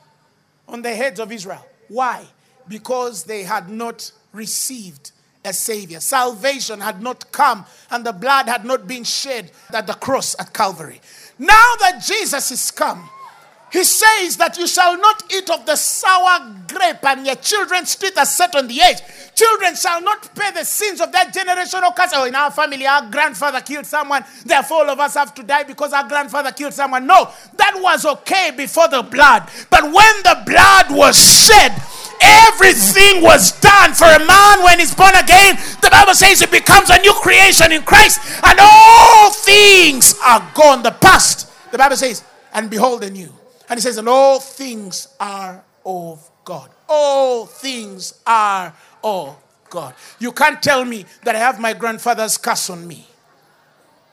on 0.67 0.81
the 0.81 0.95
heads 0.95 1.21
of 1.21 1.31
Israel. 1.31 1.67
Why? 1.89 2.25
Because 2.67 3.25
they 3.25 3.43
had 3.43 3.69
not 3.69 4.11
received 4.33 5.13
a 5.45 5.53
savior. 5.53 6.01
Salvation 6.01 6.81
had 6.81 7.03
not 7.03 7.31
come 7.31 7.67
and 7.91 8.07
the 8.07 8.13
blood 8.13 8.49
had 8.49 8.65
not 8.65 8.89
been 8.89 9.05
shed 9.05 9.51
at 9.73 9.87
the 9.87 9.93
cross 9.93 10.35
at 10.39 10.55
Calvary. 10.55 11.03
Now 11.39 11.75
that 11.81 12.03
Jesus 12.03 12.51
is 12.51 12.71
come, 12.71 13.09
he 13.71 13.85
says 13.85 14.37
that 14.39 14.57
you 14.57 14.67
shall 14.67 14.97
not 14.97 15.23
eat 15.33 15.51
of 15.51 15.67
the 15.67 15.77
sour 15.77 16.55
grape, 16.67 17.05
and 17.05 17.27
your 17.27 17.35
children's 17.37 17.95
teeth 17.97 18.17
are 18.17 18.25
set 18.25 18.55
on 18.55 18.67
the 18.67 18.81
edge. 18.81 18.99
Children 19.35 19.77
shall 19.77 20.01
not 20.01 20.35
pay 20.35 20.51
the 20.53 20.65
sins 20.65 21.01
of 21.01 21.13
that 21.13 21.35
generational 21.35 21.91
oh, 21.91 21.93
curse. 21.97 22.13
Oh, 22.15 22.25
in 22.25 22.35
our 22.35 22.51
family, 22.51 22.87
our 22.87 23.09
grandfather 23.11 23.61
killed 23.61 23.87
someone, 23.87 24.25
therefore 24.45 24.79
all 24.79 24.91
of 24.91 25.01
us 25.01 25.15
have 25.15 25.35
to 25.35 25.43
die 25.43 25.65
because 25.65 25.93
our 25.93 26.09
grandfather 26.09 26.51
killed 26.51 26.73
someone. 26.73 27.07
No, 27.07 27.31
that 27.57 27.75
was 27.77 28.07
okay 28.07 28.53
before 28.57 28.89
the 28.89 29.03
blood. 29.03 29.49
But 29.71 29.85
when 29.85 30.15
the 30.25 30.43
blood 30.47 30.91
was 30.91 31.17
shed, 31.17 31.73
everything 32.21 33.23
was 33.23 33.53
done 33.61 33.93
for 33.93 34.07
a 34.07 34.19
man 34.19 34.65
when 34.65 34.79
he's 34.79 34.95
born 34.95 35.15
again. 35.15 35.57
The 35.83 35.91
Bible 35.91 36.15
says 36.15 36.41
he 36.41 36.47
becomes 36.47 36.91
a 36.91 36.99
new 37.01 37.13
creation 37.21 37.71
in 37.73 37.83
Christ, 37.83 38.21
and 38.43 38.59
all 38.61 39.31
things 39.31 40.15
are 40.25 40.51
gone. 40.55 40.83
The 40.83 40.93
past, 40.93 41.49
the 41.71 41.79
Bible 41.79 41.97
says, 41.97 42.25
and 42.53 42.71
behold 42.71 43.03
the 43.03 43.11
new. 43.11 43.38
And 43.69 43.79
he 43.79 43.83
says, 43.83 43.99
and 43.99 44.09
all 44.09 44.41
things 44.41 45.09
are 45.21 45.63
of 45.85 46.31
God. 46.45 46.71
All 46.89 47.47
things 47.47 48.21
are 48.27 48.75
of 49.05 49.37
God. 49.69 49.95
You 50.19 50.33
can't 50.33 50.63
tell 50.63 50.85
me 50.85 51.05
that 51.25 51.37
I 51.37 51.39
have 51.39 51.61
my 51.61 51.75
grandfather's 51.75 52.39
curse 52.39 52.71
on 52.71 52.87
me. 52.87 53.07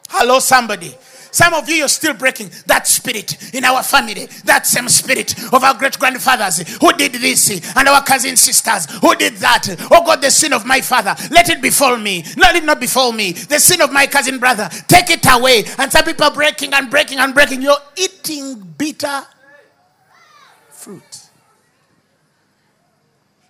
Hello, 0.09 0.39
somebody. 0.39 0.95
Some 1.31 1.53
of 1.53 1.69
you 1.69 1.83
are 1.83 1.89
still 1.89 2.13
breaking 2.13 2.49
that 2.67 2.87
spirit 2.87 3.53
in 3.53 3.65
our 3.65 3.83
family, 3.83 4.27
that 4.45 4.65
same 4.65 4.87
spirit 4.87 5.37
of 5.51 5.65
our 5.65 5.73
great 5.73 5.99
grandfathers 5.99 6.77
who 6.77 6.93
did 6.93 7.11
this, 7.13 7.49
and 7.75 7.87
our 7.89 8.01
cousin 8.03 8.37
sisters 8.37 8.85
who 9.01 9.13
did 9.15 9.33
that. 9.37 9.67
Oh 9.91 10.05
God, 10.05 10.21
the 10.21 10.31
sin 10.31 10.53
of 10.53 10.65
my 10.65 10.79
father, 10.79 11.13
let 11.31 11.49
it 11.49 11.61
befall 11.61 11.97
me. 11.97 12.23
Let 12.37 12.55
it 12.55 12.63
not 12.63 12.79
befall 12.79 13.11
me. 13.11 13.33
The 13.33 13.59
sin 13.59 13.81
of 13.81 13.91
my 13.91 14.07
cousin 14.07 14.39
brother, 14.39 14.69
take 14.87 15.09
it 15.09 15.25
away. 15.29 15.65
And 15.77 15.91
some 15.91 16.05
people 16.05 16.31
breaking 16.31 16.73
and 16.73 16.89
breaking 16.89 17.19
and 17.19 17.33
breaking. 17.33 17.61
You're 17.61 17.83
eating 17.97 18.61
bitter 18.77 19.23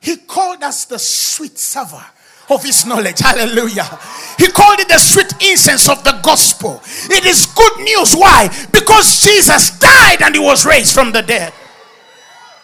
He 0.05 0.17
called 0.17 0.61
us 0.61 0.85
the 0.85 0.99
sweet 0.99 1.57
savor 1.57 2.05
of 2.51 2.63
his 2.63 2.85
knowledge. 2.85 3.19
Hallelujah. 3.19 3.89
He 4.37 4.47
called 4.49 4.79
it 4.79 4.87
the 4.87 4.99
sweet 4.99 5.33
incense 5.41 5.89
of 5.89 6.03
the 6.03 6.19
gospel. 6.23 6.79
It 7.09 7.25
is 7.25 7.47
good 7.47 7.77
news. 7.79 8.13
Why? 8.13 8.47
Because 8.71 9.23
Jesus 9.23 9.79
died 9.79 10.21
and 10.21 10.35
he 10.35 10.39
was 10.39 10.63
raised 10.63 10.93
from 10.93 11.11
the 11.11 11.23
dead. 11.23 11.51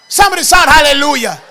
Somebody 0.08 0.44
shout 0.44 0.70
hallelujah. 0.70 1.42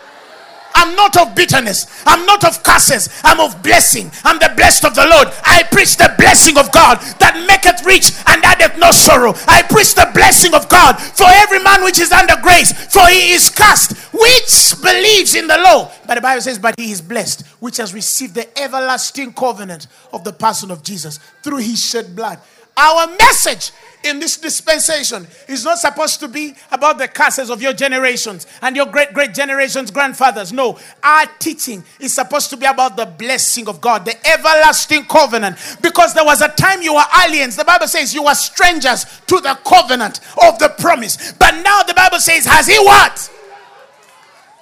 I'm 0.81 0.97
not 0.97 1.15
of 1.19 1.35
bitterness. 1.35 1.85
I'm 2.07 2.25
not 2.25 2.43
of 2.43 2.63
curses. 2.63 3.11
I'm 3.23 3.39
of 3.39 3.63
blessing. 3.63 4.11
I'm 4.25 4.39
the 4.39 4.51
blessed 4.57 4.87
of 4.87 4.95
the 4.95 5.05
Lord. 5.07 5.29
I 5.45 5.63
preach 5.71 5.99
the 5.99 6.15
blessing 6.17 6.57
of 6.57 6.73
God 6.73 6.97
that 7.21 7.37
maketh 7.47 7.85
rich 7.85 8.13
and 8.27 8.43
addeth 8.43 8.79
no 8.79 8.91
sorrow. 8.91 9.35
I 9.47 9.61
preach 9.61 9.95
the 9.95 10.11
blessing 10.15 10.55
of 10.55 10.71
God 10.71 10.97
for 10.99 11.27
every 11.29 11.63
man 11.63 11.85
which 11.85 12.01
is 12.01 12.11
under 12.13 12.41
grace, 12.41 12.73
for 12.73 13.07
he 13.09 13.33
is 13.33 13.51
cast, 13.51 13.93
which 14.11 14.81
believes 14.81 15.35
in 15.35 15.47
the 15.47 15.59
law. 15.59 15.93
But 16.07 16.15
the 16.15 16.23
Bible 16.23 16.41
says, 16.41 16.59
But 16.59 16.75
he 16.79 16.93
is 16.93 17.03
blessed, 17.03 17.47
which 17.61 17.77
has 17.77 17.93
received 17.93 18.35
the 18.35 18.49
everlasting 18.59 19.35
covenant 19.35 19.87
of 20.15 20.25
the 20.25 20.33
person 20.33 20.71
of 20.71 20.83
Jesus 20.83 21.19
through 21.43 21.59
his 21.59 21.85
shed 21.85 22.17
blood. 22.17 22.41
Our 22.81 23.09
message 23.19 23.73
in 24.03 24.21
this 24.21 24.39
dispensation 24.39 25.27
is 25.47 25.67
not 25.67 25.77
supposed 25.77 26.19
to 26.21 26.29
be 26.29 26.55
about 26.73 26.97
the 26.97 27.09
curses 27.09 27.51
of 27.51 27.61
your 27.61 27.75
generations 27.75 28.47
and 28.63 28.75
your 28.75 28.87
great 28.87 29.13
great 29.13 29.35
generations 29.35 29.91
grandfathers. 29.91 30.51
No. 30.51 30.79
Our 31.03 31.27
teaching 31.39 31.85
is 31.99 32.15
supposed 32.15 32.49
to 32.49 32.57
be 32.57 32.65
about 32.65 32.97
the 32.97 33.05
blessing 33.05 33.69
of 33.69 33.83
god 33.83 34.07
the 34.07 34.17
everlasting 34.27 35.05
covenant. 35.05 35.59
Because 35.83 36.15
there 36.15 36.25
was 36.25 36.41
a 36.41 36.49
time 36.49 36.81
you 36.81 36.95
were 36.95 37.05
aliens. 37.27 37.55
The 37.55 37.67
bible 37.67 37.87
says 37.87 38.15
you 38.15 38.25
were 38.25 38.35
strangers 38.35 39.05
to 39.27 39.41
the 39.41 39.59
covenant 39.67 40.21
of 40.43 40.59
the 40.59 40.75
promise. 40.79 41.33
But 41.33 41.61
now 41.63 41.83
the 41.83 41.93
bible 41.93 42.19
says 42.19 42.47
has 42.47 42.67
he 42.67 42.79
what? 42.79 43.31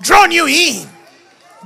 Drawn 0.03 0.33
you 0.33 0.49
in 0.49 0.89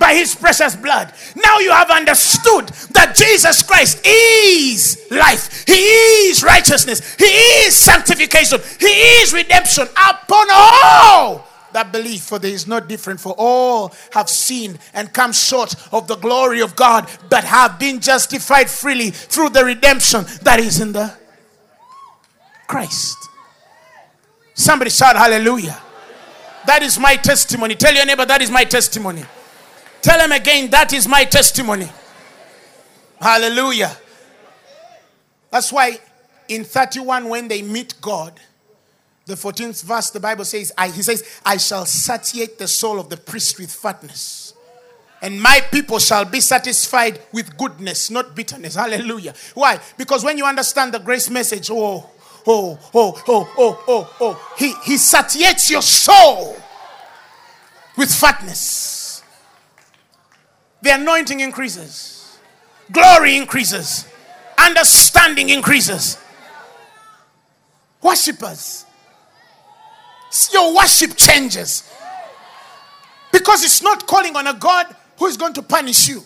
by 0.03 0.14
his 0.14 0.34
precious 0.34 0.74
blood. 0.74 1.14
Now 1.36 1.61
you 1.61 1.70
have 1.70 1.88
understood 1.88 2.66
that 2.90 3.14
Jesus 3.14 3.62
Christ 3.62 4.05
is 4.05 5.07
life, 5.12 5.64
he 5.64 5.74
is 5.74 6.42
righteousness, 6.42 7.14
he 7.14 7.24
is 7.24 7.76
sanctification, 7.76 8.59
he 8.80 8.92
is 9.22 9.32
redemption 9.32 9.86
upon 9.92 10.48
all 10.53 11.46
that 11.72 11.92
believe, 11.92 12.20
for 12.20 12.40
there 12.40 12.50
is 12.50 12.66
no 12.66 12.80
different, 12.80 13.20
for 13.20 13.32
all 13.38 13.94
have 14.11 14.28
sinned 14.28 14.80
and 14.92 15.12
come 15.12 15.32
short 15.32 15.76
of 15.92 16.09
the 16.09 16.16
glory 16.16 16.61
of 16.61 16.74
God, 16.74 17.09
but 17.30 17.44
have 17.44 17.78
been 17.78 18.00
justified 18.00 18.68
freely 18.68 19.11
through 19.11 19.50
the 19.50 19.64
redemption 19.64 20.24
that 20.42 20.59
is 20.59 20.80
in 20.80 20.92
the 20.92 21.14
Christ. 22.66 23.16
Somebody 24.55 24.90
shout 24.90 25.14
hallelujah. 25.14 25.80
That 26.66 26.82
is 26.82 26.98
my 26.98 27.14
testimony. 27.14 27.76
Tell 27.76 27.94
your 27.94 28.05
neighbor 28.05 28.26
that 28.26 28.42
is 28.42 28.50
my 28.50 28.64
testimony. 28.64 29.24
Tell 30.03 30.18
him 30.18 30.32
again, 30.32 30.68
that 30.70 30.92
is 30.92 31.07
my 31.07 31.24
testimony. 31.24 31.88
Hallelujah. 33.20 33.96
That's 35.50 35.72
why 35.72 35.98
in 36.48 36.64
31, 36.64 37.28
when 37.28 37.46
they 37.46 37.62
meet 37.62 37.94
God, 38.00 38.38
the 39.26 39.34
14th 39.34 39.84
verse, 39.84 40.11
the 40.11 40.18
Bible 40.18 40.44
says, 40.44 40.72
I, 40.76 40.88
He 40.88 41.03
says, 41.03 41.40
I 41.46 41.57
shall 41.57 41.86
satiate 41.86 42.59
the 42.59 42.66
soul 42.66 42.98
of 42.98 43.09
the 43.11 43.16
priest 43.16 43.61
with 43.61 43.70
fatness. 43.70 44.55
And 45.22 45.40
my 45.40 45.61
people 45.70 46.00
shall 46.00 46.24
be 46.24 46.40
satisfied 46.40 47.20
with 47.30 47.57
goodness, 47.57 48.11
not 48.11 48.34
bitterness. 48.34 48.74
Hallelujah. 48.74 49.34
Why? 49.55 49.78
Because 49.96 50.24
when 50.24 50.36
you 50.36 50.44
understand 50.44 50.92
the 50.92 50.98
grace 50.98 51.30
message, 51.30 51.70
oh, 51.70 52.11
oh, 52.44 52.76
oh, 52.92 53.22
oh, 53.28 53.53
oh, 53.57 53.57
oh, 53.57 53.84
oh, 53.86 54.16
oh 54.20 54.55
he, 54.59 54.74
he 54.84 54.96
satiates 54.96 55.70
your 55.70 55.82
soul 55.82 56.57
with 57.96 58.12
fatness 58.12 59.01
the 60.82 60.94
anointing 60.94 61.40
increases, 61.40 62.38
glory 62.90 63.36
increases, 63.36 64.06
understanding 64.58 65.48
increases. 65.48 66.18
Worshippers, 68.02 68.84
your 70.52 70.74
worship 70.74 71.16
changes 71.16 71.88
because 73.30 73.62
it's 73.62 73.80
not 73.80 74.06
calling 74.08 74.34
on 74.36 74.48
a 74.48 74.54
God 74.54 74.94
who 75.18 75.26
is 75.26 75.36
going 75.36 75.52
to 75.54 75.62
punish 75.62 76.08
you. 76.08 76.22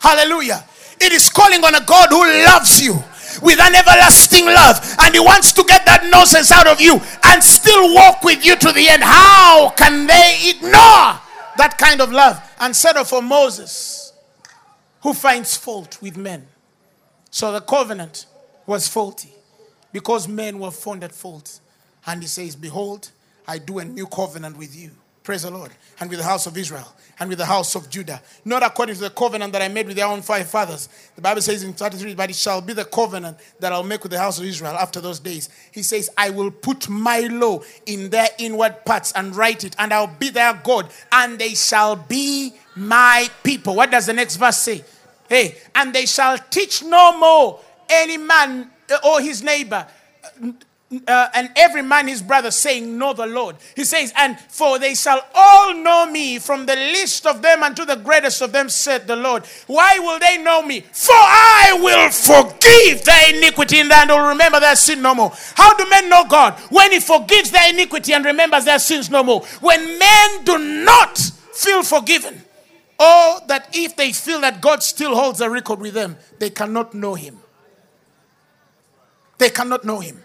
Hallelujah. 0.00 0.64
It 1.00 1.12
is 1.12 1.30
calling 1.30 1.64
on 1.64 1.74
a 1.76 1.84
God 1.84 2.08
who 2.10 2.22
loves 2.44 2.82
you 2.82 2.94
with 3.40 3.60
an 3.60 3.74
everlasting 3.74 4.46
love 4.46 4.96
and 5.00 5.14
he 5.14 5.20
wants 5.20 5.52
to 5.52 5.64
get 5.64 5.86
that 5.86 6.08
nonsense 6.10 6.50
out 6.50 6.66
of 6.66 6.80
you 6.80 7.00
and 7.24 7.42
still 7.42 7.94
walk 7.94 8.22
with 8.24 8.44
you 8.44 8.56
to 8.56 8.72
the 8.72 8.88
end. 8.88 9.02
How 9.02 9.70
can 9.70 10.06
they 10.06 10.50
ignore 10.50 11.18
that 11.56 11.76
kind 11.78 12.00
of 12.00 12.10
love? 12.10 12.40
And 12.58 12.74
settle 12.74 13.04
for 13.04 13.22
Moses, 13.22 14.12
who 15.02 15.12
finds 15.12 15.56
fault 15.56 16.00
with 16.00 16.16
men. 16.16 16.46
So 17.30 17.52
the 17.52 17.60
covenant 17.60 18.26
was 18.66 18.88
faulty 18.88 19.34
because 19.92 20.28
men 20.28 20.58
were 20.58 20.70
found 20.70 21.04
at 21.04 21.12
fault. 21.12 21.60
And 22.06 22.22
he 22.22 22.28
says, 22.28 22.56
Behold, 22.56 23.10
I 23.46 23.58
do 23.58 23.78
a 23.78 23.84
new 23.84 24.06
covenant 24.06 24.56
with 24.56 24.74
you. 24.74 24.90
Praise 25.24 25.42
the 25.42 25.50
Lord. 25.50 25.72
And 26.00 26.10
with 26.10 26.18
the 26.18 26.24
house 26.24 26.46
of 26.46 26.56
Israel 26.56 26.86
and 27.18 27.30
with 27.30 27.38
the 27.38 27.46
house 27.46 27.74
of 27.74 27.88
Judah. 27.88 28.20
Not 28.44 28.62
according 28.62 28.96
to 28.96 29.00
the 29.00 29.10
covenant 29.10 29.54
that 29.54 29.62
I 29.62 29.68
made 29.68 29.86
with 29.86 29.96
their 29.96 30.06
own 30.06 30.20
five 30.20 30.48
fathers. 30.48 30.90
The 31.16 31.22
Bible 31.22 31.40
says 31.40 31.62
in 31.62 31.72
33, 31.72 32.14
but 32.14 32.28
it 32.28 32.36
shall 32.36 32.60
be 32.60 32.74
the 32.74 32.84
covenant 32.84 33.38
that 33.58 33.72
I'll 33.72 33.82
make 33.82 34.02
with 34.02 34.12
the 34.12 34.18
house 34.18 34.38
of 34.38 34.44
Israel 34.44 34.74
after 34.74 35.00
those 35.00 35.20
days. 35.20 35.48
He 35.72 35.82
says, 35.82 36.10
I 36.18 36.28
will 36.28 36.50
put 36.50 36.90
my 36.90 37.20
law 37.20 37.62
in 37.86 38.10
their 38.10 38.28
inward 38.38 38.84
parts 38.84 39.12
and 39.12 39.34
write 39.34 39.64
it, 39.64 39.74
and 39.78 39.94
I'll 39.94 40.08
be 40.08 40.28
their 40.28 40.60
God, 40.62 40.90
and 41.10 41.38
they 41.38 41.54
shall 41.54 41.96
be 41.96 42.52
my 42.76 43.30
people. 43.42 43.74
What 43.76 43.90
does 43.90 44.04
the 44.04 44.12
next 44.12 44.36
verse 44.36 44.58
say? 44.58 44.84
Hey, 45.28 45.56
and 45.74 45.94
they 45.94 46.04
shall 46.04 46.36
teach 46.36 46.82
no 46.82 47.16
more 47.18 47.60
any 47.88 48.18
man 48.18 48.70
or 49.02 49.22
his 49.22 49.42
neighbor 49.42 49.86
uh, 51.08 51.28
and 51.34 51.50
every 51.56 51.82
man 51.82 52.06
his 52.06 52.22
brother, 52.22 52.50
saying, 52.50 52.98
Know 52.98 53.12
the 53.12 53.26
Lord. 53.26 53.56
He 53.74 53.84
says, 53.84 54.12
And 54.16 54.38
for 54.38 54.78
they 54.78 54.94
shall 54.94 55.26
all 55.34 55.74
know 55.74 56.06
me, 56.06 56.38
from 56.38 56.66
the 56.66 56.76
least 56.76 57.26
of 57.26 57.42
them 57.42 57.62
unto 57.62 57.84
the 57.84 57.96
greatest 57.96 58.42
of 58.42 58.52
them, 58.52 58.68
said 58.68 59.06
the 59.06 59.16
Lord. 59.16 59.44
Why 59.66 59.98
will 59.98 60.18
they 60.18 60.38
know 60.38 60.62
me? 60.62 60.80
For 60.80 61.12
I 61.12 61.78
will 61.80 62.10
forgive 62.10 63.04
their 63.04 63.34
iniquity 63.34 63.80
in 63.80 63.90
and 63.90 64.10
will 64.10 64.28
remember 64.28 64.60
their 64.60 64.76
sin 64.76 65.02
no 65.02 65.14
more. 65.14 65.32
How 65.54 65.74
do 65.74 65.88
men 65.88 66.08
know 66.08 66.24
God? 66.26 66.54
When 66.70 66.92
He 66.92 67.00
forgives 67.00 67.50
their 67.50 67.70
iniquity 67.70 68.12
and 68.12 68.24
remembers 68.24 68.64
their 68.64 68.78
sins 68.78 69.10
no 69.10 69.22
more. 69.22 69.40
When 69.60 69.98
men 69.98 70.44
do 70.44 70.58
not 70.84 71.18
feel 71.18 71.82
forgiven, 71.82 72.42
or 72.98 73.40
that 73.48 73.68
if 73.72 73.96
they 73.96 74.12
feel 74.12 74.40
that 74.42 74.60
God 74.60 74.82
still 74.82 75.16
holds 75.16 75.40
a 75.40 75.50
record 75.50 75.80
with 75.80 75.94
them, 75.94 76.16
they 76.38 76.50
cannot 76.50 76.94
know 76.94 77.14
Him. 77.14 77.40
They 79.38 79.50
cannot 79.50 79.84
know 79.84 79.98
Him. 79.98 80.23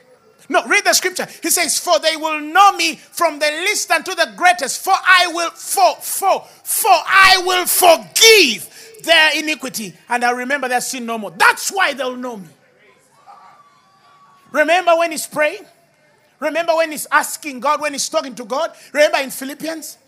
No, 0.52 0.66
read 0.66 0.84
the 0.84 0.94
scripture. 0.94 1.28
He 1.44 1.52
says, 1.52 1.80
For 1.80 2.00
they 2.00 2.18
will 2.18 2.40
know 2.40 2.74
me 2.74 2.96
from 2.96 3.38
the 3.38 3.46
least 3.46 3.92
unto 3.92 4.16
the 4.16 4.34
greatest, 4.36 4.84
for 4.84 4.94
I 4.94 5.28
will 5.28 5.52
for 5.52 5.96
for 6.02 6.42
for 6.64 6.90
I 6.90 7.42
will 7.46 7.68
forgive 7.68 8.68
their 9.04 9.38
iniquity, 9.38 9.94
and 10.10 10.26
I 10.26 10.32
remember 10.32 10.68
their 10.68 10.82
sin 10.82 11.06
no 11.06 11.20
more. 11.20 11.32
That's 11.32 11.70
why 11.70 11.94
they'll 11.94 12.16
know 12.16 12.38
me. 12.38 12.48
Remember 14.52 14.96
when 14.96 15.12
he's 15.12 15.28
praying? 15.28 15.66
Remember 16.40 16.76
when 16.76 16.92
he's 16.92 17.06
asking 17.12 17.60
God, 17.60 17.80
when 17.80 17.94
he's 17.94 18.10
talking 18.10 18.34
to 18.34 18.46
God? 18.46 18.72
Remember 18.92 19.20
in 19.20 19.30
Philippians? 19.30 19.99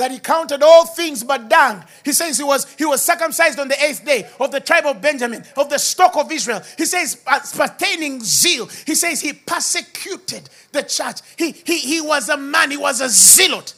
That 0.00 0.10
he 0.10 0.18
counted 0.18 0.62
all 0.62 0.86
things 0.86 1.22
but 1.22 1.48
dung. 1.50 1.84
He 2.04 2.12
says 2.12 2.38
he 2.38 2.44
was 2.44 2.72
he 2.74 2.86
was 2.86 3.04
circumcised 3.04 3.58
on 3.58 3.68
the 3.68 3.84
eighth 3.84 4.04
day 4.04 4.26
of 4.40 4.50
the 4.50 4.58
tribe 4.58 4.86
of 4.86 5.02
Benjamin, 5.02 5.44
of 5.56 5.68
the 5.68 5.78
stock 5.78 6.16
of 6.16 6.32
Israel. 6.32 6.62
He 6.78 6.86
says 6.86 7.22
uh, 7.26 7.38
pertaining 7.54 8.20
zeal. 8.22 8.66
He 8.86 8.94
says 8.94 9.20
he 9.20 9.34
persecuted 9.34 10.48
the 10.72 10.82
church. 10.82 11.20
He 11.36 11.52
he 11.52 11.78
he 11.78 12.00
was 12.00 12.30
a 12.30 12.36
man. 12.36 12.70
He 12.70 12.78
was 12.78 13.02
a 13.02 13.10
zealot. 13.10 13.74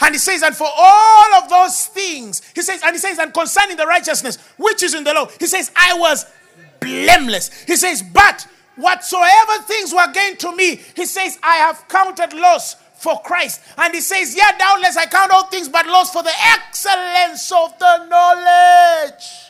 And 0.00 0.16
he 0.16 0.18
says, 0.18 0.42
and 0.42 0.56
for 0.56 0.66
all 0.66 1.34
of 1.34 1.48
those 1.48 1.86
things, 1.86 2.42
he 2.56 2.62
says, 2.62 2.82
and 2.84 2.92
he 2.92 2.98
says, 2.98 3.20
and 3.20 3.32
concerning 3.32 3.76
the 3.76 3.86
righteousness 3.86 4.36
which 4.56 4.82
is 4.82 4.94
in 4.94 5.04
the 5.04 5.14
law, 5.14 5.28
he 5.38 5.46
says, 5.46 5.70
I 5.76 5.96
was 5.96 6.26
blameless. 6.80 7.62
He 7.68 7.76
says, 7.76 8.02
but 8.02 8.48
whatsoever 8.74 9.62
things 9.62 9.94
were 9.94 10.10
gained 10.12 10.40
to 10.40 10.56
me, 10.56 10.80
he 10.96 11.06
says, 11.06 11.38
I 11.40 11.54
have 11.58 11.86
counted 11.86 12.32
loss 12.32 12.74
for 13.02 13.20
Christ. 13.22 13.60
And 13.76 13.92
he 13.92 14.00
says, 14.00 14.36
Yeah, 14.36 14.56
doubtless 14.56 14.96
I 14.96 15.06
count 15.06 15.32
all 15.32 15.46
things 15.46 15.68
but 15.68 15.86
lost 15.86 16.12
for 16.12 16.22
the 16.22 16.32
excellence 16.54 17.50
of 17.50 17.76
the 17.78 18.06
knowledge. 18.06 19.42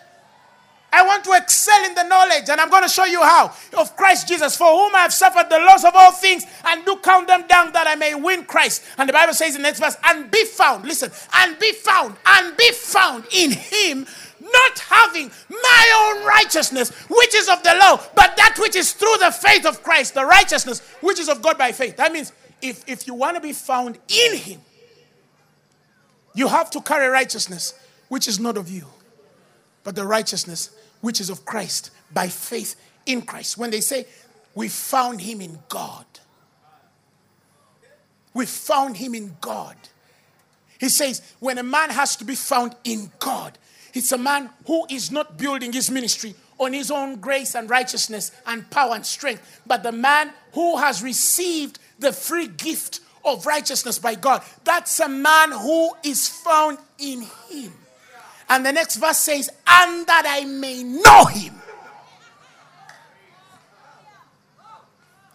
I 0.95 1.07
want 1.07 1.25
to 1.25 1.33
excel 1.33 1.85
in 1.87 1.95
the 1.95 2.03
knowledge, 2.03 2.51
and 2.51 2.61
I'm 2.61 2.69
going 2.69 2.83
to 2.83 2.89
show 2.89 3.07
you 3.07 3.23
how. 3.23 3.55
Of 3.79 3.97
Christ 3.97 4.29
Jesus, 4.29 4.57
for 4.57 4.67
whom 4.67 4.95
I 4.95 5.01
have 5.01 5.13
suffered 5.13 5.49
the 5.49 5.59
loss 5.59 5.85
of 5.85 5.95
all 5.95 6.13
things, 6.13 6.45
and 6.67 6.85
do 6.85 6.97
count 7.03 7.29
them 7.29 7.47
down 7.47 7.73
that 7.73 7.87
I 7.87 7.95
may 7.95 8.15
win 8.15 8.45
Christ. 8.45 8.85
And 8.99 9.09
the 9.09 9.13
Bible 9.15 9.33
says 9.33 9.57
in 9.57 9.63
the 9.63 9.69
next 9.69 9.81
verse, 9.81 9.97
and 10.05 10.31
be 10.31 10.45
found, 10.45 10.85
listen, 10.85 11.11
and 11.35 11.59
be 11.59 11.73
found, 11.73 12.17
and 12.27 12.55
be 12.59 12.71
found 12.73 13.25
in 13.35 13.53
him, 13.53 14.07
not 14.41 14.79
having 14.81 15.31
my 15.49 16.15
own 16.15 16.27
righteousness, 16.27 16.91
which 17.09 17.35
is 17.35 17.49
of 17.49 17.63
the 17.63 17.75
law, 17.81 17.99
but 18.15 18.37
that 18.37 18.57
which 18.59 18.77
is 18.77 18.93
through 18.93 19.17
the 19.21 19.31
faith 19.31 19.65
of 19.65 19.83
Christ, 19.83 20.13
the 20.13 20.27
righteousness 20.27 20.81
which 21.01 21.19
is 21.19 21.31
of 21.31 21.41
God 21.41 21.57
by 21.57 21.73
faith. 21.73 21.97
That 21.97 22.13
means 22.13 22.33
if, 22.63 22.89
if 22.89 23.07
you 23.07 23.15
want 23.15 23.37
to 23.37 23.41
be 23.41 23.53
found 23.53 23.99
in 24.09 24.37
Him, 24.37 24.61
you 26.35 26.49
have 26.49 26.71
to 26.71 26.81
carry 26.81 27.09
righteousness, 27.09 27.75
which 28.09 28.27
is 28.27 28.41
not 28.41 28.57
of 28.57 28.71
you, 28.71 28.87
but 29.85 29.95
the 29.95 30.07
righteousness 30.07 30.71
which 31.01 31.21
is 31.21 31.29
of 31.29 31.45
Christ 31.45 31.91
by 32.13 32.29
faith 32.29 32.77
in 33.05 33.23
Christ. 33.23 33.59
When 33.59 33.71
they 33.71 33.81
say, 33.81 34.07
We 34.55 34.69
found 34.69 35.21
Him 35.21 35.41
in 35.41 35.59
God, 35.69 36.07
we 38.33 38.47
found 38.47 38.97
Him 38.97 39.15
in 39.15 39.37
God. 39.41 39.77
He 40.79 40.89
says, 40.89 41.21
When 41.39 41.59
a 41.59 41.63
man 41.63 41.91
has 41.91 42.17
to 42.17 42.25
be 42.25 42.35
found 42.35 42.75
in 42.85 43.13
God, 43.19 43.59
it's 43.95 44.13
a 44.13 44.19
man 44.19 44.51
who 44.67 44.87
is 44.89 45.11
not 45.11 45.37
building 45.37 45.73
his 45.73 45.91
ministry 45.91 46.35
on 46.59 46.73
his 46.73 46.91
own 46.91 47.17
grace 47.17 47.55
and 47.55 47.69
righteousness 47.69 48.33
and 48.47 48.69
power 48.71 48.95
and 48.95 49.05
strength, 49.05 49.61
but 49.67 49.83
the 49.83 49.93
man 49.93 50.33
who 50.55 50.79
has 50.79 51.03
received 51.03 51.79
the 52.03 52.13
free 52.13 52.49
gift 52.49 53.01
of 53.25 53.47
righteousness 53.47 53.99
by 53.99 54.15
God. 54.15 54.43
That's 54.65 55.01
a 55.01 55.09
man 55.09 55.53
who 55.53 55.93
is 56.05 56.29
found 56.29 56.79
in 56.99 57.23
him. 57.49 57.73
And 58.49 58.67
the 58.67 58.73
next 58.73 58.97
verse 58.97 59.19
says, 59.19 59.49
And 59.67 60.07
that 60.07 60.25
I 60.27 60.45
may 60.45 60.83
know 60.83 61.25
him. 61.25 61.55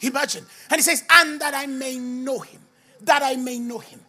Imagine. 0.01 0.45
And 0.69 0.77
he 0.77 0.83
says, 0.83 1.03
and 1.09 1.39
that 1.41 1.53
I 1.55 1.65
may 1.65 1.97
know 1.97 2.39
him. 2.39 2.61
That 3.01 3.23
I 3.23 3.35
may 3.35 3.59
know 3.59 3.79
him. 3.79 3.99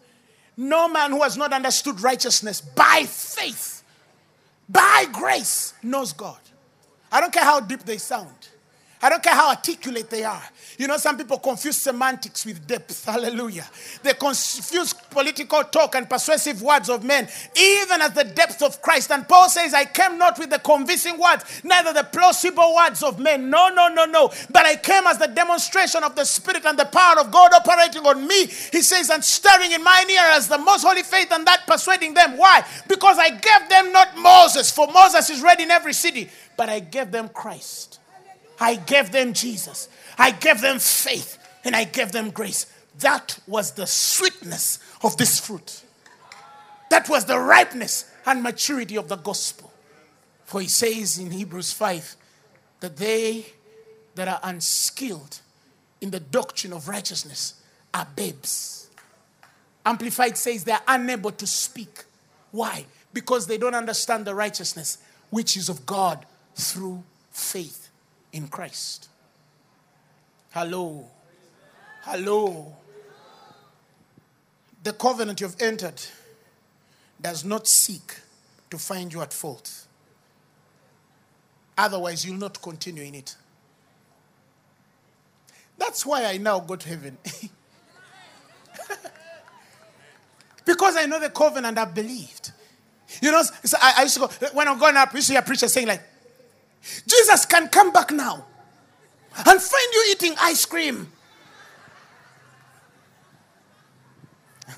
No 0.57 0.89
man 0.89 1.13
who 1.13 1.23
has 1.23 1.37
not 1.37 1.53
understood 1.53 2.01
righteousness 2.01 2.61
by 2.61 3.05
faith, 3.07 3.85
by 4.69 5.07
grace, 5.13 5.73
knows 5.83 6.13
God. 6.13 6.41
I 7.13 7.21
don't 7.21 7.33
care 7.33 7.45
how 7.45 7.61
deep 7.61 7.85
they 7.85 7.99
sound. 7.99 8.49
I 9.01 9.09
don't 9.09 9.23
care 9.23 9.35
how 9.35 9.51
articulate 9.51 10.11
they 10.11 10.25
are. 10.25 10.43
You 10.77 10.87
know, 10.87 10.97
some 10.97 11.17
people 11.17 11.39
confuse 11.39 11.77
semantics 11.77 12.45
with 12.47 12.67
depth. 12.67 13.05
Hallelujah. 13.07 13.67
They 14.03 14.15
confuse 14.15 14.93
political 14.93 15.63
talk 15.65 15.95
and 15.95 16.09
persuasive 16.09 16.63
words 16.63 16.89
of 16.89 17.05
men, 17.05 17.29
even 17.57 18.03
at 18.03 18.15
the 18.15 18.25
depth 18.25 18.63
of 18.63 18.81
Christ. 18.83 19.11
And 19.11 19.29
Paul 19.29 19.49
says, 19.49 19.75
I 19.75 19.85
came 19.85 20.19
not 20.19 20.39
with 20.39 20.51
the 20.51 20.59
convincing 20.59 21.19
words, 21.19 21.63
neither 21.65 21.93
the 21.93 22.05
plausible 22.05 22.75
words 22.75 23.03
of 23.03 23.19
men. 23.19 23.51
No, 23.51 23.69
no, 23.69 23.89
no, 23.89 24.05
no. 24.05 24.33
But 24.51 24.67
I 24.67 24.77
came 24.77 25.07
as 25.07 25.19
the 25.19 25.27
demonstration 25.27 26.03
of 26.05 26.15
the 26.15 26.25
Spirit 26.25 26.65
and 26.65 26.79
the 26.79 26.85
power 26.85 27.21
of 27.21 27.31
God 27.31 27.53
operating 27.53 28.07
on 28.07 28.27
me. 28.27 28.47
He 28.47 28.83
says, 28.83 29.11
and 29.11 29.25
stirring 29.25 29.73
in 29.73 29.83
mine 29.83 30.11
ear 30.11 30.27
as 30.31 30.49
the 30.49 30.59
most 30.59 30.85
holy 30.85 31.03
faith, 31.03 31.33
and 31.33 31.47
that 31.47 31.67
persuading 31.67 32.15
them. 32.15 32.37
Why? 32.37 32.65
Because 32.89 33.19
I 33.19 33.31
gave 33.31 33.69
them 33.69 33.93
not 33.93 34.17
Moses, 34.17 34.71
for 34.71 34.87
Moses 34.93 35.31
is 35.31 35.43
read 35.43 35.61
in 35.61 35.71
every 35.71 35.93
city, 35.93 36.31
but 36.57 36.69
I 36.69 36.81
gave 36.81 37.11
them 37.11 37.29
Christ. 37.29 37.99
I 38.61 38.77
gave 38.77 39.13
them 39.13 39.33
Jesus. 39.33 39.89
I 40.19 40.31
gave 40.31 40.61
them 40.61 40.79
faith 40.79 41.39
and 41.65 41.77
I 41.77 41.85
gave 41.85 42.13
them 42.13 42.31
grace. 42.31 42.67
That 42.99 43.39
was 43.47 43.73
the 43.73 43.87
sweetness 43.87 44.81
of 45.03 45.17
this 45.17 45.39
fruit. 45.39 45.83
That 46.91 47.09
was 47.09 47.27
the 47.27 47.39
ripeness 47.39 48.11
and 48.27 48.43
maturity 48.43 48.97
of 48.97 49.09
the 49.09 49.17
gospel. 49.17 49.73
For 50.45 50.61
he 50.61 50.69
says 50.69 51.19
in 51.19 51.31
Hebrews 51.31 51.73
5 51.73 52.17
that 52.81 52.97
they 52.97 53.47
that 54.15 54.27
are 54.27 54.41
unskilled 54.43 55.41
in 56.01 56.11
the 56.11 56.21
doctrine 56.21 56.73
of 56.73 56.89
righteousness 56.89 57.55
are 57.95 58.09
babes. 58.17 58.89
Amplified 59.87 60.37
says 60.37 60.65
they're 60.65 60.81
unable 60.89 61.31
to 61.33 61.47
speak. 61.47 62.05
Why? 62.51 62.87
Because 63.13 63.47
they 63.47 63.59
don't 63.59 63.75
understand 63.75 64.25
the 64.25 64.35
righteousness 64.35 64.99
which 65.31 65.57
is 65.57 65.69
of 65.69 65.87
God 65.87 66.27
through 66.57 67.05
faith 67.31 67.88
in 68.33 68.49
Christ. 68.49 69.09
Hello. 70.51 71.07
Hello. 72.03 72.75
The 74.83 74.93
covenant 74.93 75.41
you've 75.41 75.61
entered 75.61 76.01
does 77.21 77.45
not 77.45 77.67
seek 77.67 78.15
to 78.71 78.79
find 78.79 79.13
you 79.13 79.21
at 79.21 79.33
fault. 79.33 79.87
Otherwise, 81.77 82.25
you'll 82.25 82.39
not 82.39 82.61
continue 82.61 83.03
in 83.03 83.15
it. 83.15 83.37
That's 85.79 86.05
why 86.05 86.25
I 86.25 86.39
now 86.39 86.61
go 86.61 86.77
to 86.77 86.89
heaven. 86.89 87.19
because 90.65 90.97
I 90.97 91.07
know 91.07 91.21
the 91.21 91.31
covenant 91.31 91.79
I've 91.79 91.95
believed. 91.95 92.53
You 93.23 93.33
know, 93.33 93.43
so 93.43 93.79
I, 93.81 93.95
I, 93.99 94.03
used 94.03 94.15
to 94.15 94.21
go, 94.21 94.29
when 94.53 94.69
I'm 94.69 94.79
going 94.79 94.97
up, 94.97 95.11
I 95.13 95.17
used 95.17 95.29
to 95.29 95.35
hear 95.35 95.43
preachers 95.43 95.73
saying, 95.73 95.87
like, 95.87 96.03
Jesus 97.07 97.45
can 97.47 97.69
come 97.69 97.93
back 97.93 98.11
now 98.11 98.47
and 99.37 99.61
find 99.61 99.93
you 99.93 100.07
eating 100.11 100.35
ice 100.41 100.65
cream. 100.67 101.13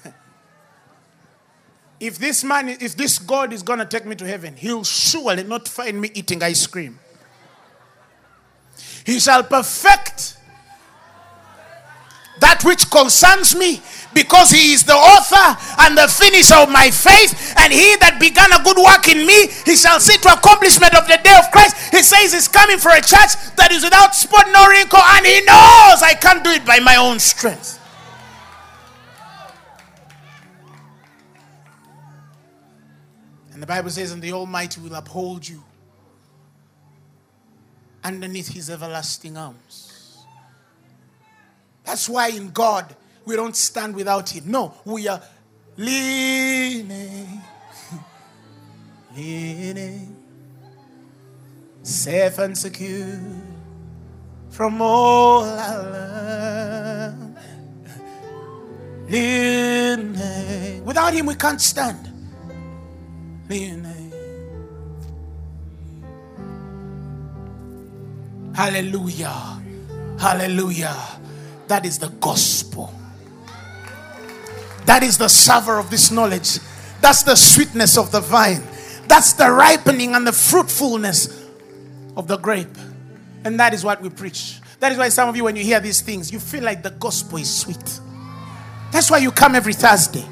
if 2.01 2.19
this 2.19 2.45
man, 2.45 2.69
if 2.69 2.97
this 2.97 3.19
God 3.19 3.53
is 3.53 3.63
going 3.63 3.79
to 3.79 3.85
take 3.85 4.07
me 4.07 4.17
to 4.17 4.27
heaven, 4.27 4.57
he'll 4.57 4.85
surely 4.85 5.45
not 5.45 5.69
find 5.69 6.01
me 6.01 6.11
eating 6.15 6.43
ice 6.43 6.67
cream. 6.67 6.99
He 9.05 9.21
shall 9.21 9.45
perfect 9.45 10.37
that 12.41 12.65
which 12.65 12.91
concerns 12.91 13.55
me 13.55 13.81
because 14.13 14.51
he 14.51 14.73
is 14.73 14.85
the 14.85 14.97
author 14.97 15.55
and 15.87 15.97
the 15.97 16.09
finisher 16.09 16.57
of 16.57 16.69
my 16.69 16.91
faith 16.91 17.55
and 17.59 17.73
he 17.73 17.95
that 18.03 18.19
began 18.19 18.51
a 18.51 18.61
good 18.65 18.77
work 18.77 19.07
in 19.07 19.23
me 19.25 19.47
he 19.65 19.77
shall 19.77 20.01
see 20.01 20.17
to 20.19 20.33
accomplishment 20.33 20.95
of 20.97 21.07
the 21.07 21.19
day 21.23 21.37
of 21.39 21.47
christ. 21.53 21.77
He 21.95 22.03
says 22.03 22.33
he's 22.33 22.49
coming 22.49 22.79
for 22.79 22.91
a 22.91 23.01
church 23.01 23.39
that 23.55 23.71
is 23.71 23.85
without 23.85 24.15
spot 24.15 24.47
nor 24.51 24.69
wrinkle 24.71 24.99
and 24.99 25.25
he 25.25 25.41
knows 25.47 26.03
i 26.03 26.17
can't 26.19 26.43
do 26.43 26.51
it 26.51 26.65
by 26.67 26.81
my 26.81 26.97
own 26.97 27.19
strength. 27.19 27.79
And 33.53 33.63
the 33.63 33.67
bible 33.67 33.91
says 33.91 34.11
and 34.11 34.23
the 34.23 34.33
almighty 34.33 34.81
will 34.81 34.95
uphold 34.95 35.47
you 35.47 35.63
underneath 38.03 38.49
his 38.49 38.71
everlasting 38.71 39.37
arms 39.37 39.90
that's 41.85 42.09
why 42.09 42.29
in 42.29 42.51
God, 42.51 42.95
we 43.25 43.37
don't 43.37 43.57
stand 43.57 43.95
without 43.95 44.29
Him. 44.29 44.45
No, 44.51 44.75
we 44.85 45.09
are 45.09 45.21
leaning, 45.77 47.43
leaning, 49.17 50.17
safe 51.83 52.39
and 52.39 52.57
secure 52.57 53.19
from 54.51 54.83
all 54.83 55.45
alarm. 55.45 57.37
Leaning. 59.09 60.85
Without 60.85 61.13
Him, 61.13 61.27
we 61.27 61.35
can't 61.35 61.61
stand. 61.61 62.09
Leaning. 63.49 64.13
Hallelujah. 68.55 69.63
Hallelujah. 70.19 71.20
That 71.71 71.87
is 71.87 72.01
the 72.01 72.09
gospel. 72.09 72.93
That 74.87 75.05
is 75.05 75.17
the 75.17 75.29
savor 75.29 75.79
of 75.79 75.89
this 75.89 76.11
knowledge. 76.11 76.59
That's 77.01 77.23
the 77.23 77.37
sweetness 77.37 77.97
of 77.97 78.11
the 78.11 78.19
vine. 78.19 78.61
That's 79.07 79.35
the 79.35 79.49
ripening 79.49 80.17
and 80.17 80.27
the 80.27 80.33
fruitfulness 80.33 81.47
of 82.17 82.27
the 82.27 82.39
grape. 82.39 82.77
And 83.45 83.61
that 83.61 83.73
is 83.73 83.85
what 83.85 84.03
we 84.03 84.11
preach. 84.11 84.61
That 84.81 84.91
is 84.91 84.99
why 84.99 85.11
some 85.11 85.29
of 85.29 85.37
you, 85.37 85.45
when 85.45 85.55
you 85.55 85.63
hear 85.63 85.79
these 85.79 86.01
things, 86.01 86.33
you 86.33 86.41
feel 86.41 86.65
like 86.65 86.83
the 86.83 86.91
gospel 86.91 87.39
is 87.39 87.59
sweet. 87.61 88.01
That's 88.91 89.09
why 89.09 89.19
you 89.19 89.31
come 89.31 89.55
every 89.55 89.75
Thursday. 89.75 90.27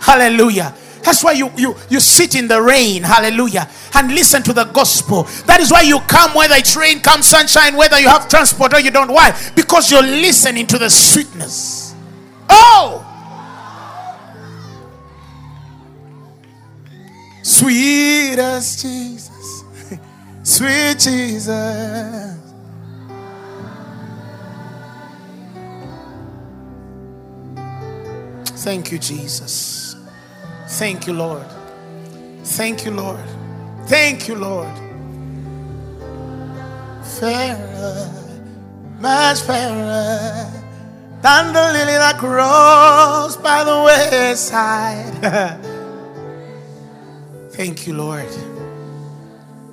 Hallelujah. 0.00 0.74
That's 1.02 1.24
why 1.24 1.32
you, 1.32 1.50
you, 1.56 1.74
you 1.88 2.00
sit 2.00 2.34
in 2.34 2.48
the 2.48 2.60
rain, 2.60 3.02
hallelujah, 3.02 3.68
and 3.94 4.14
listen 4.14 4.42
to 4.44 4.52
the 4.52 4.64
gospel. 4.64 5.24
That 5.46 5.60
is 5.60 5.70
why 5.70 5.82
you 5.82 6.00
come, 6.00 6.34
whether 6.34 6.54
it's 6.56 6.76
rain, 6.76 7.00
come 7.00 7.22
sunshine, 7.22 7.76
whether 7.76 7.98
you 7.98 8.08
have 8.08 8.28
transport 8.28 8.74
or 8.74 8.80
you 8.80 8.90
don't. 8.90 9.10
Why? 9.10 9.36
Because 9.54 9.90
you're 9.90 10.02
listening 10.02 10.66
to 10.68 10.78
the 10.78 10.90
sweetness. 10.90 11.94
Oh! 12.48 13.06
Sweet 17.42 18.38
as 18.38 18.82
Jesus, 18.82 19.64
sweet 20.42 20.98
Jesus. 20.98 22.36
Thank 28.62 28.92
you, 28.92 28.98
Jesus. 28.98 29.89
Thank 30.78 31.06
you, 31.06 31.12
Lord. 31.12 31.46
Thank 32.44 32.84
you, 32.84 32.92
Lord. 32.92 33.24
Thank 33.86 34.28
you, 34.28 34.36
Lord. 34.36 34.72
Fairer, 37.18 38.08
much 39.00 39.40
fairer 39.40 40.48
than 41.20 41.52
the 41.52 41.72
lily 41.72 41.96
that 41.98 42.18
grows 42.18 43.36
by 43.36 43.64
the 43.64 43.82
wayside. 43.84 45.60
Thank 47.52 47.86
you, 47.86 47.94
Lord. 47.94 48.28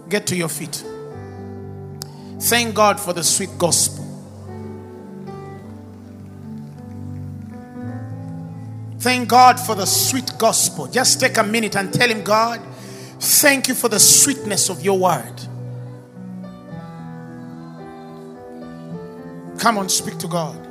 Get 0.10 0.26
to 0.28 0.36
your 0.36 0.50
feet. 0.50 0.84
Thank 2.40 2.74
God 2.76 3.00
for 3.00 3.14
the 3.14 3.24
sweet 3.24 3.56
gospel. 3.58 3.97
Thank 9.08 9.30
God 9.30 9.58
for 9.58 9.74
the 9.74 9.86
sweet 9.86 10.34
gospel. 10.38 10.86
Just 10.86 11.22
take 11.22 11.38
a 11.38 11.44
minute 11.44 11.78
and 11.78 11.94
tell 11.94 12.10
Him, 12.10 12.26
God, 12.26 12.60
thank 13.22 13.70
you 13.70 13.74
for 13.74 13.88
the 13.88 14.02
sweetness 14.02 14.70
of 14.70 14.84
your 14.84 15.00
word. 15.00 15.34
Come 19.60 19.78
on, 19.78 19.88
speak 19.88 20.18
to 20.18 20.28
God. 20.28 20.62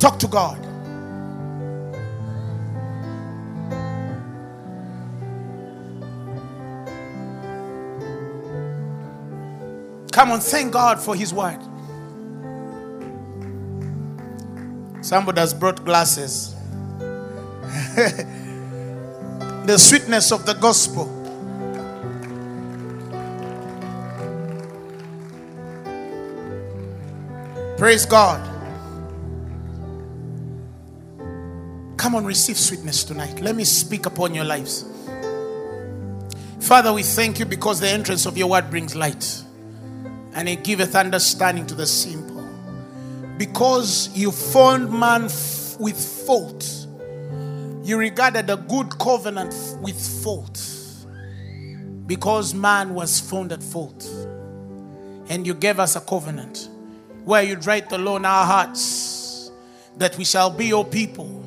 Talk 0.00 0.18
to 0.18 0.26
God. 0.26 0.60
Come 10.10 10.32
on, 10.32 10.40
thank 10.40 10.72
God 10.72 11.00
for 11.00 11.14
His 11.14 11.32
word. 11.32 11.60
Somebody 15.04 15.38
has 15.40 15.52
brought 15.52 15.84
glasses. 15.84 16.54
the 19.66 19.76
sweetness 19.76 20.32
of 20.32 20.46
the 20.46 20.54
gospel. 20.54 21.04
Praise 27.76 28.06
God. 28.06 28.40
Come 31.98 32.14
on, 32.14 32.24
receive 32.24 32.56
sweetness 32.56 33.04
tonight. 33.04 33.42
Let 33.42 33.56
me 33.56 33.64
speak 33.64 34.06
upon 34.06 34.34
your 34.34 34.44
lives. 34.44 34.86
Father, 36.60 36.94
we 36.94 37.02
thank 37.02 37.38
you 37.38 37.44
because 37.44 37.78
the 37.78 37.90
entrance 37.90 38.24
of 38.24 38.38
your 38.38 38.48
word 38.48 38.70
brings 38.70 38.96
light 38.96 39.42
and 40.32 40.48
it 40.48 40.64
giveth 40.64 40.94
understanding 40.94 41.66
to 41.66 41.74
the 41.74 41.86
simple. 41.86 42.23
Because 43.38 44.16
you 44.16 44.30
found 44.30 44.92
man 44.92 45.24
f- 45.24 45.76
with 45.80 45.98
fault, 46.26 46.64
you 47.82 47.98
regarded 47.98 48.48
a 48.48 48.56
good 48.56 48.96
covenant 48.98 49.52
f- 49.52 49.80
with 49.80 50.00
fault. 50.22 50.60
Because 52.06 52.54
man 52.54 52.94
was 52.94 53.18
found 53.18 53.50
at 53.52 53.62
fault. 53.62 54.08
And 55.28 55.46
you 55.46 55.54
gave 55.54 55.80
us 55.80 55.96
a 55.96 56.00
covenant 56.00 56.68
where 57.24 57.42
you'd 57.42 57.66
write 57.66 57.88
the 57.88 57.98
law 57.98 58.16
in 58.16 58.24
our 58.24 58.44
hearts 58.44 59.50
that 59.96 60.16
we 60.18 60.24
shall 60.24 60.50
be 60.50 60.66
your 60.66 60.84
people, 60.84 61.42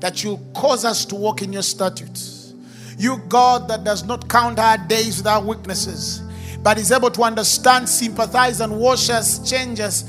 that 0.00 0.22
you'll 0.22 0.40
cause 0.54 0.84
us 0.84 1.04
to 1.06 1.14
walk 1.14 1.42
in 1.42 1.52
your 1.52 1.62
statutes. 1.62 2.54
You, 2.96 3.18
God, 3.28 3.68
that 3.68 3.84
does 3.84 4.04
not 4.04 4.28
count 4.28 4.58
our 4.58 4.78
days 4.78 5.18
with 5.18 5.26
our 5.26 5.42
weaknesses, 5.42 6.22
but 6.62 6.78
is 6.78 6.90
able 6.92 7.10
to 7.10 7.22
understand, 7.22 7.88
sympathize, 7.88 8.60
and 8.60 8.78
wash 8.78 9.10
us, 9.10 9.48
change 9.48 9.80
us, 9.80 10.04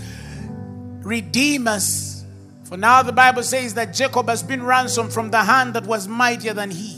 redeem 1.10 1.68
us. 1.68 2.24
For 2.64 2.78
now 2.78 3.02
the 3.02 3.12
Bible 3.12 3.42
says 3.42 3.74
that 3.74 3.94
Jacob 3.94 4.30
has 4.30 4.44
been 4.44 4.64
ransomed 4.64 5.12
from 5.12 5.32
the 5.32 5.44
hand 5.44 5.74
that 5.74 5.86
was 5.86 6.08
mightier 6.08 6.54
than 6.54 6.70
he. 6.70 6.98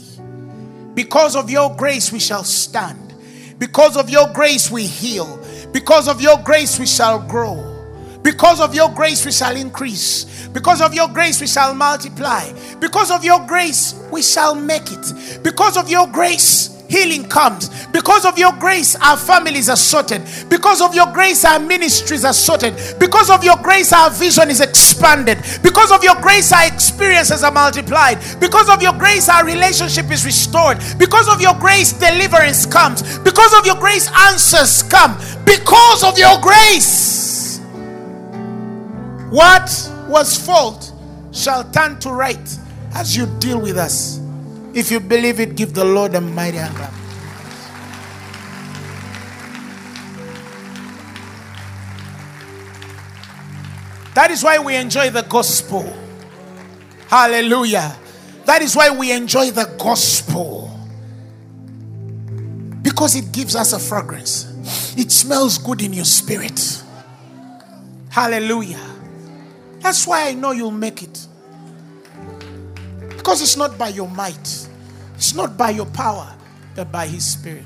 Because 0.94 1.34
of 1.34 1.50
your 1.50 1.74
grace, 1.74 2.12
we 2.12 2.18
shall 2.18 2.44
stand. 2.44 3.14
Because 3.58 3.96
of 3.96 4.10
your 4.10 4.30
grace, 4.34 4.70
we 4.70 4.84
heal. 4.86 5.42
Because 5.72 6.08
of 6.08 6.20
your 6.20 6.36
grace, 6.44 6.78
we 6.78 6.86
shall 6.86 7.18
grow. 7.26 7.70
Because 8.22 8.60
of 8.60 8.74
your 8.74 8.90
grace, 8.90 9.24
we 9.24 9.32
shall 9.32 9.56
increase. 9.56 10.46
Because 10.48 10.82
of 10.82 10.92
your 10.92 11.08
grace, 11.08 11.40
we 11.40 11.46
shall 11.46 11.74
multiply. 11.74 12.52
Because 12.78 13.10
of 13.10 13.24
your 13.24 13.44
grace, 13.46 13.94
we 14.12 14.22
shall 14.22 14.54
make 14.54 14.92
it. 14.92 15.42
Because 15.42 15.78
of 15.78 15.88
your 15.88 16.06
grace, 16.06 16.81
healing 16.92 17.26
comes. 17.28 17.70
Because 17.86 18.26
of 18.26 18.38
your 18.38 18.52
grace, 18.52 18.94
our 18.96 19.16
families 19.16 19.70
are 19.70 19.76
sorted. 19.76 20.22
Because 20.50 20.82
of 20.82 20.94
your 20.94 21.10
grace, 21.12 21.44
our 21.44 21.58
ministries 21.58 22.24
are 22.24 22.34
sorted. 22.34 22.74
Because 23.00 23.30
of 23.30 23.42
your 23.42 23.56
grace, 23.56 23.92
our 23.92 24.10
vision 24.10 24.50
is 24.50 24.60
expanded. 24.60 25.38
Because 25.62 25.90
of 25.90 26.04
your 26.04 26.16
grace, 26.16 26.52
our 26.52 26.66
experiences 26.66 27.42
are 27.42 27.50
multiplied. 27.50 28.18
Because 28.38 28.68
of 28.68 28.82
your 28.82 28.92
grace, 28.92 29.28
our 29.28 29.44
relationship 29.44 30.10
is 30.10 30.24
restored. 30.24 30.78
Because 30.98 31.28
of 31.32 31.40
your 31.40 31.54
grace, 31.54 31.92
deliverance 31.92 32.66
comes. 32.66 33.18
Because 33.20 33.54
of 33.58 33.64
your 33.64 33.76
grace, 33.76 34.10
answers 34.28 34.82
come. 34.82 35.16
Because 35.46 36.04
of 36.04 36.18
your 36.18 36.38
grace, 36.40 37.58
what 39.30 39.70
was 40.08 40.36
fault 40.36 40.92
shall 41.32 41.64
turn 41.70 41.98
to 42.00 42.10
right 42.10 42.58
as 42.94 43.16
you 43.16 43.26
deal 43.38 43.58
with 43.60 43.78
us. 43.78 44.21
If 44.74 44.90
you 44.90 45.00
believe 45.00 45.38
it, 45.40 45.54
give 45.54 45.74
the 45.74 45.84
Lord 45.84 46.14
a 46.14 46.20
mighty 46.20 46.56
hand 46.56 46.74
clap. 46.74 46.92
That 54.14 54.30
is 54.30 54.42
why 54.42 54.58
we 54.58 54.76
enjoy 54.76 55.10
the 55.10 55.22
gospel. 55.22 55.90
Hallelujah. 57.08 57.96
That 58.44 58.62
is 58.62 58.76
why 58.76 58.90
we 58.90 59.12
enjoy 59.12 59.50
the 59.50 59.64
gospel. 59.78 60.70
Because 62.82 63.16
it 63.16 63.32
gives 63.32 63.56
us 63.56 63.72
a 63.72 63.78
fragrance, 63.78 64.94
it 64.96 65.10
smells 65.10 65.58
good 65.58 65.82
in 65.82 65.92
your 65.92 66.04
spirit. 66.04 66.82
Hallelujah. 68.10 68.80
That's 69.80 70.06
why 70.06 70.28
I 70.28 70.34
know 70.34 70.52
you'll 70.52 70.70
make 70.70 71.02
it. 71.02 71.26
Because 73.22 73.40
it's 73.40 73.56
not 73.56 73.78
by 73.78 73.90
your 73.90 74.08
might, 74.08 74.68
it's 75.14 75.32
not 75.32 75.56
by 75.56 75.70
your 75.70 75.86
power, 75.86 76.34
but 76.74 76.90
by 76.90 77.06
His 77.06 77.24
Spirit. 77.24 77.62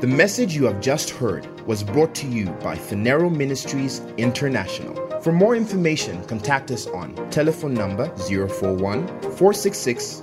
The 0.00 0.06
message 0.06 0.56
you 0.56 0.64
have 0.64 0.80
just 0.80 1.10
heard 1.10 1.46
was 1.66 1.82
brought 1.82 2.14
to 2.14 2.26
you 2.26 2.46
by 2.62 2.76
Phaneroo 2.76 3.30
Ministries 3.30 4.00
International. 4.16 4.94
For 5.20 5.32
more 5.32 5.54
information, 5.54 6.24
contact 6.24 6.70
us 6.70 6.86
on 6.86 7.14
telephone 7.28 7.74
number 7.74 8.08
041 8.16 9.06
466 9.20 10.22